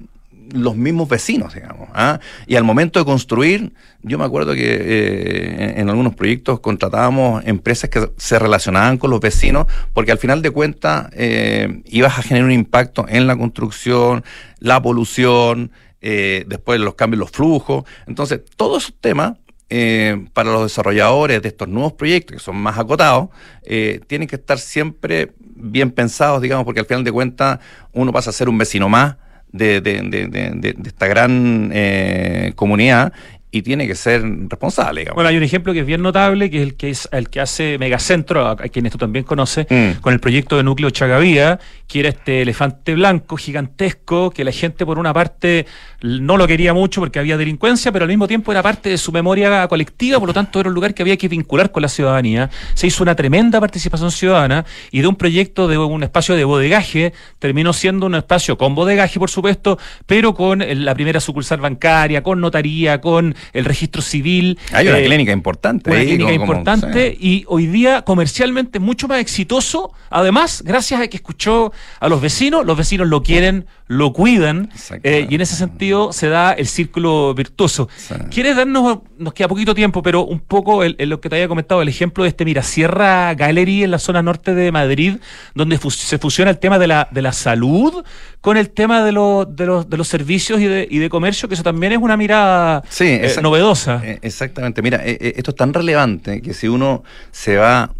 los 0.52 0.76
mismos 0.76 1.08
vecinos, 1.08 1.54
digamos. 1.54 1.88
¿ah? 1.92 2.20
Y 2.46 2.54
al 2.54 2.62
momento 2.62 3.00
de 3.00 3.04
construir, 3.04 3.72
yo 4.02 4.16
me 4.16 4.24
acuerdo 4.24 4.54
que 4.54 4.60
eh, 4.62 5.74
en, 5.76 5.88
algunos 5.88 6.14
proyectos 6.14 6.60
contratábamos 6.60 7.42
empresas 7.46 7.90
que 7.90 8.12
se 8.16 8.38
relacionaban 8.38 8.96
con 8.96 9.10
los 9.10 9.18
vecinos, 9.18 9.66
porque 9.92 10.12
al 10.12 10.18
final 10.18 10.40
de 10.40 10.50
cuentas 10.52 11.08
eh, 11.14 11.82
ibas 11.86 12.16
a 12.16 12.22
generar 12.22 12.46
un 12.46 12.52
impacto 12.52 13.06
en 13.08 13.26
la 13.26 13.34
construcción, 13.34 14.22
la 14.60 14.80
polución, 14.80 15.72
después 16.00 16.78
los 16.80 16.94
cambios, 16.94 17.18
los 17.18 17.30
flujos. 17.30 17.84
Entonces, 18.06 18.40
todos 18.56 18.84
esos 18.84 18.94
temas 19.00 19.34
eh, 19.74 20.26
para 20.34 20.52
los 20.52 20.64
desarrolladores 20.64 21.40
de 21.40 21.48
estos 21.48 21.66
nuevos 21.66 21.94
proyectos, 21.94 22.36
que 22.36 22.42
son 22.42 22.56
más 22.56 22.78
acotados, 22.78 23.30
eh, 23.64 24.00
tienen 24.06 24.28
que 24.28 24.36
estar 24.36 24.58
siempre 24.58 25.32
bien 25.38 25.90
pensados, 25.90 26.42
digamos, 26.42 26.66
porque 26.66 26.80
al 26.80 26.86
final 26.86 27.04
de 27.04 27.10
cuentas 27.10 27.58
uno 27.94 28.12
pasa 28.12 28.28
a 28.28 28.32
ser 28.34 28.50
un 28.50 28.58
vecino 28.58 28.90
más 28.90 29.16
de, 29.50 29.80
de, 29.80 30.02
de, 30.02 30.26
de 30.28 30.88
esta 30.88 31.06
gran 31.06 31.70
eh, 31.72 32.52
comunidad 32.54 33.14
y 33.54 33.60
tiene 33.60 33.86
que 33.86 33.94
ser 33.94 34.22
responsable. 34.48 35.06
Bueno, 35.14 35.28
hay 35.28 35.36
un 35.36 35.42
ejemplo 35.42 35.74
que 35.74 35.80
es 35.80 35.86
bien 35.86 36.00
notable, 36.00 36.50
que 36.50 36.56
es 36.56 36.62
el 36.62 36.74
que 36.74 36.90
es 36.90 37.08
el 37.12 37.28
que 37.28 37.38
hace 37.38 37.76
Megacentro, 37.78 38.46
a, 38.48 38.56
quienes 38.56 38.92
tú 38.92 38.98
también 38.98 39.26
conoces, 39.26 39.66
mm. 39.68 40.00
con 40.00 40.14
el 40.14 40.20
proyecto 40.20 40.56
de 40.56 40.62
núcleo 40.62 40.88
Chagavía, 40.88 41.60
que 41.86 42.00
era 42.00 42.08
este 42.08 42.40
elefante 42.40 42.94
blanco 42.94 43.36
gigantesco, 43.36 44.30
que 44.30 44.42
la 44.42 44.52
gente 44.52 44.86
por 44.86 44.98
una 44.98 45.12
parte 45.12 45.66
no 46.00 46.38
lo 46.38 46.46
quería 46.46 46.72
mucho 46.72 47.02
porque 47.02 47.18
había 47.18 47.36
delincuencia, 47.36 47.92
pero 47.92 48.04
al 48.04 48.08
mismo 48.08 48.26
tiempo 48.26 48.52
era 48.52 48.62
parte 48.62 48.88
de 48.88 48.96
su 48.96 49.12
memoria 49.12 49.68
colectiva, 49.68 50.18
por 50.18 50.28
lo 50.28 50.32
tanto 50.32 50.58
era 50.58 50.70
un 50.70 50.74
lugar 50.74 50.94
que 50.94 51.02
había 51.02 51.18
que 51.18 51.28
vincular 51.28 51.70
con 51.70 51.82
la 51.82 51.88
ciudadanía. 51.88 52.48
Se 52.72 52.86
hizo 52.86 53.02
una 53.02 53.14
tremenda 53.14 53.60
participación 53.60 54.10
ciudadana 54.10 54.64
y 54.90 55.02
de 55.02 55.06
un 55.08 55.16
proyecto 55.16 55.68
de 55.68 55.76
un 55.76 56.02
espacio 56.02 56.34
de 56.34 56.44
bodegaje 56.44 57.12
terminó 57.38 57.74
siendo 57.74 58.06
un 58.06 58.14
espacio 58.14 58.56
con 58.56 58.74
bodegaje, 58.74 59.18
por 59.18 59.28
supuesto, 59.28 59.78
pero 60.06 60.32
con 60.32 60.64
la 60.66 60.94
primera 60.94 61.20
sucursal 61.20 61.60
bancaria, 61.60 62.22
con 62.22 62.40
notaría, 62.40 63.02
con 63.02 63.34
el 63.52 63.64
registro 63.64 64.02
civil. 64.02 64.58
Hay 64.72 64.88
una 64.88 64.98
eh, 64.98 65.04
clínica 65.04 65.32
importante. 65.32 65.90
Una 65.90 66.00
clínica 66.00 66.32
importante 66.32 67.16
y 67.18 67.44
hoy 67.48 67.66
día 67.66 68.02
comercialmente 68.02 68.78
mucho 68.78 69.08
más 69.08 69.20
exitoso. 69.20 69.92
Además, 70.10 70.62
gracias 70.64 71.00
a 71.00 71.08
que 71.08 71.16
escuchó 71.16 71.72
a 72.00 72.08
los 72.08 72.20
vecinos, 72.20 72.66
los 72.66 72.76
vecinos 72.76 73.08
lo 73.08 73.22
quieren, 73.22 73.66
lo 73.86 74.12
cuidan 74.12 74.70
eh, 75.02 75.26
y 75.28 75.34
en 75.34 75.40
ese 75.40 75.54
sentido 75.54 76.12
se 76.12 76.28
da 76.28 76.52
el 76.52 76.66
círculo 76.66 77.34
virtuoso. 77.34 77.88
¿Quieres 78.30 78.56
darnos, 78.56 79.00
nos 79.18 79.34
queda 79.34 79.48
poquito 79.48 79.74
tiempo, 79.74 80.02
pero 80.02 80.24
un 80.24 80.40
poco 80.40 80.82
lo 80.84 81.20
que 81.20 81.28
te 81.28 81.36
había 81.36 81.48
comentado, 81.48 81.82
el 81.82 81.88
ejemplo 81.88 82.24
de 82.24 82.30
este 82.30 82.44
Mirasierra 82.44 83.34
Gallery 83.34 83.84
en 83.84 83.90
la 83.90 83.98
zona 83.98 84.22
norte 84.22 84.54
de 84.54 84.72
Madrid, 84.72 85.16
donde 85.54 85.78
se 85.78 86.18
fusiona 86.18 86.50
el 86.50 86.58
tema 86.58 86.78
de 86.78 86.86
la, 86.86 87.08
de 87.10 87.22
la 87.22 87.32
salud 87.32 88.04
con 88.42 88.56
el 88.56 88.70
tema 88.70 89.02
de, 89.04 89.06
de, 89.06 89.12
los, 89.12 89.88
de 89.88 89.96
los 89.96 90.08
servicios 90.08 90.60
y 90.60 90.66
de, 90.66 90.86
y 90.90 90.98
de 90.98 91.08
comercio, 91.08 91.48
que 91.48 91.54
eso 91.54 91.62
también 91.62 91.92
es 91.92 91.98
una 91.98 92.16
mirada 92.16 92.82
sí, 92.90 93.04
eh, 93.06 93.34
novedosa. 93.40 94.02
Eh, 94.04 94.18
exactamente. 94.20 94.82
Mira, 94.82 94.98
esto 95.04 95.52
es 95.52 95.56
tan 95.56 95.72
relevante 95.72 96.42
que 96.42 96.52
si 96.52 96.66
uno 96.66 97.04
se 97.30 97.56
va 97.56 97.94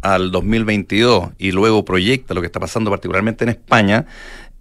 al 0.00 0.32
2022 0.32 1.32
y 1.38 1.52
luego 1.52 1.84
proyecta 1.84 2.32
lo 2.32 2.40
que 2.40 2.46
está 2.46 2.58
pasando 2.58 2.90
particularmente 2.90 3.44
en 3.44 3.50
España, 3.50 4.06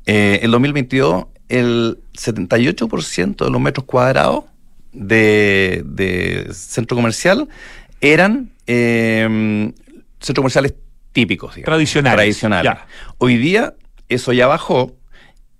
eh, 0.06 0.42
el 0.44 0.52
2022 0.52 1.26
el 1.48 2.00
78% 2.14 3.46
de 3.46 3.50
los 3.50 3.62
metros 3.62 3.86
cuadrados 3.86 4.44
de, 4.92 6.48
centro 6.52 6.98
comercial 6.98 7.48
eran 8.02 8.52
eh, 8.68 9.72
centros 10.20 10.42
comerciales 10.42 10.74
típicos, 11.14 11.56
tradicionales. 11.64 12.18
tradicionales. 12.18 12.74
Hoy 13.18 13.38
día 13.38 13.76
eso 14.10 14.34
ya 14.34 14.48
bajó 14.48 14.96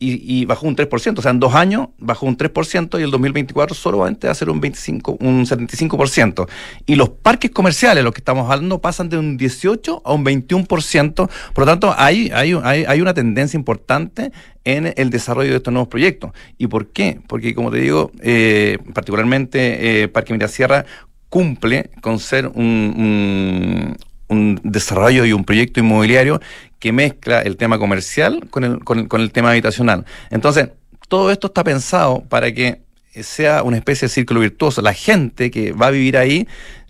y, 0.04 0.45
bajó 0.45 0.68
un 0.68 0.76
3%, 0.76 1.20
o 1.20 1.22
sea, 1.22 1.30
en 1.30 1.39
dos 1.39 1.54
años 1.54 1.89
bajó 1.99 2.26
un 2.26 2.36
3% 2.36 2.99
y 2.99 3.04
el 3.04 3.12
2024 3.12 3.76
solamente 3.76 4.28
va 4.28 4.32
a 4.32 4.36
ser 4.36 4.49
un 4.49 4.60
25, 4.60 5.18
un 5.20 5.45
75%. 5.45 6.47
Y 6.88 6.95
los 6.95 7.10
parques 7.10 7.52
comerciales, 7.52 8.04
los 8.04 8.12
que 8.12 8.20
estamos 8.20 8.49
hablando, 8.49 8.82
pasan 8.82 9.10
de 9.10 9.18
un 9.20 9.38
18 9.38 10.02
a 10.04 10.14
un 10.14 10.26
21%. 10.26 11.30
Por 11.54 11.60
lo 11.60 11.66
tanto, 11.66 11.93
hay, 11.95 12.32
hay, 12.34 12.54
hay, 12.64 13.02
una 13.02 13.14
tendencia 13.14 13.58
importante 13.58 14.32
en 14.64 14.91
el 14.97 15.12
desarrollo 15.12 15.52
de 15.52 15.58
estos 15.58 15.72
nuevos 15.72 15.89
proyectos. 15.89 16.32
¿Y 16.58 16.66
por 16.66 16.88
qué? 16.88 17.20
Porque, 17.28 17.54
como 17.54 17.70
te 17.70 17.78
digo, 17.78 18.12
eh, 18.22 18.80
particularmente 18.95 20.04
eh, 20.04 20.08
Parque 20.08 20.34
Mirasierra 20.34 20.86
cumple 21.30 21.91
con 22.02 22.18
ser 22.18 22.47
un, 22.47 23.95
un 24.28 24.60
desarrollo 24.64 25.26
y 25.26 25.34
un 25.34 25.43
proyecto 25.43 25.80
inmobiliario 25.80 26.41
que 26.82 26.92
mezcla 26.92 27.42
el 27.42 27.56
tema 27.56 27.78
comercial 27.78 28.48
con 28.50 28.64
el, 28.66 28.80
con 28.84 29.22
el, 29.22 29.32
tema 29.32 29.52
habitacional. 29.52 30.04
Entonces, 30.32 30.70
todo 31.08 31.32
esto 31.32 31.48
está 31.48 31.64
pensado 31.64 32.24
para 32.28 32.52
que 32.52 32.82
sea 33.22 33.62
una 33.62 33.78
especie 33.78 34.08
de 34.08 34.14
círculo 34.14 34.40
virtuoso. 34.40 34.82
La 34.82 34.94
gente 34.94 35.52
que 35.52 35.74
va 35.74 35.88
a 35.88 35.92
vivir 35.92 36.18
ahí 36.18 36.48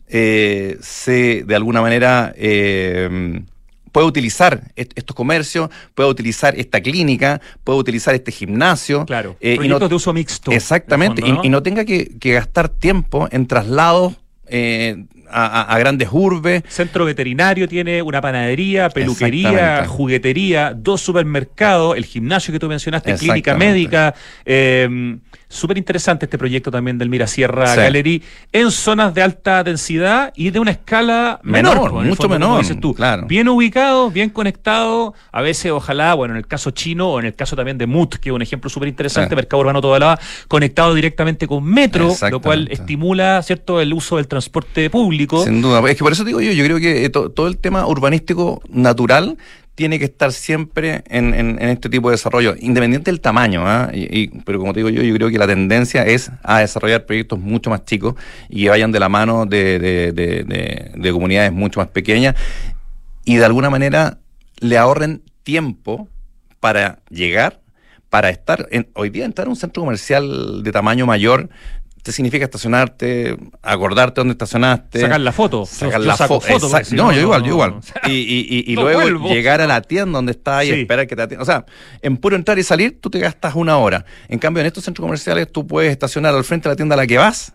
eh, 0.08 0.78
se, 0.82 1.44
de 1.44 1.56
alguna 1.56 1.82
manera, 1.82 2.34
eh, 2.38 3.44
puede 3.92 4.08
utilizar 4.08 4.72
estos 4.76 5.14
comercios, 5.14 5.70
puede 5.94 6.10
utilizar 6.10 6.58
esta 6.58 6.80
clínica, 6.80 7.42
puede 7.66 7.80
utilizar 7.80 8.16
este 8.16 8.32
gimnasio. 8.32 9.06
Claro, 9.06 9.36
eh, 9.42 9.58
proyectos 9.58 9.90
de 9.90 9.96
uso 9.96 10.14
mixto. 10.14 10.52
Exactamente, 10.52 11.22
y, 11.44 11.50
no 11.50 11.62
tenga 11.62 11.84
que, 11.84 12.18
que, 12.18 12.32
gastar 12.32 12.70
tiempo 12.70 13.28
en 13.30 13.46
traslados 13.46 14.14
eh, 14.48 15.06
a, 15.32 15.78
grandes 15.80 16.10
urbes. 16.12 16.64
Centro 16.68 17.06
veterinario 17.06 17.68
tiene 17.68 18.02
una 18.02 18.22
panadería, 18.22 18.90
peluquería, 18.90 19.86
juguetería, 19.88 20.74
dos 20.76 21.02
supermercados, 21.02 21.98
el 21.98 22.06
gimnasio 22.06 22.52
que 22.52 22.60
tú 22.60 22.68
mencionaste, 22.68 23.16
clínica 23.16 23.56
médica. 23.56 24.14
Eh, 24.46 25.18
Súper 25.52 25.78
interesante 25.78 26.28
este 26.28 26.38
proyecto 26.38 26.72
también 26.72 26.98
del 26.98 27.10
Mirasierra 27.10 27.76
Gallery 27.76 28.24
en 28.54 28.72
zonas 28.72 29.14
de 29.14 29.22
alta 29.22 29.66
densidad 29.66 30.32
y 30.34 30.50
de 30.50 30.60
una 30.60 30.72
escala 30.72 31.42
menor, 31.44 31.92
pues, 31.92 32.08
mucho 32.08 32.30
menor. 32.30 32.66
tú. 32.80 32.96
Bien 33.28 33.50
ubicado, 33.50 34.10
bien 34.12 34.30
conectado, 34.30 35.14
a 35.30 35.42
veces 35.42 35.74
ojalá, 35.74 36.14
bueno, 36.14 36.36
en 36.36 36.38
el 36.38 36.48
caso 36.48 36.72
chino 36.72 37.10
o 37.12 37.20
en 37.20 37.26
el 37.26 37.36
caso 37.36 37.58
también 37.58 37.78
de 37.78 37.86
Mut, 37.86 38.16
que 38.16 38.30
es 38.30 38.34
un 38.34 38.42
ejemplo 38.42 38.70
súper 38.70 38.88
interesante, 38.88 39.36
mercado 39.36 39.60
urbano 39.60 39.82
toda 39.82 40.00
la 40.00 40.20
conectado 40.48 40.94
directamente 40.94 41.46
con 41.48 41.66
metro, 41.66 42.16
lo 42.32 42.40
cual 42.40 42.70
estimula, 42.72 43.42
¿cierto?, 43.44 43.82
el 43.82 43.94
uso 43.94 44.16
del 44.16 44.30
transporte 44.30 44.90
público. 44.90 45.21
Sin 45.44 45.62
duda, 45.62 45.82
es 45.90 45.96
que 45.98 46.04
por 46.04 46.12
eso 46.12 46.24
digo 46.24 46.42
yo, 46.42 46.52
yo 46.52 46.64
creo 46.64 46.80
que 46.80 47.10
todo 47.10 47.48
el 47.48 47.58
tema 47.58 47.86
urbanístico 47.88 48.62
natural 48.70 49.38
tiene 49.76 50.00
que 50.00 50.06
estar 50.06 50.32
siempre 50.32 51.04
en, 51.08 51.58
este 51.60 51.90
tipo 51.90 52.10
de 52.10 52.14
desarrollo, 52.14 52.56
independiente 52.60 53.10
del 53.10 53.22
tamaño. 53.22 53.64
Y, 53.94 54.28
pero 54.46 54.60
como 54.60 54.74
te 54.74 54.82
digo 54.82 54.90
yo, 54.90 55.02
yo 55.02 55.14
creo 55.16 55.30
que 55.30 55.38
la 55.38 55.48
tendencia 55.48 56.06
es 56.06 56.30
a 56.44 56.60
desarrollar 56.60 57.06
proyectos 57.06 57.40
mucho 57.40 57.70
más 57.70 57.86
chicos 57.86 58.16
y 58.50 58.64
que 58.64 58.70
vayan 58.70 58.92
de 58.92 59.00
la 59.00 59.10
mano 59.10 59.46
de, 59.46 59.80
de, 60.14 61.12
comunidades 61.12 61.52
mucho 61.52 61.80
más 61.80 61.90
pequeñas 61.90 62.36
y 63.26 63.38
de 63.38 63.46
alguna 63.46 63.70
manera 63.70 64.20
le 64.60 64.78
ahorren 64.78 65.24
tiempo 65.44 66.08
para 66.60 67.00
llegar, 67.10 67.62
para 68.10 68.30
estar, 68.30 68.68
en, 68.72 68.88
hoy 68.94 69.10
día 69.10 69.26
entrar 69.26 69.48
en 69.48 69.52
un 69.52 69.56
centro 69.56 69.82
comercial 69.82 70.64
de 70.64 70.72
tamaño 70.72 71.06
mayor 71.06 71.50
te 72.04 72.12
significa 72.12 72.46
estacionarte, 72.46 73.38
acordarte 73.62 74.22
dónde 74.22 74.34
estacionaste. 74.34 75.02
Sacar 75.02 75.22
la 75.22 75.32
foto. 75.32 75.66
Sacar 75.66 76.02
la 76.02 76.18
foto. 76.18 76.48
no, 76.94 77.12
yo 77.12 77.22
igual, 77.22 77.44
yo 77.44 77.50
igual. 77.50 77.76
y, 78.06 78.12
y, 78.12 78.64
y, 78.72 78.76
luego 78.76 79.28
llegar 79.28 79.62
a 79.62 79.68
la 79.68 79.82
tienda 79.82 80.18
donde 80.18 80.32
está 80.32 80.64
y 80.64 80.72
esperar 80.72 81.08
que 81.08 81.16
te 81.16 81.22
atiendan. 81.22 81.44
O 81.44 81.46
sea, 81.46 81.66
en 82.02 82.18
puro 82.18 82.36
entrar 82.36 82.58
y 82.58 82.64
salir, 82.64 83.00
tú 83.00 83.10
te 83.10 83.20
gastas 83.20 83.56
una 83.56 83.78
hora. 83.78 84.06
En 84.28 84.40
cambio, 84.40 84.62
en 84.62 84.68
estos 84.68 84.84
centros 84.84 85.04
comerciales, 85.06 85.52
tú 85.52 85.68
puedes 85.68 85.92
estacionar 85.92 86.34
al 86.34 86.44
frente 86.44 86.68
de 86.68 86.74
la 86.74 86.76
tienda 86.76 86.96
a 86.96 86.98
la 86.98 87.08
que 87.08 87.18
vas 87.18 87.54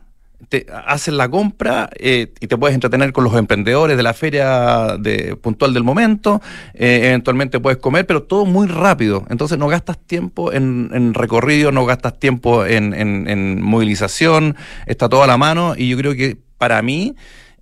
te 0.48 0.66
haces 0.86 1.14
la 1.14 1.28
compra 1.28 1.90
eh, 1.98 2.32
y 2.40 2.46
te 2.46 2.56
puedes 2.56 2.74
entretener 2.74 3.12
con 3.12 3.24
los 3.24 3.34
emprendedores 3.34 3.96
de 3.96 4.02
la 4.02 4.14
feria 4.14 4.96
de, 4.98 5.36
puntual 5.36 5.74
del 5.74 5.82
momento, 5.82 6.40
eh, 6.74 7.02
eventualmente 7.04 7.60
puedes 7.60 7.78
comer, 7.78 8.06
pero 8.06 8.22
todo 8.22 8.44
muy 8.44 8.66
rápido. 8.66 9.24
Entonces 9.30 9.58
no 9.58 9.68
gastas 9.68 9.98
tiempo 9.98 10.52
en, 10.52 11.14
recorrido, 11.14 11.72
no 11.72 11.84
gastas 11.86 12.18
tiempo 12.18 12.64
en, 12.64 13.62
movilización, 13.62 14.56
está 14.86 15.08
todo 15.08 15.22
a 15.22 15.26
la 15.26 15.36
mano 15.36 15.74
y 15.76 15.88
yo 15.88 15.96
creo 15.96 16.14
que 16.14 16.36
para 16.58 16.80
mí 16.82 17.14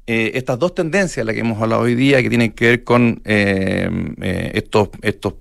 eh, 0.07 0.33
estas 0.35 0.59
dos 0.59 0.75
tendencias, 0.75 1.25
las 1.25 1.35
que 1.35 1.41
hemos 1.41 1.61
hablado 1.63 1.83
hoy 1.83 1.95
día, 1.95 2.23
que 2.23 2.29
tienen 2.29 2.53
que 2.53 2.67
ver 2.67 2.85
con 2.85 3.23
estos, 3.25 4.91
estos 5.03 5.35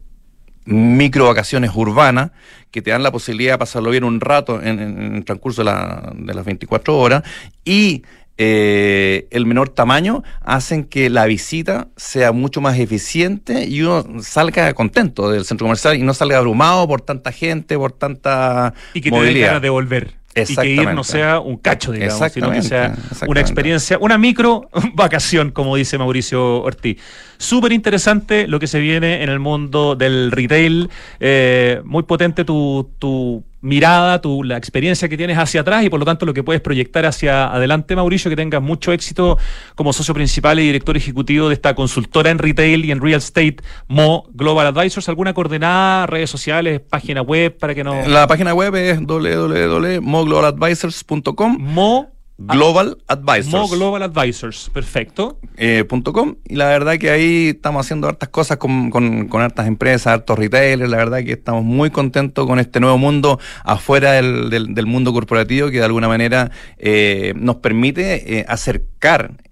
micro 0.66 1.28
vacaciones 1.28 1.72
urbanas 1.74 2.32
que 2.72 2.82
te 2.82 2.92
dan 2.92 3.04
la 3.04 3.12
posibilidad 3.12 3.54
de 3.54 3.58
pasarlo 3.60 3.92
bien 3.92 4.04
un 4.04 4.20
rato 4.20 4.62
en, 4.62 4.80
el 5.16 5.26
transcurso 5.26 5.64
de, 5.64 6.34
las 6.34 6.46
24 6.46 6.98
horas 6.98 7.24
y 7.64 8.04
eh, 8.38 9.28
el 9.30 9.46
menor 9.46 9.70
tamaño 9.70 10.24
hacen 10.42 10.86
que 10.86 11.10
la 11.12 11.26
visita 11.26 11.90
sea 11.98 12.32
mucho 12.32 12.62
más 12.62 12.80
eficiente 12.80 13.66
y 13.66 13.84
uno 13.84 14.24
salga 14.24 14.74
contento 14.74 15.30
del 15.30 15.46
centro 15.46 15.66
comercial 15.66 15.98
y 15.98 16.02
no 16.02 16.16
salga 16.16 16.40
abrumado 16.40 16.88
por 16.88 17.02
tanta 17.02 17.32
gente, 17.32 17.78
por 17.78 17.92
tanta 17.92 18.74
y 18.94 19.02
que 19.02 19.12
te 19.12 19.40
ganas 19.40 19.62
de 19.62 19.70
volver 19.70 20.23
y 20.36 20.56
que 20.56 20.68
ir 20.68 20.94
no 20.94 21.04
sea 21.04 21.40
un 21.40 21.58
cacho, 21.58 21.92
digamos, 21.92 22.32
sino 22.32 22.52
que 22.52 22.62
sea 22.62 22.96
una 23.28 23.42
experiencia, 23.42 23.98
una 24.00 24.18
micro 24.18 24.70
vacación, 24.94 25.52
como 25.52 25.76
dice 25.76 25.98
Mauricio 25.98 26.62
Ortiz. 26.62 26.98
Súper 27.38 27.72
interesante 27.72 28.48
lo 28.48 28.60
que 28.60 28.68
se 28.68 28.80
viene 28.80 29.24
en 29.24 29.30
el 29.30 29.40
mundo 29.40 29.96
del 29.96 30.32
retail, 30.32 30.90
eh, 31.20 31.82
muy 31.84 32.04
potente 32.04 32.46
tu, 32.46 32.90
tu 33.00 33.44
mirada, 33.64 34.22
tu, 34.22 34.44
la 34.44 34.58
experiencia 34.58 35.10
que 35.10 35.18
tienes 35.18 35.38
hacia 35.38 35.62
atrás 35.62 35.86
y 35.86 35.90
por 35.90 36.00
lo 36.00 36.06
tanto 36.06 36.26
lo 36.26 36.34
que 36.34 36.44
puedes 36.44 36.62
proyectar 36.62 37.06
hacia 37.06 37.46
adelante, 37.46 37.96
Mauricio, 37.96 38.30
que 38.30 38.36
tengas 38.36 38.62
mucho 38.62 38.92
éxito 38.92 39.38
como 39.76 39.94
socio 39.94 40.14
principal 40.14 40.60
y 40.60 40.64
director 40.64 40.98
ejecutivo 40.98 41.48
de 41.48 41.54
esta 41.56 41.74
consultora 41.74 42.30
en 42.30 42.40
retail 42.40 42.84
y 42.86 42.92
en 42.92 43.00
real 43.02 43.20
estate, 43.20 43.56
Mo 43.88 44.30
Global 44.34 44.68
Advisors. 44.68 45.08
¿Alguna 45.10 45.34
coordenada, 45.34 46.06
redes 46.08 46.30
sociales, 46.30 46.82
página 46.82 47.22
web 47.22 47.58
para 47.58 47.74
que 47.74 47.86
no... 47.86 48.06
La 48.08 48.28
página 48.28 48.54
web 48.54 48.76
es 48.76 49.00
www.moglobaladvisors.com. 49.00 51.58
Mo 51.60 52.10
Global 52.38 52.98
Advisors. 53.08 53.52
Mo 53.52 53.68
Global 53.68 54.04
Advisors, 54.04 54.70
perfecto. 54.74 55.40
Eh, 55.56 55.86
.com, 56.14 56.36
y 56.46 56.56
la 56.56 56.68
verdad 56.68 56.98
que 56.98 57.12
ahí 57.12 57.50
estamos 57.50 57.86
haciendo 57.86 58.08
hartas 58.08 58.30
cosas 58.30 58.58
con, 58.58 58.90
con, 58.90 59.28
con, 59.28 59.42
hartas 59.42 59.68
empresas, 59.68 60.08
hartos 60.08 60.40
retailers, 60.40 60.90
la 60.90 60.98
verdad 60.98 61.24
que 61.24 61.34
estamos 61.34 61.64
muy 61.64 61.92
contentos 61.92 62.48
con 62.48 62.60
este 62.60 62.80
nuevo 62.80 62.98
mundo 62.98 63.40
afuera 63.64 64.14
del, 64.14 64.50
del, 64.50 64.86
mundo 64.86 65.14
corporativo 65.14 65.70
que 65.70 65.78
de 65.78 65.86
alguna 65.86 66.08
manera 66.08 66.52
eh, 66.78 67.34
nos 67.36 67.58
permite 67.58 68.40
eh, 68.40 68.46
acercar 68.48 68.93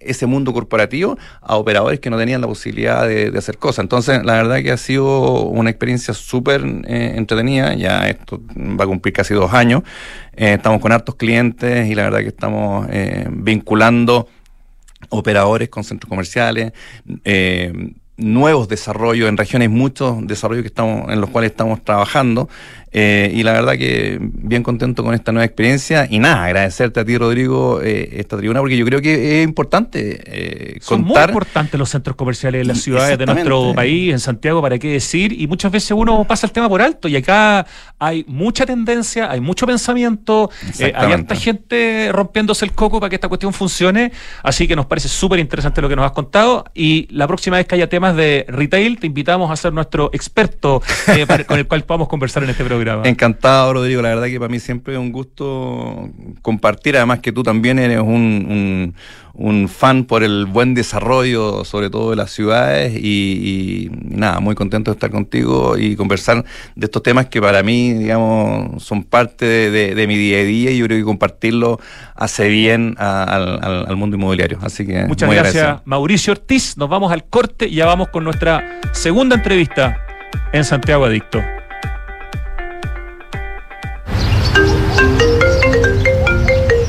ese 0.00 0.26
mundo 0.26 0.52
corporativo 0.52 1.18
a 1.40 1.56
operadores 1.56 2.00
que 2.00 2.10
no 2.10 2.18
tenían 2.18 2.40
la 2.40 2.46
posibilidad 2.46 3.06
de, 3.06 3.32
hacer 3.36 3.58
cosas. 3.58 3.84
Entonces, 3.84 4.24
la 4.24 4.34
verdad 4.34 4.62
que 4.62 4.70
ha 4.70 4.76
sido 4.76 5.42
una 5.42 5.70
experiencia 5.70 6.14
súper 6.14 6.62
entretenida, 6.86 7.74
ya 7.74 8.08
esto 8.08 8.40
va 8.56 8.84
a 8.84 8.86
cumplir 8.86 9.12
casi 9.12 9.34
dos 9.34 9.52
años, 9.52 9.82
estamos 10.34 10.80
con 10.80 10.92
hartos 10.92 11.16
clientes 11.16 11.88
y 11.88 11.94
la 11.94 12.04
verdad 12.04 12.20
que 12.20 12.28
estamos 12.28 12.86
eh, 12.90 13.26
vinculando 13.30 14.28
operadores 15.08 15.68
con 15.68 15.84
centros 15.84 16.08
comerciales, 16.08 16.72
eh, 17.24 17.92
nuevos 18.16 18.68
desarrollos 18.68 19.28
en 19.28 19.36
regiones, 19.36 19.70
muchos 19.70 20.26
desarrollos 20.26 20.62
que 20.62 20.68
estamos, 20.68 21.10
en 21.10 21.20
los 21.20 21.30
cuales 21.30 21.50
estamos 21.50 21.82
trabajando. 21.82 22.48
Eh, 22.92 23.32
y 23.34 23.42
la 23.42 23.52
verdad 23.52 23.72
que 23.78 24.18
bien 24.20 24.62
contento 24.62 25.02
con 25.02 25.14
esta 25.14 25.32
nueva 25.32 25.46
experiencia. 25.46 26.06
Y 26.10 26.18
nada, 26.18 26.44
agradecerte 26.44 27.00
a 27.00 27.04
ti, 27.04 27.16
Rodrigo, 27.16 27.80
eh, 27.82 28.10
esta 28.12 28.36
tribuna, 28.36 28.60
porque 28.60 28.76
yo 28.76 28.84
creo 28.84 29.00
que 29.00 29.40
es 29.40 29.48
importante 29.48 30.20
eh, 30.26 30.78
Son 30.80 31.02
muy 31.02 31.18
importantes 31.18 31.78
los 31.78 31.88
centros 31.88 32.16
comerciales 32.16 32.60
en 32.62 32.68
las 32.68 32.80
ciudades 32.80 33.18
de 33.18 33.26
nuestro 33.26 33.72
país, 33.74 34.12
en 34.12 34.20
Santiago, 34.20 34.60
para 34.60 34.78
qué 34.78 34.92
decir. 34.92 35.32
Y 35.40 35.46
muchas 35.46 35.72
veces 35.72 35.92
uno 35.92 36.24
pasa 36.24 36.46
el 36.46 36.52
tema 36.52 36.68
por 36.68 36.82
alto. 36.82 37.08
Y 37.08 37.16
acá 37.16 37.66
hay 37.98 38.24
mucha 38.28 38.66
tendencia, 38.66 39.30
hay 39.30 39.40
mucho 39.40 39.66
pensamiento, 39.66 40.50
eh, 40.78 40.92
hay 40.94 41.12
harta 41.12 41.34
gente 41.34 42.10
rompiéndose 42.12 42.64
el 42.64 42.72
coco 42.72 43.00
para 43.00 43.08
que 43.08 43.16
esta 43.16 43.28
cuestión 43.28 43.54
funcione. 43.54 44.12
Así 44.42 44.68
que 44.68 44.76
nos 44.76 44.86
parece 44.86 45.08
súper 45.08 45.38
interesante 45.38 45.80
lo 45.80 45.88
que 45.88 45.96
nos 45.96 46.04
has 46.04 46.12
contado. 46.12 46.64
Y 46.74 47.08
la 47.10 47.26
próxima 47.26 47.56
vez 47.56 47.66
que 47.66 47.74
haya 47.76 47.88
tema 47.88 48.02
temas 48.02 48.16
de 48.16 48.44
retail, 48.48 48.98
te 48.98 49.06
invitamos 49.06 49.50
a 49.50 49.56
ser 49.56 49.72
nuestro 49.72 50.10
experto 50.12 50.82
eh, 51.06 51.26
con 51.46 51.58
el 51.58 51.66
cual 51.68 51.84
podamos 51.84 52.08
conversar 52.08 52.42
en 52.42 52.50
este 52.50 52.64
programa. 52.64 52.81
Encantado, 53.04 53.72
Rodrigo. 53.72 54.02
La 54.02 54.10
verdad 54.10 54.26
que 54.26 54.38
para 54.38 54.50
mí 54.50 54.58
siempre 54.58 54.94
es 54.94 55.00
un 55.00 55.12
gusto 55.12 56.10
compartir, 56.42 56.96
además 56.96 57.20
que 57.20 57.32
tú 57.32 57.42
también 57.42 57.78
eres 57.78 58.00
un 58.00 58.94
un 59.34 59.68
fan 59.68 60.04
por 60.04 60.22
el 60.22 60.46
buen 60.46 60.74
desarrollo, 60.74 61.64
sobre 61.64 61.88
todo 61.88 62.10
de 62.10 62.16
las 62.16 62.30
ciudades, 62.30 62.94
y, 62.94 63.90
nada, 64.02 64.40
muy 64.40 64.54
contento 64.54 64.90
de 64.90 64.96
estar 64.96 65.10
contigo 65.10 65.76
y 65.78 65.96
conversar 65.96 66.44
de 66.74 66.84
estos 66.84 67.02
temas 67.02 67.26
que 67.26 67.40
para 67.40 67.62
mí, 67.62 67.94
digamos, 67.94 68.82
son 68.82 69.04
parte 69.04 69.46
de, 69.46 70.06
mi 70.06 70.16
día 70.16 70.38
a 70.38 70.44
día 70.44 70.70
y 70.70 70.78
yo 70.78 70.86
creo 70.86 70.98
que 70.98 71.04
compartirlo 71.04 71.80
hace 72.14 72.48
bien 72.48 72.94
al, 72.98 73.96
mundo 73.96 74.16
inmobiliario. 74.16 74.58
Así 74.62 74.86
que 74.86 75.04
muchas 75.06 75.30
gracias, 75.30 75.80
Mauricio 75.84 76.32
Ortiz. 76.32 76.76
Nos 76.76 76.88
vamos 76.88 77.12
al 77.12 77.24
corte 77.24 77.68
y 77.68 77.76
ya 77.76 77.86
vamos 77.86 78.08
con 78.08 78.24
nuestra 78.24 78.80
segunda 78.92 79.36
entrevista 79.36 79.98
en 80.52 80.64
Santiago 80.64 81.04
Adicto. 81.04 81.40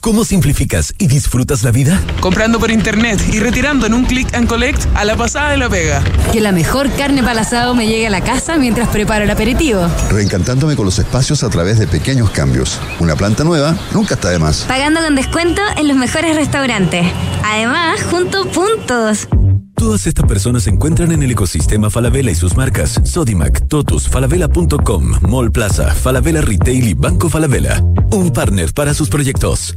¿Cómo 0.00 0.24
simplificas 0.24 0.94
y 0.98 1.08
disfrutas 1.08 1.64
la 1.64 1.72
vida? 1.72 2.00
Comprando 2.20 2.60
por 2.60 2.70
internet 2.70 3.20
y 3.32 3.40
retirando 3.40 3.84
en 3.84 3.94
un 3.94 4.04
click 4.04 4.32
and 4.32 4.48
collect 4.48 4.86
a 4.94 5.04
la 5.04 5.16
pasada 5.16 5.50
de 5.50 5.56
la 5.56 5.68
pega. 5.68 6.02
Que 6.32 6.40
la 6.40 6.52
mejor 6.52 6.88
carne 6.92 7.22
para 7.22 7.40
asado 7.40 7.74
me 7.74 7.86
llegue 7.86 8.06
a 8.06 8.10
la 8.10 8.20
casa 8.20 8.56
mientras 8.58 8.88
preparo 8.88 9.24
el 9.24 9.30
aperitivo. 9.30 9.88
Reencantándome 10.10 10.76
con 10.76 10.84
los 10.84 10.98
espacios 11.00 11.42
a 11.42 11.50
través 11.50 11.80
de 11.80 11.88
pequeños 11.88 12.30
cambios. 12.30 12.78
Una 13.00 13.16
planta 13.16 13.42
nueva 13.42 13.76
nunca 13.92 14.14
está 14.14 14.30
de 14.30 14.38
más. 14.38 14.64
Pagando 14.68 15.00
con 15.00 15.16
descuento 15.16 15.62
en 15.76 15.88
los 15.88 15.96
mejores 15.96 16.36
restaurantes. 16.36 17.04
Además, 17.44 18.00
junto 18.08 18.46
puntos. 18.50 19.26
Todas 19.74 20.06
estas 20.06 20.26
personas 20.26 20.64
se 20.64 20.70
encuentran 20.70 21.12
en 21.12 21.22
el 21.22 21.30
ecosistema 21.30 21.88
Falabella 21.88 22.30
y 22.30 22.34
sus 22.34 22.56
marcas 22.56 23.00
Sodimac, 23.04 23.68
Totus, 23.68 24.08
Falabella.com, 24.08 25.20
Mall 25.22 25.52
Plaza, 25.52 25.94
Falabella 25.94 26.40
Retail 26.40 26.88
y 26.88 26.94
Banco 26.94 27.28
Falabella. 27.28 27.80
Un 28.10 28.32
partner 28.32 28.72
para 28.72 28.92
sus 28.92 29.08
proyectos. 29.08 29.76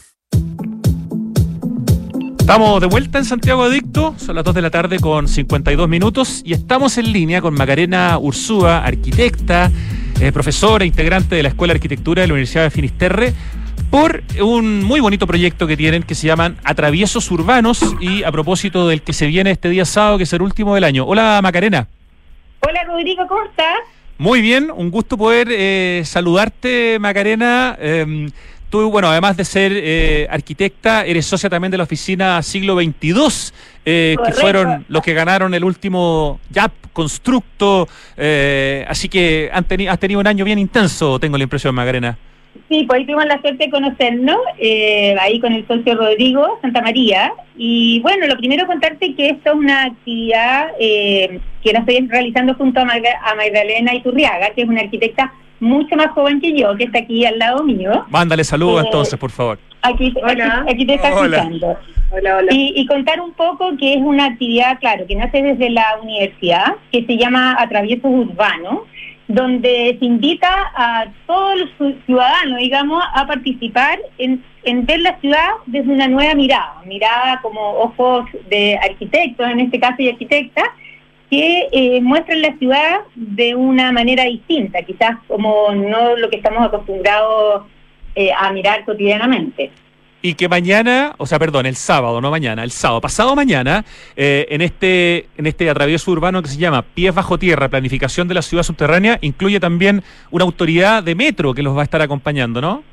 Estamos 2.51 2.81
de 2.81 2.87
vuelta 2.87 3.17
en 3.17 3.23
Santiago 3.23 3.63
Adicto, 3.63 4.13
son 4.17 4.35
las 4.35 4.43
2 4.43 4.55
de 4.55 4.61
la 4.61 4.69
tarde 4.69 4.99
con 4.99 5.29
52 5.29 5.87
minutos 5.87 6.41
y 6.43 6.51
estamos 6.51 6.97
en 6.97 7.13
línea 7.13 7.39
con 7.39 7.53
Macarena 7.53 8.17
Ursúa, 8.19 8.79
arquitecta, 8.79 9.71
eh, 10.19 10.33
profesora, 10.33 10.83
integrante 10.83 11.35
de 11.35 11.43
la 11.43 11.47
Escuela 11.47 11.73
de 11.73 11.77
Arquitectura 11.77 12.23
de 12.23 12.27
la 12.27 12.33
Universidad 12.33 12.63
de 12.63 12.69
Finisterre, 12.69 13.33
por 13.89 14.21
un 14.41 14.83
muy 14.83 14.99
bonito 14.99 15.25
proyecto 15.27 15.65
que 15.65 15.77
tienen 15.77 16.03
que 16.03 16.13
se 16.13 16.27
llaman 16.27 16.57
Atraviesos 16.65 17.31
Urbanos 17.31 17.95
y 18.01 18.23
a 18.23 18.31
propósito 18.33 18.85
del 18.85 19.01
que 19.01 19.13
se 19.13 19.27
viene 19.27 19.51
este 19.51 19.69
día 19.69 19.85
sábado, 19.85 20.17
que 20.17 20.25
es 20.25 20.33
el 20.33 20.41
último 20.41 20.75
del 20.75 20.83
año. 20.83 21.05
Hola 21.05 21.39
Macarena. 21.41 21.87
Hola 22.67 22.83
Rodrigo, 22.83 23.25
¿cómo 23.29 23.45
estás? 23.45 23.79
Muy 24.17 24.41
bien, 24.41 24.69
un 24.75 24.91
gusto 24.91 25.17
poder 25.17 25.47
eh, 25.49 26.01
saludarte 26.03 26.99
Macarena. 26.99 27.77
Em, 27.79 28.29
Tú, 28.71 28.89
bueno, 28.89 29.09
además 29.09 29.35
de 29.35 29.43
ser 29.43 29.73
eh, 29.75 30.27
arquitecta, 30.29 31.05
eres 31.05 31.25
socia 31.25 31.49
también 31.49 31.71
de 31.71 31.77
la 31.77 31.83
oficina 31.83 32.41
Siglo 32.41 32.77
XXII, 32.79 33.53
eh, 33.83 34.15
que 34.25 34.31
fueron 34.31 34.85
los 34.87 35.03
que 35.03 35.13
ganaron 35.13 35.53
el 35.53 35.65
último 35.65 36.39
YAP 36.49 36.71
Constructo. 36.93 37.89
Eh, 38.15 38.85
así 38.87 39.09
que 39.09 39.49
han 39.51 39.65
has 39.89 39.99
tenido 39.99 40.21
un 40.21 40.27
año 40.27 40.45
bien 40.45 40.57
intenso, 40.57 41.19
tengo 41.19 41.37
la 41.37 41.43
impresión, 41.43 41.75
Magarena. 41.75 42.17
Sí, 42.69 42.85
pues 42.87 42.99
ahí 42.99 43.05
tuvimos 43.05 43.25
la 43.25 43.41
suerte 43.41 43.65
de 43.65 43.69
conocernos, 43.69 44.37
eh, 44.57 45.15
ahí 45.19 45.39
con 45.39 45.53
el 45.53 45.67
socio 45.67 45.95
Rodrigo 45.95 46.57
Santa 46.61 46.81
María. 46.81 47.33
Y 47.57 47.99
bueno, 48.01 48.27
lo 48.27 48.37
primero 48.37 48.65
contarte 48.65 49.13
que 49.15 49.31
esto 49.31 49.51
es 49.51 49.55
una 49.55 49.83
actividad 49.85 50.69
eh, 50.79 51.39
que 51.63 51.73
la 51.73 51.79
estoy 51.79 52.07
realizando 52.07 52.55
junto 52.55 52.79
a, 52.79 52.85
Magdalena 52.85 53.93
Iturriaga, 53.93 54.51
que 54.55 54.61
es 54.61 54.69
una 54.69 54.81
arquitecta 54.81 55.33
mucho 55.61 55.95
más 55.95 56.07
joven 56.07 56.41
que 56.41 56.57
yo, 56.57 56.75
que 56.75 56.85
está 56.85 56.99
aquí 56.99 57.23
al 57.25 57.39
lado 57.39 57.63
mío. 57.63 58.05
Mándale 58.09 58.43
saludos 58.43 58.83
eh, 58.83 58.85
entonces, 58.87 59.17
por 59.17 59.29
favor. 59.29 59.59
Aquí, 59.83 60.13
aquí, 60.67 60.85
te 60.85 60.95
está 60.95 61.09
escuchando. 61.09 61.77
Hola, 62.11 62.37
hola. 62.37 62.51
Y, 62.51 62.85
contar 62.87 63.21
un 63.21 63.31
poco 63.33 63.77
que 63.77 63.93
es 63.93 63.99
una 63.99 64.25
actividad, 64.25 64.79
claro, 64.79 65.05
que 65.07 65.15
nace 65.15 65.41
desde 65.41 65.69
la 65.69 65.97
universidad, 66.01 66.75
que 66.91 67.05
se 67.05 67.15
llama 67.15 67.55
Atraviesos 67.57 68.11
Urbanos, 68.11 68.81
donde 69.27 69.95
se 69.97 70.05
invita 70.05 70.49
a 70.75 71.05
todos 71.25 71.59
los 71.59 71.95
ciudadanos, 72.05 72.57
digamos, 72.57 73.01
a 73.13 73.25
participar 73.25 73.99
en, 74.17 74.43
en 74.63 74.85
ver 74.85 74.99
la 74.99 75.17
ciudad 75.19 75.47
desde 75.67 75.91
una 75.91 76.07
nueva 76.07 76.35
mirada, 76.35 76.81
mirada 76.85 77.39
como 77.41 77.61
ojos 77.61 78.25
de 78.49 78.77
arquitectos, 78.77 79.47
en 79.47 79.61
este 79.61 79.79
caso 79.79 79.95
y 79.99 80.09
arquitectas, 80.09 80.65
que 81.31 81.69
eh, 81.71 82.01
muestran 82.01 82.41
la 82.41 82.57
ciudad 82.57 82.99
de 83.15 83.55
una 83.55 83.93
manera 83.93 84.25
distinta, 84.25 84.81
quizás 84.81 85.17
como 85.29 85.73
no 85.73 86.17
lo 86.17 86.29
que 86.29 86.35
estamos 86.35 86.67
acostumbrados 86.67 87.63
eh, 88.15 88.31
a 88.37 88.51
mirar 88.51 88.83
cotidianamente. 88.83 89.71
Y 90.21 90.33
que 90.33 90.49
mañana, 90.49 91.15
o 91.17 91.25
sea, 91.25 91.39
perdón, 91.39 91.65
el 91.65 91.77
sábado, 91.77 92.19
no 92.19 92.29
mañana, 92.29 92.65
el 92.65 92.71
sábado, 92.71 92.99
pasado 92.99 93.33
mañana, 93.33 93.85
eh, 94.17 94.45
en 94.49 94.61
este 94.61 95.29
en 95.37 95.47
este 95.47 95.69
atravieso 95.69 96.11
urbano 96.11 96.43
que 96.43 96.49
se 96.49 96.57
llama 96.57 96.81
Pies 96.81 97.15
bajo 97.15 97.39
tierra, 97.39 97.69
planificación 97.69 98.27
de 98.27 98.33
la 98.33 98.41
ciudad 98.41 98.63
subterránea, 98.63 99.17
incluye 99.21 99.61
también 99.61 100.03
una 100.31 100.43
autoridad 100.43 101.01
de 101.01 101.15
metro 101.15 101.53
que 101.53 101.63
los 101.63 101.75
va 101.75 101.81
a 101.81 101.85
estar 101.85 102.01
acompañando, 102.01 102.59
¿no? 102.59 102.83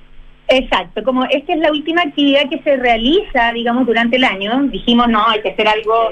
Exacto, 0.50 1.02
como 1.04 1.24
esta 1.24 1.52
es 1.52 1.58
la 1.58 1.70
última 1.70 2.00
actividad 2.00 2.48
que 2.48 2.58
se 2.62 2.76
realiza, 2.76 3.52
digamos, 3.52 3.86
durante 3.86 4.16
el 4.16 4.24
año, 4.24 4.62
dijimos, 4.64 5.06
no, 5.08 5.28
hay 5.28 5.42
que 5.42 5.50
hacer 5.50 5.68
algo, 5.68 6.08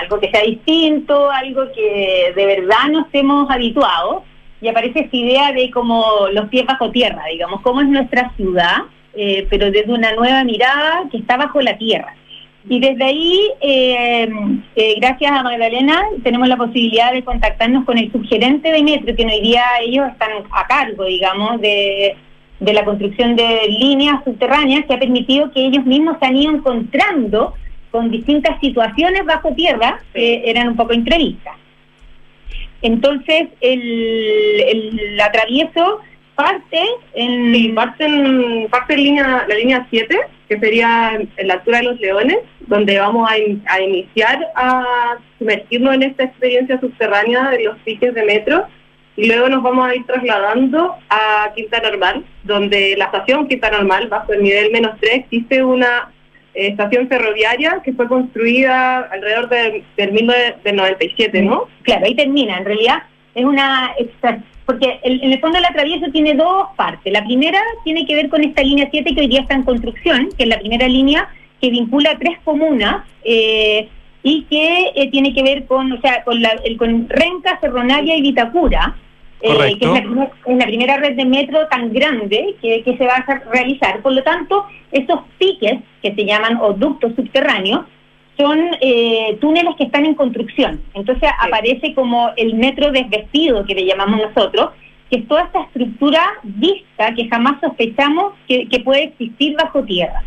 algo 0.00 0.18
que 0.18 0.30
sea 0.30 0.42
distinto, 0.42 1.30
algo 1.30 1.70
que 1.74 2.32
de 2.34 2.46
verdad 2.46 2.88
nos 2.90 3.06
hemos 3.12 3.50
habituado, 3.50 4.24
y 4.62 4.68
aparece 4.68 5.00
esta 5.00 5.16
idea 5.16 5.52
de 5.52 5.70
como 5.70 6.28
los 6.32 6.48
pies 6.48 6.64
bajo 6.64 6.90
tierra, 6.90 7.22
digamos, 7.30 7.60
cómo 7.60 7.82
es 7.82 7.88
nuestra 7.88 8.32
ciudad, 8.34 8.78
eh, 9.14 9.46
pero 9.50 9.70
desde 9.70 9.92
una 9.92 10.14
nueva 10.14 10.42
mirada 10.42 11.04
que 11.10 11.18
está 11.18 11.36
bajo 11.36 11.60
la 11.60 11.76
tierra. 11.76 12.14
Y 12.66 12.80
desde 12.80 13.04
ahí, 13.04 13.40
eh, 13.60 14.28
eh, 14.76 14.94
gracias 15.00 15.32
a 15.32 15.42
Magdalena, 15.42 16.02
tenemos 16.22 16.48
la 16.48 16.56
posibilidad 16.56 17.12
de 17.12 17.24
contactarnos 17.24 17.84
con 17.84 17.98
el 17.98 18.10
subgerente 18.10 18.70
de 18.70 18.82
Metro, 18.82 19.14
que 19.14 19.24
hoy 19.26 19.40
día 19.42 19.64
ellos 19.82 20.08
están 20.08 20.30
a 20.50 20.66
cargo, 20.66 21.04
digamos, 21.04 21.60
de 21.60 22.16
de 22.60 22.74
la 22.74 22.84
construcción 22.84 23.36
de 23.36 23.66
líneas 23.68 24.22
subterráneas 24.22 24.84
que 24.84 24.94
ha 24.94 24.98
permitido 24.98 25.50
que 25.50 25.64
ellos 25.64 25.84
mismos 25.86 26.16
se 26.20 26.26
han 26.26 26.36
ido 26.36 26.52
encontrando 26.52 27.54
con 27.90 28.10
distintas 28.10 28.60
situaciones 28.60 29.24
bajo 29.24 29.52
tierra 29.54 30.00
que 30.12 30.42
eran 30.48 30.68
un 30.68 30.76
poco 30.76 30.92
imprevistas. 30.92 31.56
Entonces, 32.82 33.48
el, 33.60 34.62
el, 34.68 35.20
atravieso 35.20 36.00
parte 36.34 36.80
en... 37.14 37.52
Sí, 37.52 37.68
parte 37.70 38.04
en, 38.04 38.68
parte 38.70 38.96
línea, 38.96 39.44
la 39.48 39.54
línea 39.54 39.86
7, 39.90 40.16
que 40.48 40.58
sería 40.58 41.18
en 41.36 41.48
la 41.48 41.54
altura 41.54 41.78
de 41.78 41.84
los 41.84 42.00
leones, 42.00 42.38
donde 42.60 42.98
vamos 42.98 43.28
a, 43.28 43.34
a 43.72 43.80
iniciar 43.80 44.38
a 44.54 45.16
sumergirnos 45.38 45.94
en 45.94 46.02
esta 46.04 46.24
experiencia 46.24 46.80
subterránea 46.80 47.50
de 47.50 47.64
los 47.64 47.78
piques 47.78 48.14
de 48.14 48.24
metro 48.24 48.66
y 49.16 49.26
luego 49.26 49.48
nos 49.48 49.62
vamos 49.62 49.88
a 49.88 49.94
ir 49.94 50.04
trasladando 50.06 50.94
a 51.08 51.52
Quinta 51.54 51.80
Normal, 51.80 52.24
donde 52.44 52.94
la 52.96 53.06
estación 53.06 53.48
Quinta 53.48 53.70
Normal, 53.70 54.08
bajo 54.08 54.32
el 54.32 54.42
nivel 54.42 54.70
menos 54.70 54.92
3, 55.00 55.14
existe 55.14 55.62
una 55.62 56.10
eh, 56.54 56.68
estación 56.68 57.08
ferroviaria 57.08 57.80
que 57.84 57.92
fue 57.92 58.08
construida 58.08 59.00
alrededor 59.00 59.48
de, 59.48 59.84
del 59.96 60.12
1997, 60.12 61.42
¿no? 61.42 61.68
Claro, 61.82 62.06
ahí 62.06 62.14
termina. 62.14 62.58
En 62.58 62.64
realidad 62.64 63.02
es 63.34 63.44
una... 63.44 63.92
Porque 64.64 65.00
en 65.02 65.32
el 65.32 65.40
fondo 65.40 65.58
el 65.58 65.64
atravieso 65.64 66.06
tiene 66.12 66.34
dos 66.34 66.68
partes. 66.76 67.12
La 67.12 67.24
primera 67.24 67.60
tiene 67.82 68.06
que 68.06 68.14
ver 68.14 68.28
con 68.28 68.44
esta 68.44 68.62
línea 68.62 68.88
7 68.90 69.14
que 69.14 69.20
hoy 69.20 69.26
día 69.26 69.40
está 69.40 69.54
en 69.54 69.64
construcción, 69.64 70.28
que 70.36 70.44
es 70.44 70.48
la 70.48 70.60
primera 70.60 70.86
línea 70.86 71.28
que 71.60 71.70
vincula 71.70 72.16
tres 72.18 72.38
comunas. 72.44 73.04
Eh, 73.24 73.88
y 74.22 74.42
que 74.44 74.92
eh, 74.94 75.10
tiene 75.10 75.32
que 75.32 75.42
ver 75.42 75.66
con, 75.66 75.92
o 75.92 76.00
sea, 76.00 76.22
con, 76.24 76.40
la, 76.42 76.50
el, 76.64 76.76
con 76.76 77.08
Renca, 77.08 77.58
Cerronavia 77.60 78.16
y 78.16 78.22
Vitacura, 78.22 78.96
eh, 79.40 79.78
que 79.78 79.86
es 79.86 80.56
la, 80.56 80.66
primera 80.66 80.98
red 80.98 81.16
de 81.16 81.24
metro 81.24 81.66
tan 81.68 81.92
grande 81.92 82.56
que, 82.60 82.82
que, 82.82 82.96
se 82.98 83.06
va 83.06 83.16
a 83.16 83.38
realizar. 83.50 84.02
Por 84.02 84.12
lo 84.12 84.22
tanto, 84.22 84.66
esos 84.92 85.20
piques, 85.38 85.78
que 86.02 86.14
se 86.14 86.24
llaman 86.26 86.58
o 86.60 86.74
ductos 86.74 87.14
subterráneos, 87.16 87.86
son 88.36 88.58
eh, 88.80 89.38
túneles 89.40 89.76
que 89.76 89.84
están 89.84 90.06
en 90.06 90.14
construcción. 90.14 90.80
Entonces 90.94 91.30
aparece 91.40 91.94
como 91.94 92.30
el 92.36 92.54
metro 92.54 92.90
desvestido, 92.90 93.64
que 93.64 93.74
le 93.74 93.86
llamamos 93.86 94.20
nosotros, 94.20 94.70
que 95.10 95.16
es 95.18 95.28
toda 95.28 95.42
esta 95.42 95.62
estructura 95.62 96.20
vista 96.44 97.12
que 97.14 97.28
jamás 97.28 97.60
sospechamos 97.60 98.34
que, 98.46 98.68
puede 98.84 99.04
existir 99.04 99.56
bajo 99.56 99.82
tierra. 99.82 100.22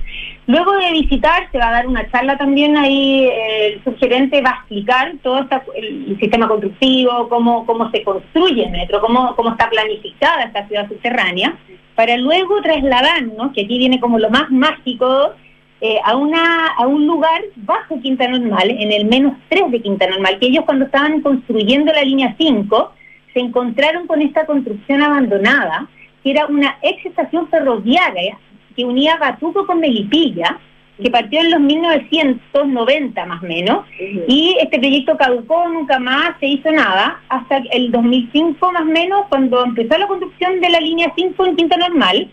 Luego 0.46 0.74
de 0.74 0.92
visitar, 0.92 1.50
se 1.52 1.58
va 1.58 1.70
a 1.70 1.72
dar 1.72 1.88
una 1.88 2.10
charla 2.12 2.38
también 2.38 2.76
ahí, 2.78 3.30
el 3.62 3.84
sugerente 3.84 4.42
va 4.42 4.50
a 4.50 4.56
explicar 4.60 5.14
todo 5.24 5.48
el 5.76 6.18
sistema 6.20 6.48
constructivo, 6.48 7.30
cómo, 7.30 7.66
cómo 7.66 7.90
se 7.92 8.04
construye 8.04 8.66
el 8.66 8.72
metro, 8.72 9.00
cómo, 9.00 9.36
cómo 9.36 9.52
está 9.52 9.70
planificada 9.70 10.44
esta 10.44 10.68
ciudad 10.68 10.88
subterránea, 10.90 11.58
para 11.96 12.18
luego 12.18 12.62
trasladarnos, 12.62 13.54
que 13.54 13.62
aquí 13.62 13.78
viene 13.78 14.00
como 14.00 14.20
lo 14.20 14.30
más 14.30 14.52
mágico, 14.52 15.34
eh, 15.80 16.00
a, 16.04 16.16
una, 16.16 16.68
a 16.78 16.88
un 16.88 17.08
lugar 17.08 17.42
bajo 17.56 18.00
Quinta 18.02 18.28
Normal, 18.28 18.70
en 18.70 18.92
el 18.92 19.06
menos 19.06 19.34
3 19.50 19.72
de 19.72 19.82
Quinta 19.82 20.08
Normal, 20.08 20.40
que 20.40 20.48
ellos 20.48 20.66
cuando 20.66 20.86
estaban 20.86 21.22
construyendo 21.22 21.92
la 21.92 22.04
línea 22.04 22.36
5, 22.38 22.92
se 23.34 23.40
encontraron 23.40 24.08
con 24.08 24.22
esta 24.22 24.46
construcción 24.46 25.02
abandonada, 25.02 25.88
que 26.24 26.32
era 26.32 26.46
una 26.46 26.78
ex 26.82 27.06
estación 27.06 27.48
ferroviaria 27.50 28.38
que 28.76 28.86
unía 28.86 29.18
Batuco 29.18 29.66
con 29.66 29.80
Melipilla, 29.80 30.60
que 31.02 31.10
partió 31.10 31.42
en 31.42 31.52
los 31.52 31.60
1990 31.60 33.26
más 33.26 33.44
o 33.44 33.46
menos, 33.46 33.86
y 34.28 34.56
este 34.60 34.80
proyecto 34.80 35.18
caducó, 35.18 35.68
nunca 35.68 36.00
más 36.00 36.40
se 36.40 36.48
hizo 36.48 36.72
nada, 36.72 37.20
hasta 37.30 37.58
el 37.72 37.92
2005 37.92 38.72
más 38.72 38.84
o 38.84 38.86
menos, 38.86 39.26
cuando 39.28 39.66
empezó 39.66 39.98
la 39.98 40.08
construcción 40.08 40.62
de 40.62 40.70
la 40.70 40.80
línea 40.80 41.12
5 41.16 41.46
en 41.46 41.56
Quinta 41.56 41.78
Normal, 41.78 42.32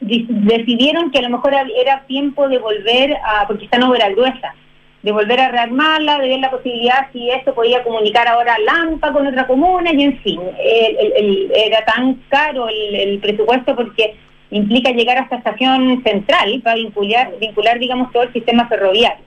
decidieron 0.00 1.10
que 1.10 1.18
a 1.18 1.22
lo 1.22 1.30
mejor 1.30 1.54
era 1.54 2.04
tiempo 2.06 2.48
de 2.48 2.58
volver 2.58 3.16
a, 3.24 3.46
porque 3.46 3.64
está 3.64 3.78
en 3.78 3.82
obra 3.84 4.10
gruesa, 4.10 4.54
de 5.06 5.12
volver 5.12 5.38
a 5.38 5.52
rearmarla, 5.52 6.18
de 6.18 6.26
ver 6.26 6.40
la 6.40 6.50
posibilidad 6.50 7.06
si 7.12 7.30
esto 7.30 7.54
podía 7.54 7.84
comunicar 7.84 8.26
ahora 8.26 8.56
Lampa 8.58 9.12
con 9.12 9.24
otra 9.24 9.46
comuna 9.46 9.92
y 9.92 10.02
en 10.02 10.18
fin, 10.18 10.40
era 11.54 11.84
tan 11.84 12.14
caro 12.28 12.66
el, 12.68 13.20
presupuesto 13.20 13.76
porque 13.76 14.16
implica 14.50 14.90
llegar 14.90 15.18
hasta 15.18 15.36
estación 15.36 16.02
central 16.02 16.60
para 16.64 16.74
vincular, 16.74 17.30
vincular 17.38 17.78
digamos 17.78 18.10
todo 18.10 18.24
el 18.24 18.32
sistema 18.32 18.66
ferroviario. 18.66 19.24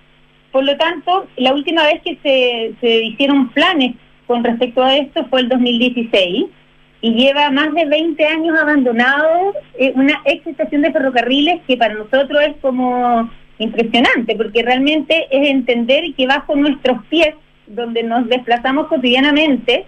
Por 0.51 0.65
lo 0.65 0.75
tanto, 0.75 1.27
la 1.37 1.53
última 1.53 1.85
vez 1.85 2.01
que 2.01 2.17
se, 2.23 2.73
se 2.81 3.05
hicieron 3.05 3.47
planes 3.51 3.95
con 4.27 4.43
respecto 4.43 4.83
a 4.83 4.97
esto 4.97 5.27
fue 5.29 5.39
el 5.39 5.47
2016 5.47 6.45
y 6.99 7.13
lleva 7.13 7.51
más 7.51 7.73
de 7.73 7.85
20 7.85 8.25
años 8.25 8.59
abandonado 8.59 9.53
eh, 9.77 9.93
una 9.95 10.21
ex 10.25 10.45
estación 10.45 10.81
de 10.81 10.91
ferrocarriles 10.91 11.61
que 11.65 11.77
para 11.77 11.93
nosotros 11.93 12.41
es 12.45 12.57
como 12.61 13.29
impresionante, 13.59 14.35
porque 14.35 14.63
realmente 14.63 15.27
es 15.29 15.49
entender 15.49 16.03
que 16.15 16.25
bajo 16.25 16.55
nuestros 16.55 17.05
pies, 17.05 17.35
donde 17.67 18.01
nos 18.03 18.27
desplazamos 18.27 18.87
cotidianamente, 18.87 19.85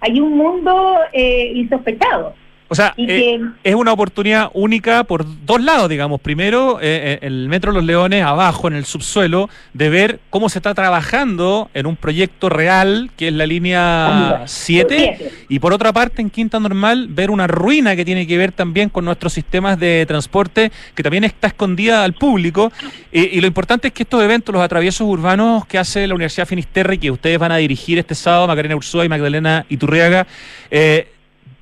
hay 0.00 0.20
un 0.20 0.36
mundo 0.36 0.98
eh, 1.12 1.52
insospechado. 1.54 2.34
O 2.72 2.74
sea, 2.74 2.94
eh, 2.96 3.38
es 3.62 3.74
una 3.74 3.92
oportunidad 3.92 4.50
única 4.54 5.04
por 5.04 5.26
dos 5.44 5.62
lados, 5.62 5.90
digamos. 5.90 6.22
Primero, 6.22 6.78
eh, 6.80 7.18
eh, 7.20 7.26
el 7.26 7.46
Metro 7.50 7.70
Los 7.70 7.84
Leones, 7.84 8.24
abajo, 8.24 8.66
en 8.66 8.72
el 8.72 8.86
subsuelo, 8.86 9.50
de 9.74 9.90
ver 9.90 10.20
cómo 10.30 10.48
se 10.48 10.58
está 10.58 10.72
trabajando 10.72 11.68
en 11.74 11.84
un 11.84 11.96
proyecto 11.96 12.48
real, 12.48 13.10
que 13.14 13.28
es 13.28 13.34
la 13.34 13.44
línea 13.44 14.44
7. 14.46 15.32
Y 15.50 15.58
por 15.58 15.74
otra 15.74 15.92
parte, 15.92 16.22
en 16.22 16.30
Quinta 16.30 16.58
Normal, 16.60 17.08
ver 17.10 17.30
una 17.30 17.46
ruina 17.46 17.94
que 17.94 18.06
tiene 18.06 18.26
que 18.26 18.38
ver 18.38 18.52
también 18.52 18.88
con 18.88 19.04
nuestros 19.04 19.34
sistemas 19.34 19.78
de 19.78 20.06
transporte, 20.06 20.72
que 20.94 21.02
también 21.02 21.24
está 21.24 21.48
escondida 21.48 22.04
al 22.04 22.14
público. 22.14 22.72
Eh, 23.12 23.32
y 23.34 23.40
lo 23.42 23.48
importante 23.48 23.88
es 23.88 23.92
que 23.92 24.04
estos 24.04 24.22
eventos, 24.22 24.50
los 24.50 24.62
atraviesos 24.62 25.06
urbanos 25.06 25.66
que 25.66 25.76
hace 25.76 26.06
la 26.06 26.14
Universidad 26.14 26.46
Finisterre 26.46 26.94
y 26.94 26.98
que 26.98 27.10
ustedes 27.10 27.38
van 27.38 27.52
a 27.52 27.56
dirigir 27.58 27.98
este 27.98 28.14
sábado, 28.14 28.46
Macarena 28.46 28.76
Ursúa 28.76 29.04
y 29.04 29.10
Magdalena 29.10 29.66
Iturriaga, 29.68 30.26
eh, 30.70 31.08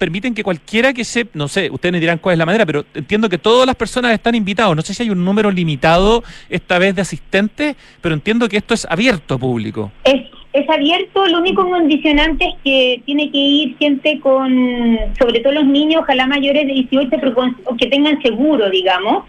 permiten 0.01 0.35
que 0.35 0.43
cualquiera 0.43 0.95
que 0.95 1.05
se, 1.05 1.27
no 1.35 1.47
sé, 1.47 1.69
ustedes 1.71 1.93
me 1.93 2.01
dirán 2.01 2.17
cuál 2.17 2.33
es 2.33 2.39
la 2.39 2.47
manera, 2.47 2.65
pero 2.65 2.87
entiendo 2.95 3.29
que 3.29 3.37
todas 3.37 3.67
las 3.67 3.77
personas 3.77 4.13
están 4.13 4.35
invitados. 4.35 4.75
No 4.75 4.81
sé 4.81 4.95
si 4.95 5.03
hay 5.03 5.11
un 5.11 5.23
número 5.23 5.51
limitado 5.51 6.25
esta 6.49 6.79
vez 6.79 6.95
de 6.97 7.03
asistentes, 7.03 7.77
pero 8.01 8.15
entiendo 8.15 8.49
que 8.49 8.57
esto 8.57 8.73
es 8.73 8.87
abierto 8.91 9.35
a 9.35 9.39
público. 9.39 9.93
Es, 10.05 10.23
es 10.55 10.69
abierto, 10.71 11.27
lo 11.27 11.39
único 11.39 11.69
condicionante 11.69 12.47
es 12.47 12.55
que 12.65 13.03
tiene 13.05 13.31
que 13.31 13.37
ir 13.39 13.77
gente 13.79 14.19
con, 14.21 14.49
sobre 15.21 15.41
todo 15.41 15.53
los 15.53 15.67
niños, 15.67 16.01
ojalá 16.03 16.27
mayores 16.27 16.67
de 16.67 16.73
18, 16.73 17.11
pero 17.21 17.35
con- 17.35 17.57
o 17.67 17.77
que 17.77 17.87
tengan 17.89 18.21
seguro, 18.23 18.71
digamos. 18.71 19.25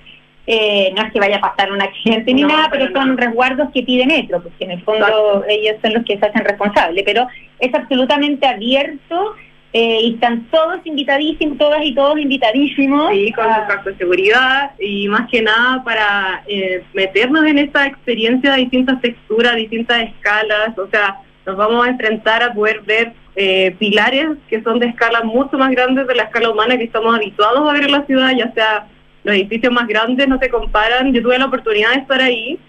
Eh, 0.47 0.91
no 0.95 1.03
es 1.03 1.11
que 1.13 1.19
vaya 1.19 1.37
a 1.37 1.41
pasar 1.41 1.71
un 1.71 1.81
accidente 1.81 2.33
ni 2.33 2.41
No, 2.41 2.47
nada, 2.47 2.69
pero 2.71 2.85
pero 2.87 2.99
son 2.99 3.17
resguardos 3.17 3.69
que 3.73 3.83
pide 3.83 4.05
Metro, 4.07 4.41
porque 4.41 4.63
en 4.63 4.71
el 4.71 4.81
fondo 4.83 5.05
Exacto. 5.05 5.45
ellos 5.49 5.75
son 5.83 5.93
los 5.93 6.03
que 6.05 6.17
se 6.17 6.25
hacen 6.25 6.43
responsables. 6.45 7.03
Pero 7.05 7.27
es 7.59 7.73
absolutamente 7.73 8.47
abierto 8.47 9.35
eh, 9.73 9.99
y 10.01 10.13
están 10.15 10.47
todos 10.51 10.79
invitadísimos, 10.83 11.57
todas 11.57 11.81
y 11.83 11.95
todos 11.95 12.19
invitadísimos. 12.19 13.11
Sí, 13.13 13.31
con 13.31 13.45
su 13.83 13.89
de 13.89 13.97
seguridad 13.97 14.71
y 14.79 15.07
más 15.07 15.29
que 15.29 15.41
nada 15.41 15.81
para 15.83 16.43
eh, 16.47 16.83
meternos 16.93 17.45
en 17.45 17.57
esta 17.57 17.87
experiencia 17.87 18.51
de 18.51 18.57
distintas 18.57 18.99
texturas, 18.99 19.55
distintas 19.55 20.09
escalas, 20.09 20.77
o 20.77 20.87
sea, 20.89 21.19
nos 21.45 21.55
vamos 21.55 21.85
a 21.85 21.89
enfrentar 21.89 22.43
a 22.43 22.53
poder 22.53 22.81
ver 22.81 23.13
eh, 23.37 23.73
pilares 23.79 24.27
que 24.49 24.61
son 24.61 24.77
de 24.79 24.87
escalas 24.87 25.23
mucho 25.23 25.57
más 25.57 25.71
grandes 25.71 26.05
de 26.05 26.15
la 26.15 26.23
escala 26.23 26.49
humana 26.49 26.77
que 26.77 26.83
estamos 26.83 27.15
habituados 27.15 27.69
a 27.69 27.73
ver 27.73 27.85
en 27.85 27.91
la 27.93 28.05
ciudad, 28.05 28.31
ya 28.37 28.51
sea 28.51 28.87
los 29.23 29.35
edificios 29.35 29.71
más 29.71 29.87
grandes 29.87 30.27
no 30.27 30.37
se 30.37 30.49
comparan, 30.49 31.13
yo 31.13 31.21
tuve 31.21 31.39
la 31.39 31.45
oportunidad 31.45 31.91
de 31.93 32.01
estar 32.01 32.21
ahí 32.21 32.59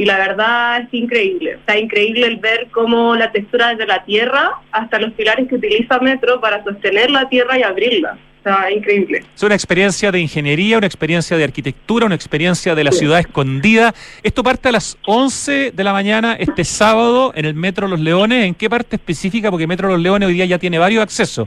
y 0.00 0.06
la 0.06 0.16
verdad 0.16 0.80
es 0.80 0.94
increíble, 0.94 1.56
o 1.56 1.58
sea, 1.66 1.78
increíble 1.78 2.26
el 2.26 2.38
ver 2.38 2.68
cómo 2.72 3.14
la 3.16 3.30
textura 3.32 3.68
desde 3.68 3.86
la 3.86 4.02
tierra 4.02 4.52
hasta 4.72 4.98
los 4.98 5.12
pilares 5.12 5.46
que 5.46 5.56
utiliza 5.56 5.98
Metro 5.98 6.40
para 6.40 6.64
sostener 6.64 7.10
la 7.10 7.28
tierra 7.28 7.58
y 7.58 7.62
abrirla, 7.62 8.16
o 8.40 8.42
sea, 8.42 8.72
increíble. 8.72 9.22
Es 9.36 9.42
una 9.42 9.54
experiencia 9.54 10.10
de 10.10 10.18
ingeniería, 10.18 10.78
una 10.78 10.86
experiencia 10.86 11.36
de 11.36 11.44
arquitectura, 11.44 12.06
una 12.06 12.14
experiencia 12.14 12.74
de 12.74 12.82
la 12.82 12.92
ciudad 12.92 13.18
escondida. 13.20 13.92
Esto 14.22 14.42
parte 14.42 14.70
a 14.70 14.72
las 14.72 14.96
11 15.04 15.72
de 15.72 15.84
la 15.84 15.92
mañana 15.92 16.34
este 16.40 16.64
sábado 16.64 17.32
en 17.34 17.44
el 17.44 17.52
Metro 17.52 17.86
Los 17.86 18.00
Leones. 18.00 18.46
¿En 18.46 18.54
qué 18.54 18.70
parte 18.70 18.96
específica? 18.96 19.50
Porque 19.50 19.66
Metro 19.66 19.88
Los 19.88 20.00
Leones 20.00 20.28
hoy 20.28 20.32
día 20.32 20.46
ya 20.46 20.58
tiene 20.58 20.78
varios 20.78 21.02
accesos. 21.02 21.46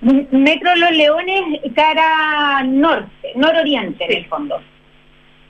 Metro 0.00 0.76
Los 0.76 0.92
Leones, 0.92 1.60
cara 1.74 2.62
norte, 2.62 3.32
nororiente 3.34 4.04
en 4.04 4.18
el 4.18 4.26
fondo. 4.26 4.60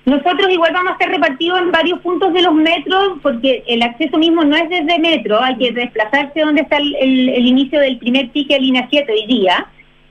Nosotros 0.09 0.49
igual 0.51 0.73
vamos 0.73 0.91
a 0.91 0.93
estar 0.95 1.09
repartidos 1.11 1.61
en 1.61 1.71
varios 1.71 1.99
puntos 2.01 2.33
de 2.33 2.43
los 2.43 2.55
metros 2.55 3.19
porque 3.23 3.63
el 3.67 3.83
acceso 3.83 4.17
mismo 4.19 4.43
no 4.45 4.57
es 4.57 4.69
desde 4.71 4.99
metro, 4.99 5.43
hay 5.43 5.57
que 5.57 5.73
desplazarse 5.73 6.41
donde 6.41 6.63
está 6.63 6.77
el, 6.79 6.95
el- 7.01 7.29
el 7.29 7.47
inicio 7.47 7.79
del 7.81 7.99
primer 7.99 8.31
pique 8.31 8.55
de 8.55 8.61
línea 8.61 8.87
7 8.91 9.13
hoy 9.13 9.27
día. 9.27 9.67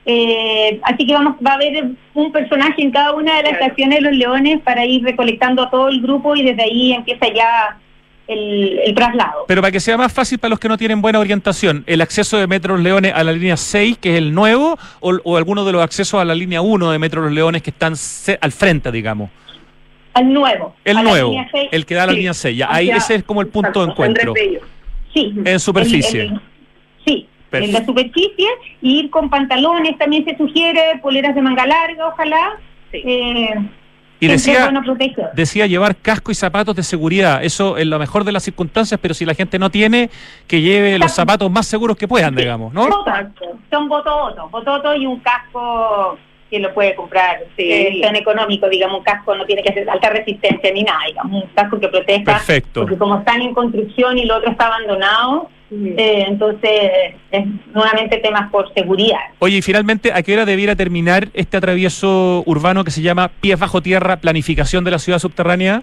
Eh, 0.06 0.80
así 0.84 1.06
que 1.06 1.12
vamos 1.12 1.34
va 1.46 1.52
a 1.52 1.54
haber 1.56 1.84
un 2.14 2.32
personaje 2.32 2.80
en 2.82 2.90
cada 2.90 3.12
una 3.14 3.36
de 3.36 3.42
las 3.42 3.52
estaciones 3.52 3.96
de 3.98 4.02
los 4.08 4.12
leones 4.16 4.60
para 4.62 4.86
ir 4.86 5.02
recolectando 5.04 5.62
a 5.62 5.70
todo 5.70 5.88
el 5.88 6.00
grupo 6.00 6.34
y 6.34 6.42
desde 6.44 6.62
ahí 6.62 6.92
empieza 6.92 7.26
ya 7.34 7.76
el, 8.26 8.78
el 8.84 8.94
traslado. 8.94 9.44
Pero 9.48 9.60
para 9.60 9.72
que 9.72 9.80
sea 9.80 9.96
más 9.98 10.12
fácil 10.12 10.38
para 10.38 10.50
los 10.50 10.58
que 10.58 10.68
no 10.68 10.78
tienen 10.78 11.02
buena 11.02 11.18
orientación, 11.18 11.84
el 11.86 12.00
acceso 12.00 12.38
de 12.38 12.46
Metro 12.46 12.74
Los 12.74 12.84
Leones 12.84 13.12
a 13.14 13.22
la 13.24 13.32
línea 13.32 13.56
6, 13.56 13.98
que 13.98 14.12
es 14.12 14.16
el 14.18 14.32
nuevo, 14.34 14.78
o, 15.00 15.18
o 15.24 15.36
alguno 15.36 15.64
de 15.64 15.72
los 15.72 15.82
accesos 15.82 16.20
a 16.20 16.24
la 16.24 16.34
línea 16.34 16.60
1 16.62 16.90
de 16.90 16.98
Metro 16.98 17.20
Los 17.22 17.32
Leones 17.32 17.62
que 17.62 17.70
están 17.70 17.94
al 18.40 18.52
frente, 18.52 18.90
digamos. 18.92 19.30
Al 20.18 20.32
nuevo. 20.32 20.74
El 20.84 20.96
la 20.96 21.02
nuevo, 21.02 21.34
el 21.70 21.86
que 21.86 21.94
da 21.94 22.06
la 22.06 22.12
Sí. 22.12 22.16
línea 22.18 22.34
6. 22.34 22.56
Ya, 22.56 22.68
ahí 22.70 22.90
ese 22.90 23.14
es 23.16 23.22
como 23.24 23.40
el 23.40 23.48
punto 23.48 23.80
de 23.80 23.84
en 23.86 23.90
encuentro. 23.92 24.34
Sí. 25.14 25.32
En 25.44 25.60
superficie. 25.60 26.22
El- 26.22 26.32
el- 26.32 26.40
sí, 27.06 27.28
en 27.52 27.72
la 27.72 27.84
superficie, 27.84 28.48
y 28.82 28.98
ir 29.00 29.10
con 29.10 29.30
pantalones 29.30 29.96
también 29.98 30.24
se 30.24 30.36
sugiere, 30.36 30.98
poleras 31.02 31.34
de 31.34 31.42
manga 31.42 31.66
larga, 31.66 32.08
ojalá. 32.08 32.56
Eh, 32.92 33.54
Y 34.20 34.26
decía, 34.26 34.68
decía 35.34 35.66
llevar 35.66 35.94
casco 35.96 36.32
y 36.32 36.34
zapatos 36.34 36.74
de 36.74 36.82
seguridad. 36.82 37.44
Eso 37.44 37.76
es 37.76 37.86
lo 37.86 37.98
mejor 38.00 38.24
de 38.24 38.32
las 38.32 38.42
circunstancias, 38.42 38.98
pero 39.00 39.14
si 39.14 39.24
la 39.24 39.32
gente 39.34 39.58
no 39.60 39.70
tiene, 39.70 40.10
que 40.48 40.60
lleve 40.60 40.98
los 40.98 41.12
zapatos 41.12 41.48
más 41.50 41.66
seguros 41.68 41.96
que 41.96 42.08
puedan, 42.08 42.34
digamos, 42.34 42.72
¿no? 42.74 42.86
Exacto. 42.88 43.44
Son 43.70 43.88
bototos, 43.88 44.50
bototos 44.50 44.96
y 44.98 45.06
un 45.06 45.20
casco 45.20 46.18
que 46.50 46.58
lo 46.58 46.72
puede 46.72 46.94
comprar 46.94 47.40
eh, 47.58 48.00
tan 48.02 48.16
económico, 48.16 48.68
digamos, 48.68 48.98
un 48.98 49.04
casco 49.04 49.34
no 49.36 49.44
tiene 49.44 49.62
que 49.62 49.72
ser 49.72 49.84
de 49.84 49.90
alta 49.90 50.08
resistencia 50.10 50.72
ni 50.72 50.82
nada, 50.82 51.00
digamos, 51.06 51.44
un 51.44 51.50
casco 51.50 51.78
que 51.78 51.88
proteja. 51.88 52.24
Perfecto. 52.24 52.80
Porque 52.80 52.96
como 52.96 53.18
están 53.18 53.42
en 53.42 53.52
construcción 53.52 54.16
y 54.16 54.24
lo 54.24 54.36
otro 54.36 54.50
está 54.50 54.66
abandonado, 54.68 55.50
eh, 55.70 56.24
entonces 56.26 56.70
es 57.30 57.44
nuevamente 57.74 58.16
temas 58.18 58.50
por 58.50 58.72
seguridad. 58.72 59.18
Oye, 59.40 59.58
y 59.58 59.62
finalmente, 59.62 60.10
¿a 60.12 60.22
qué 60.22 60.32
hora 60.32 60.46
debiera 60.46 60.74
terminar 60.74 61.28
este 61.34 61.58
atravieso 61.58 62.42
urbano 62.46 62.82
que 62.84 62.90
se 62.90 63.02
llama 63.02 63.28
Pies 63.40 63.58
Bajo 63.58 63.82
Tierra, 63.82 64.16
Planificación 64.16 64.84
de 64.84 64.90
la 64.92 64.98
Ciudad 64.98 65.18
Subterránea? 65.18 65.82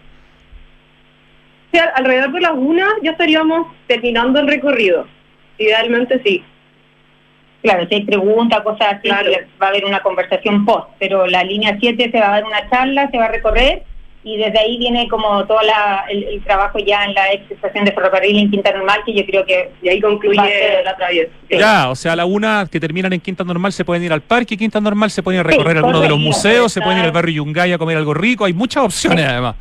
Sí, 1.72 1.78
al- 1.78 1.92
alrededor 1.96 2.32
de 2.32 2.42
las 2.42 2.54
una 2.56 2.88
ya 3.04 3.12
estaríamos 3.12 3.68
terminando 3.88 4.40
el 4.40 4.48
recorrido. 4.48 5.06
Idealmente 5.60 6.20
sí. 6.26 6.44
Claro, 7.66 7.88
si 7.90 7.96
hay 7.96 8.06
preguntas, 8.06 8.62
cosas 8.62 8.96
así, 8.98 9.10
va 9.10 9.68
a 9.68 9.70
haber 9.70 9.86
una 9.86 10.02
conversación 10.02 10.66
post, 10.66 10.88
pero 11.00 11.26
la 11.28 11.44
línea 11.44 11.76
7 11.80 12.10
se 12.12 12.20
va 12.20 12.28
a 12.28 12.32
dar 12.32 12.44
una 12.46 12.70
charla, 12.70 13.10
se 13.10 13.18
va 13.18 13.26
a 13.26 13.30
recorrer 13.32 13.84
y 14.24 14.38
desde 14.38 14.58
ahí 14.60 14.78
viene 14.80 15.08
como 15.08 15.46
todo 15.46 15.62
la, 15.62 16.06
el, 16.10 16.24
el 16.24 16.44
trabajo 16.44 16.80
ya 16.80 17.06
en 17.06 17.14
la 17.14 17.32
ex 17.32 17.50
estación 17.52 17.86
de 17.86 17.92
ferrocarril 17.92 18.38
en 18.40 18.50
Quinta 18.50 18.72
Normal, 18.72 19.02
que 19.06 19.14
yo 19.14 19.24
creo 19.24 19.46
que... 19.46 19.70
Y 19.84 19.90
ahí 19.90 20.02
concluye 20.02 20.40
ser- 20.42 20.84
la 20.84 20.96
travesía. 20.96 21.28
Ya, 21.52 21.90
o 21.92 21.96
sea, 21.96 22.14
a 22.14 22.16
la 22.16 22.26
una 22.26 22.68
que 22.72 22.80
terminan 22.80 23.14
en 23.14 23.20
Quinta 23.20 23.44
Normal 23.44 23.72
se 23.72 23.86
pueden 23.86 24.04
ir 24.04 24.12
al 24.12 24.22
parque, 24.22 24.58
Quinta 24.58 24.80
Normal 24.82 25.12
se 25.12 25.22
pueden 25.22 25.42
ir 25.42 25.46
a 25.46 25.50
recorrer 25.50 25.74
Sí, 25.74 25.78
algunos 25.78 26.02
de 26.02 26.10
los 26.10 26.18
museos, 26.20 26.72
se 26.74 26.82
pueden 26.82 27.00
ir 27.00 27.06
al 27.06 27.12
barrio 27.12 27.36
Yungay 27.44 27.74
a 27.74 27.78
comer 27.78 27.98
algo 27.98 28.14
rico, 28.16 28.46
hay 28.46 28.54
muchas 28.54 28.84
opciones 28.84 29.26
además. 29.28 29.56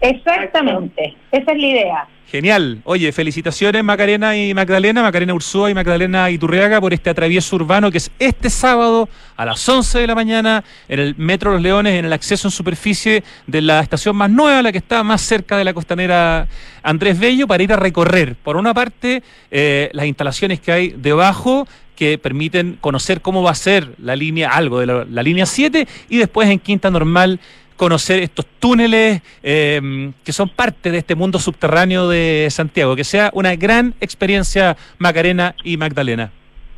Exactamente, 0.00 1.16
esa 1.32 1.52
es 1.52 1.58
la 1.58 1.66
idea. 1.66 2.08
Genial. 2.30 2.82
Oye, 2.84 3.10
felicitaciones 3.10 3.82
Macarena 3.82 4.36
y 4.36 4.52
Magdalena, 4.52 5.02
Macarena 5.02 5.32
Ursúa 5.32 5.70
y 5.70 5.74
Magdalena 5.74 6.28
Iturriaga 6.28 6.78
por 6.78 6.92
este 6.92 7.08
atravieso 7.08 7.56
urbano 7.56 7.90
que 7.90 7.96
es 7.96 8.10
este 8.18 8.50
sábado 8.50 9.08
a 9.34 9.46
las 9.46 9.66
11 9.66 10.00
de 10.00 10.06
la 10.06 10.14
mañana 10.14 10.62
en 10.90 11.00
el 11.00 11.14
Metro 11.16 11.52
Los 11.52 11.62
Leones, 11.62 11.98
en 11.98 12.04
el 12.04 12.12
acceso 12.12 12.48
en 12.48 12.52
superficie 12.52 13.24
de 13.46 13.62
la 13.62 13.80
estación 13.80 14.14
más 14.14 14.28
nueva, 14.28 14.60
la 14.60 14.72
que 14.72 14.78
está 14.78 15.02
más 15.02 15.22
cerca 15.22 15.56
de 15.56 15.64
la 15.64 15.72
costanera 15.72 16.46
Andrés 16.82 17.18
Bello, 17.18 17.46
para 17.46 17.62
ir 17.62 17.72
a 17.72 17.76
recorrer, 17.76 18.34
por 18.34 18.58
una 18.58 18.74
parte, 18.74 19.22
eh, 19.50 19.88
las 19.94 20.04
instalaciones 20.04 20.60
que 20.60 20.70
hay 20.70 20.88
debajo 20.90 21.66
que 21.96 22.18
permiten 22.18 22.76
conocer 22.78 23.22
cómo 23.22 23.42
va 23.42 23.52
a 23.52 23.54
ser 23.54 23.94
la 23.98 24.14
línea, 24.14 24.50
algo 24.50 24.80
de 24.80 24.86
la, 24.86 25.06
la 25.06 25.22
línea 25.22 25.46
7, 25.46 25.88
y 26.10 26.18
después 26.18 26.50
en 26.50 26.58
Quinta 26.58 26.90
Normal 26.90 27.40
conocer 27.78 28.22
estos 28.22 28.44
túneles 28.58 29.22
eh, 29.42 30.12
que 30.22 30.32
son 30.34 30.50
parte 30.50 30.90
de 30.90 30.98
este 30.98 31.14
mundo 31.14 31.38
subterráneo 31.38 32.08
de 32.08 32.48
Santiago. 32.50 32.94
Que 32.94 33.04
sea 33.04 33.30
una 33.32 33.56
gran 33.56 33.94
experiencia 34.00 34.76
Macarena 34.98 35.54
y 35.64 35.78
Magdalena. 35.78 36.30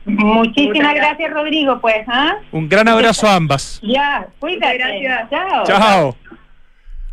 Muchísimas 0.05 0.95
gracias, 0.95 1.31
Rodrigo, 1.33 1.81
pues, 1.81 2.07
¿ah? 2.07 2.37
Un 2.53 2.69
gran 2.69 2.87
abrazo 2.89 3.27
a 3.27 3.35
ambas. 3.35 3.81
Ya, 3.83 4.27
cuídate. 4.39 4.79
Gracias. 4.79 5.31
Chao. 5.31 5.65
Chao. 5.65 6.17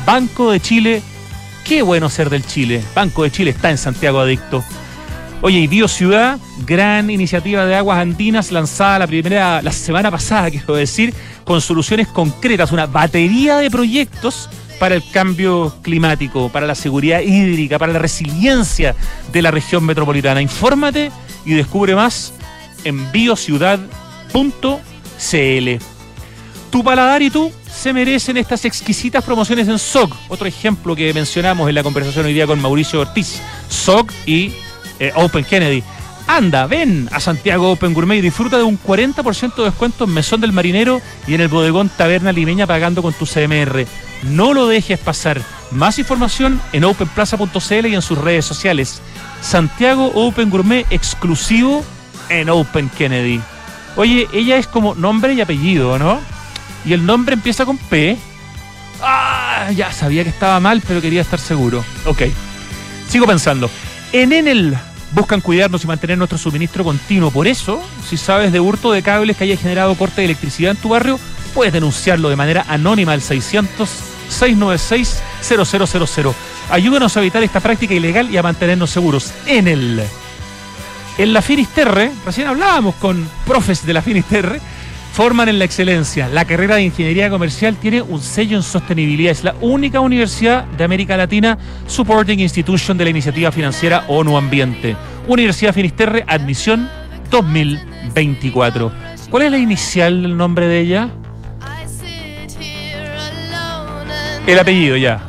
Banco 0.06 0.52
de 0.52 0.60
Chile, 0.60 1.02
qué 1.66 1.82
bueno 1.82 2.10
ser 2.10 2.30
del 2.30 2.46
Chile. 2.46 2.84
Banco 2.96 3.24
de 3.24 3.32
Chile 3.32 3.52
está 3.52 3.70
en 3.70 3.78
Santiago 3.78 4.20
Adicto. 4.20 4.64
Oye, 5.42 5.60
y 5.60 5.68
Bio 5.68 5.88
Ciudad, 5.88 6.40
gran 6.66 7.10
iniciativa 7.10 7.66
de 7.66 7.76
aguas 7.76 8.00
andinas 8.00 8.52
lanzada 8.52 9.00
la 9.00 9.08
primera, 9.08 9.62
la 9.62 9.72
semana 9.72 10.10
pasada, 10.10 10.50
quiero 10.52 10.76
decir, 10.76 11.14
con 11.44 11.62
soluciones 11.62 12.08
concretas, 12.08 12.72
una 12.72 12.88
batería 12.88 13.58
de 13.58 13.70
proyectos 13.70 14.50
para 14.80 14.96
el 14.96 15.04
cambio 15.12 15.76
climático, 15.82 16.50
para 16.50 16.68
la 16.68 16.76
seguridad 16.76 17.22
hídrica, 17.22 17.80
para 17.80 17.94
la 17.94 18.00
resiliencia 18.00 18.96
de 19.32 19.42
la 19.42 19.52
región 19.52 19.86
metropolitana. 19.86 20.42
Infórmate 20.42 21.12
y 21.46 21.54
descubre 21.54 21.96
más 21.96 22.34
en 22.84 23.12
biociudad.cl. 23.12 23.90
Tu 26.72 26.84
paladar 26.84 27.22
y 27.22 27.30
tú 27.30 27.52
se 27.72 27.94
merecen 27.94 28.38
estas 28.38 28.66
exquisitas 28.66 29.24
promociones 29.24 29.68
en 29.68 29.80
SOC. 29.80 30.14
Otro 30.28 30.48
ejemplo 30.48 30.96
que 30.96 31.14
mencionamos 31.14 31.70
en 31.70 31.76
la 31.76 31.84
conversación 31.84 32.26
hoy 32.26 32.34
día 32.34 32.48
con 32.48 32.62
Mauricio 32.62 33.02
Ortiz. 33.02 33.42
SOC 33.70 34.12
y 34.26 34.54
eh, 35.00 35.12
Open 35.16 35.46
Kennedy. 35.46 35.84
Anda, 36.28 36.66
ven 36.66 37.08
a 37.12 37.20
Santiago 37.20 37.72
Open 37.72 37.94
Gourmet 37.94 38.18
y 38.18 38.22
disfruta 38.22 38.58
de 38.58 38.64
un 38.64 38.80
40% 38.82 39.56
de 39.56 39.64
descuento 39.64 40.06
en 40.06 40.14
Mesón 40.14 40.42
del 40.42 40.54
Marinero 40.54 41.00
y 41.28 41.36
en 41.36 41.42
el 41.42 41.48
bodegón 41.48 41.90
Taberna 41.90 42.32
Limeña 42.32 42.66
pagando 42.66 43.02
con 43.02 43.14
tu 43.14 43.26
CMR. 43.26 43.86
No 44.24 44.54
lo 44.54 44.68
dejes 44.68 45.00
pasar. 45.00 45.42
Más 45.72 46.00
información 46.00 46.62
en 46.74 46.84
openplaza.cl 46.84 47.88
y 47.88 47.96
en 47.96 48.02
sus 48.02 48.18
redes 48.18 48.46
sociales. 48.46 49.02
Santiago 49.42 50.12
Open 50.16 50.50
Gourmet 50.50 50.86
exclusivo 50.90 51.84
en 52.30 52.50
Open 52.50 52.90
Kennedy. 52.90 53.42
Oye, 53.96 54.28
ella 54.34 54.58
es 54.58 54.68
como 54.68 54.96
nombre 54.96 55.34
y 55.34 55.42
apellido, 55.42 55.98
¿no? 55.98 56.20
Y 56.86 56.94
el 56.94 57.06
nombre 57.06 57.34
empieza 57.34 57.66
con 57.66 57.78
P. 57.78 58.18
Ah, 59.02 59.72
ya 59.76 59.92
sabía 59.92 60.24
que 60.24 60.30
estaba 60.30 60.60
mal, 60.60 60.82
pero 60.86 61.02
quería 61.02 61.22
estar 61.22 61.40
seguro. 61.40 61.84
Ok. 62.06 62.24
Sigo 63.10 63.26
pensando. 63.26 63.70
En 64.12 64.34
Enel 64.34 64.78
buscan 65.12 65.42
cuidarnos 65.42 65.84
y 65.84 65.88
mantener 65.88 66.18
nuestro 66.18 66.38
suministro 66.38 66.84
continuo. 66.84 67.32
Por 67.32 67.48
eso, 67.48 67.82
si 68.08 68.18
sabes 68.18 68.52
de 68.52 68.60
hurto 68.60 68.92
de 68.92 69.02
cables 69.02 69.38
que 69.38 69.46
haya 69.46 69.58
generado 69.58 69.96
corte 69.96 70.22
de 70.22 70.26
electricidad 70.26 70.72
en 70.72 70.78
tu 70.78 70.90
barrio, 70.90 71.20
puedes 71.56 71.74
denunciarlo 71.74 72.30
de 72.30 72.36
manera 72.36 72.66
anónima 72.68 73.14
al 73.14 73.22
600 73.22 73.90
696 74.30 75.24
0000. 75.42 76.34
Ayúdanos 76.70 77.16
a 77.16 77.20
evitar 77.22 77.42
esta 77.44 77.62
práctica 77.62 77.94
ilegal 77.94 78.30
y 78.30 78.38
a 78.38 78.44
mantenernos 78.44 78.90
seguros. 78.90 79.32
Enel. 79.48 80.04
En 81.18 81.34
la 81.34 81.42
Finisterre, 81.42 82.12
recién 82.26 82.48
hablábamos 82.48 82.96
con 82.96 83.28
profes 83.48 83.86
de 83.86 83.94
la 83.94 84.02
Finisterre, 84.02 84.60
forman 85.14 85.48
en 85.48 85.60
la 85.60 85.66
excelencia. 85.66 86.28
La 86.28 86.44
carrera 86.44 86.76
de 86.76 86.84
ingeniería 86.84 87.30
comercial 87.30 87.78
tiene 87.78 88.02
un 88.02 88.20
sello 88.22 88.58
en 88.58 88.64
sostenibilidad. 88.64 89.32
Es 89.32 89.46
la 89.46 89.56
única 89.62 90.02
universidad 90.02 90.66
de 90.66 90.84
América 90.84 91.16
Latina 91.16 91.58
supporting 91.88 92.40
institution 92.40 92.98
de 92.98 93.06
la 93.06 93.12
iniciativa 93.12 93.52
financiera 93.52 94.04
ONU 94.10 94.36
Ambiente. 94.36 94.98
Universidad 95.28 95.74
Finisterre, 95.74 96.26
admisión 96.28 96.90
2024. 97.32 98.92
¿Cuál 99.30 99.44
es 99.44 99.52
la 99.52 99.58
inicial 99.58 100.22
del 100.22 100.36
nombre 100.36 100.68
de 100.68 100.80
ella? 100.82 101.10
El 104.48 104.60
apellido, 104.60 104.96
ya. 104.96 105.22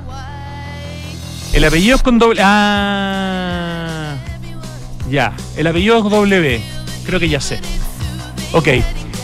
El 1.52 1.64
apellido 1.64 1.96
es 1.96 2.02
con 2.02 2.18
doble. 2.18 2.40
Ah. 2.44 4.14
Ya. 5.10 5.32
El 5.56 5.66
apellido 5.66 5.96
es 5.98 6.04
W. 6.04 6.60
Creo 7.06 7.20
que 7.20 7.28
ya 7.28 7.40
sé. 7.40 7.60
Ok. 8.52 8.68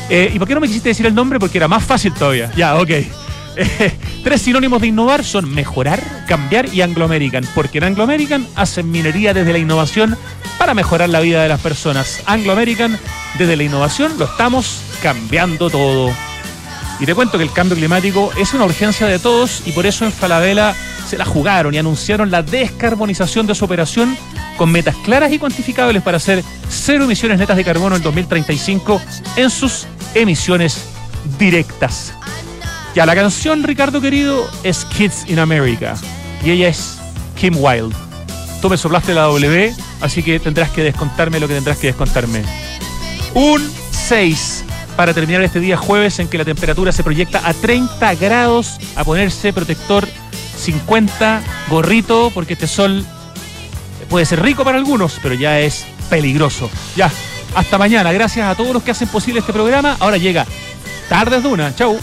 Eh, 0.08 0.30
¿Y 0.34 0.38
por 0.38 0.48
qué 0.48 0.54
no 0.54 0.60
me 0.60 0.66
quisiste 0.66 0.88
decir 0.88 1.04
el 1.04 1.14
nombre? 1.14 1.38
Porque 1.38 1.58
era 1.58 1.68
más 1.68 1.84
fácil 1.84 2.12
todavía. 2.14 2.50
Ya, 2.56 2.76
ok. 2.76 2.90
Eh, 3.54 3.92
tres 4.24 4.40
sinónimos 4.40 4.80
de 4.80 4.86
innovar 4.86 5.22
son 5.22 5.52
mejorar, 5.52 6.02
cambiar 6.26 6.72
y 6.72 6.80
Anglo 6.80 7.04
American. 7.04 7.44
Porque 7.54 7.76
en 7.76 7.84
Anglo 7.84 8.04
American 8.04 8.48
hacen 8.54 8.90
minería 8.90 9.34
desde 9.34 9.52
la 9.52 9.58
innovación 9.58 10.16
para 10.56 10.72
mejorar 10.72 11.10
la 11.10 11.20
vida 11.20 11.42
de 11.42 11.50
las 11.50 11.60
personas. 11.60 12.22
Anglo 12.24 12.54
American, 12.54 12.98
desde 13.36 13.56
la 13.56 13.64
innovación, 13.64 14.18
lo 14.18 14.24
estamos 14.24 14.80
cambiando 15.02 15.68
todo. 15.68 16.10
Y 17.00 17.06
te 17.06 17.14
cuento 17.14 17.38
que 17.38 17.44
el 17.44 17.52
cambio 17.52 17.76
climático 17.76 18.30
es 18.36 18.54
una 18.54 18.64
urgencia 18.64 19.06
de 19.06 19.18
todos 19.18 19.62
y 19.66 19.72
por 19.72 19.86
eso 19.86 20.04
en 20.04 20.12
Falabella 20.12 20.74
se 21.08 21.18
la 21.18 21.24
jugaron 21.24 21.74
y 21.74 21.78
anunciaron 21.78 22.30
la 22.30 22.42
descarbonización 22.42 23.46
de 23.46 23.54
su 23.54 23.64
operación 23.64 24.16
con 24.56 24.70
metas 24.70 24.94
claras 25.04 25.32
y 25.32 25.38
cuantificables 25.38 26.02
para 26.02 26.18
hacer 26.18 26.44
cero 26.68 27.04
emisiones 27.04 27.38
netas 27.38 27.56
de 27.56 27.64
carbono 27.64 27.96
en 27.96 28.02
2035 28.02 29.00
en 29.36 29.50
sus 29.50 29.86
emisiones 30.14 30.84
directas. 31.38 32.12
Ya, 32.94 33.06
la 33.06 33.14
canción, 33.14 33.62
Ricardo 33.62 34.00
querido, 34.00 34.48
es 34.62 34.84
Kids 34.84 35.28
in 35.28 35.38
America 35.38 35.96
y 36.44 36.50
ella 36.50 36.68
es 36.68 36.98
Kim 37.36 37.56
Wilde. 37.56 37.96
Tú 38.60 38.68
me 38.68 38.76
soplaste 38.76 39.14
la 39.14 39.22
W, 39.22 39.74
así 40.00 40.22
que 40.22 40.38
tendrás 40.38 40.70
que 40.70 40.84
descontarme 40.84 41.40
lo 41.40 41.48
que 41.48 41.54
tendrás 41.54 41.78
que 41.78 41.88
descontarme. 41.88 42.44
Un 43.34 43.68
6 43.90 44.64
para 44.96 45.14
terminar 45.14 45.42
este 45.42 45.60
día 45.60 45.76
jueves 45.76 46.18
en 46.18 46.28
que 46.28 46.38
la 46.38 46.44
temperatura 46.44 46.92
se 46.92 47.02
proyecta 47.02 47.40
a 47.46 47.54
30 47.54 48.14
grados, 48.16 48.78
a 48.96 49.04
ponerse 49.04 49.52
protector 49.52 50.06
50, 50.58 51.42
gorrito, 51.68 52.30
porque 52.34 52.52
este 52.54 52.66
sol 52.66 53.04
puede 54.08 54.26
ser 54.26 54.42
rico 54.42 54.64
para 54.64 54.78
algunos, 54.78 55.18
pero 55.22 55.34
ya 55.34 55.60
es 55.60 55.84
peligroso. 56.10 56.70
Ya, 56.96 57.10
hasta 57.54 57.78
mañana. 57.78 58.12
Gracias 58.12 58.46
a 58.46 58.54
todos 58.54 58.72
los 58.72 58.82
que 58.82 58.90
hacen 58.90 59.08
posible 59.08 59.40
este 59.40 59.52
programa. 59.52 59.96
Ahora 60.00 60.16
llega 60.16 60.46
Tardes 61.08 61.42
Duna. 61.42 61.74
Chau. 61.74 61.98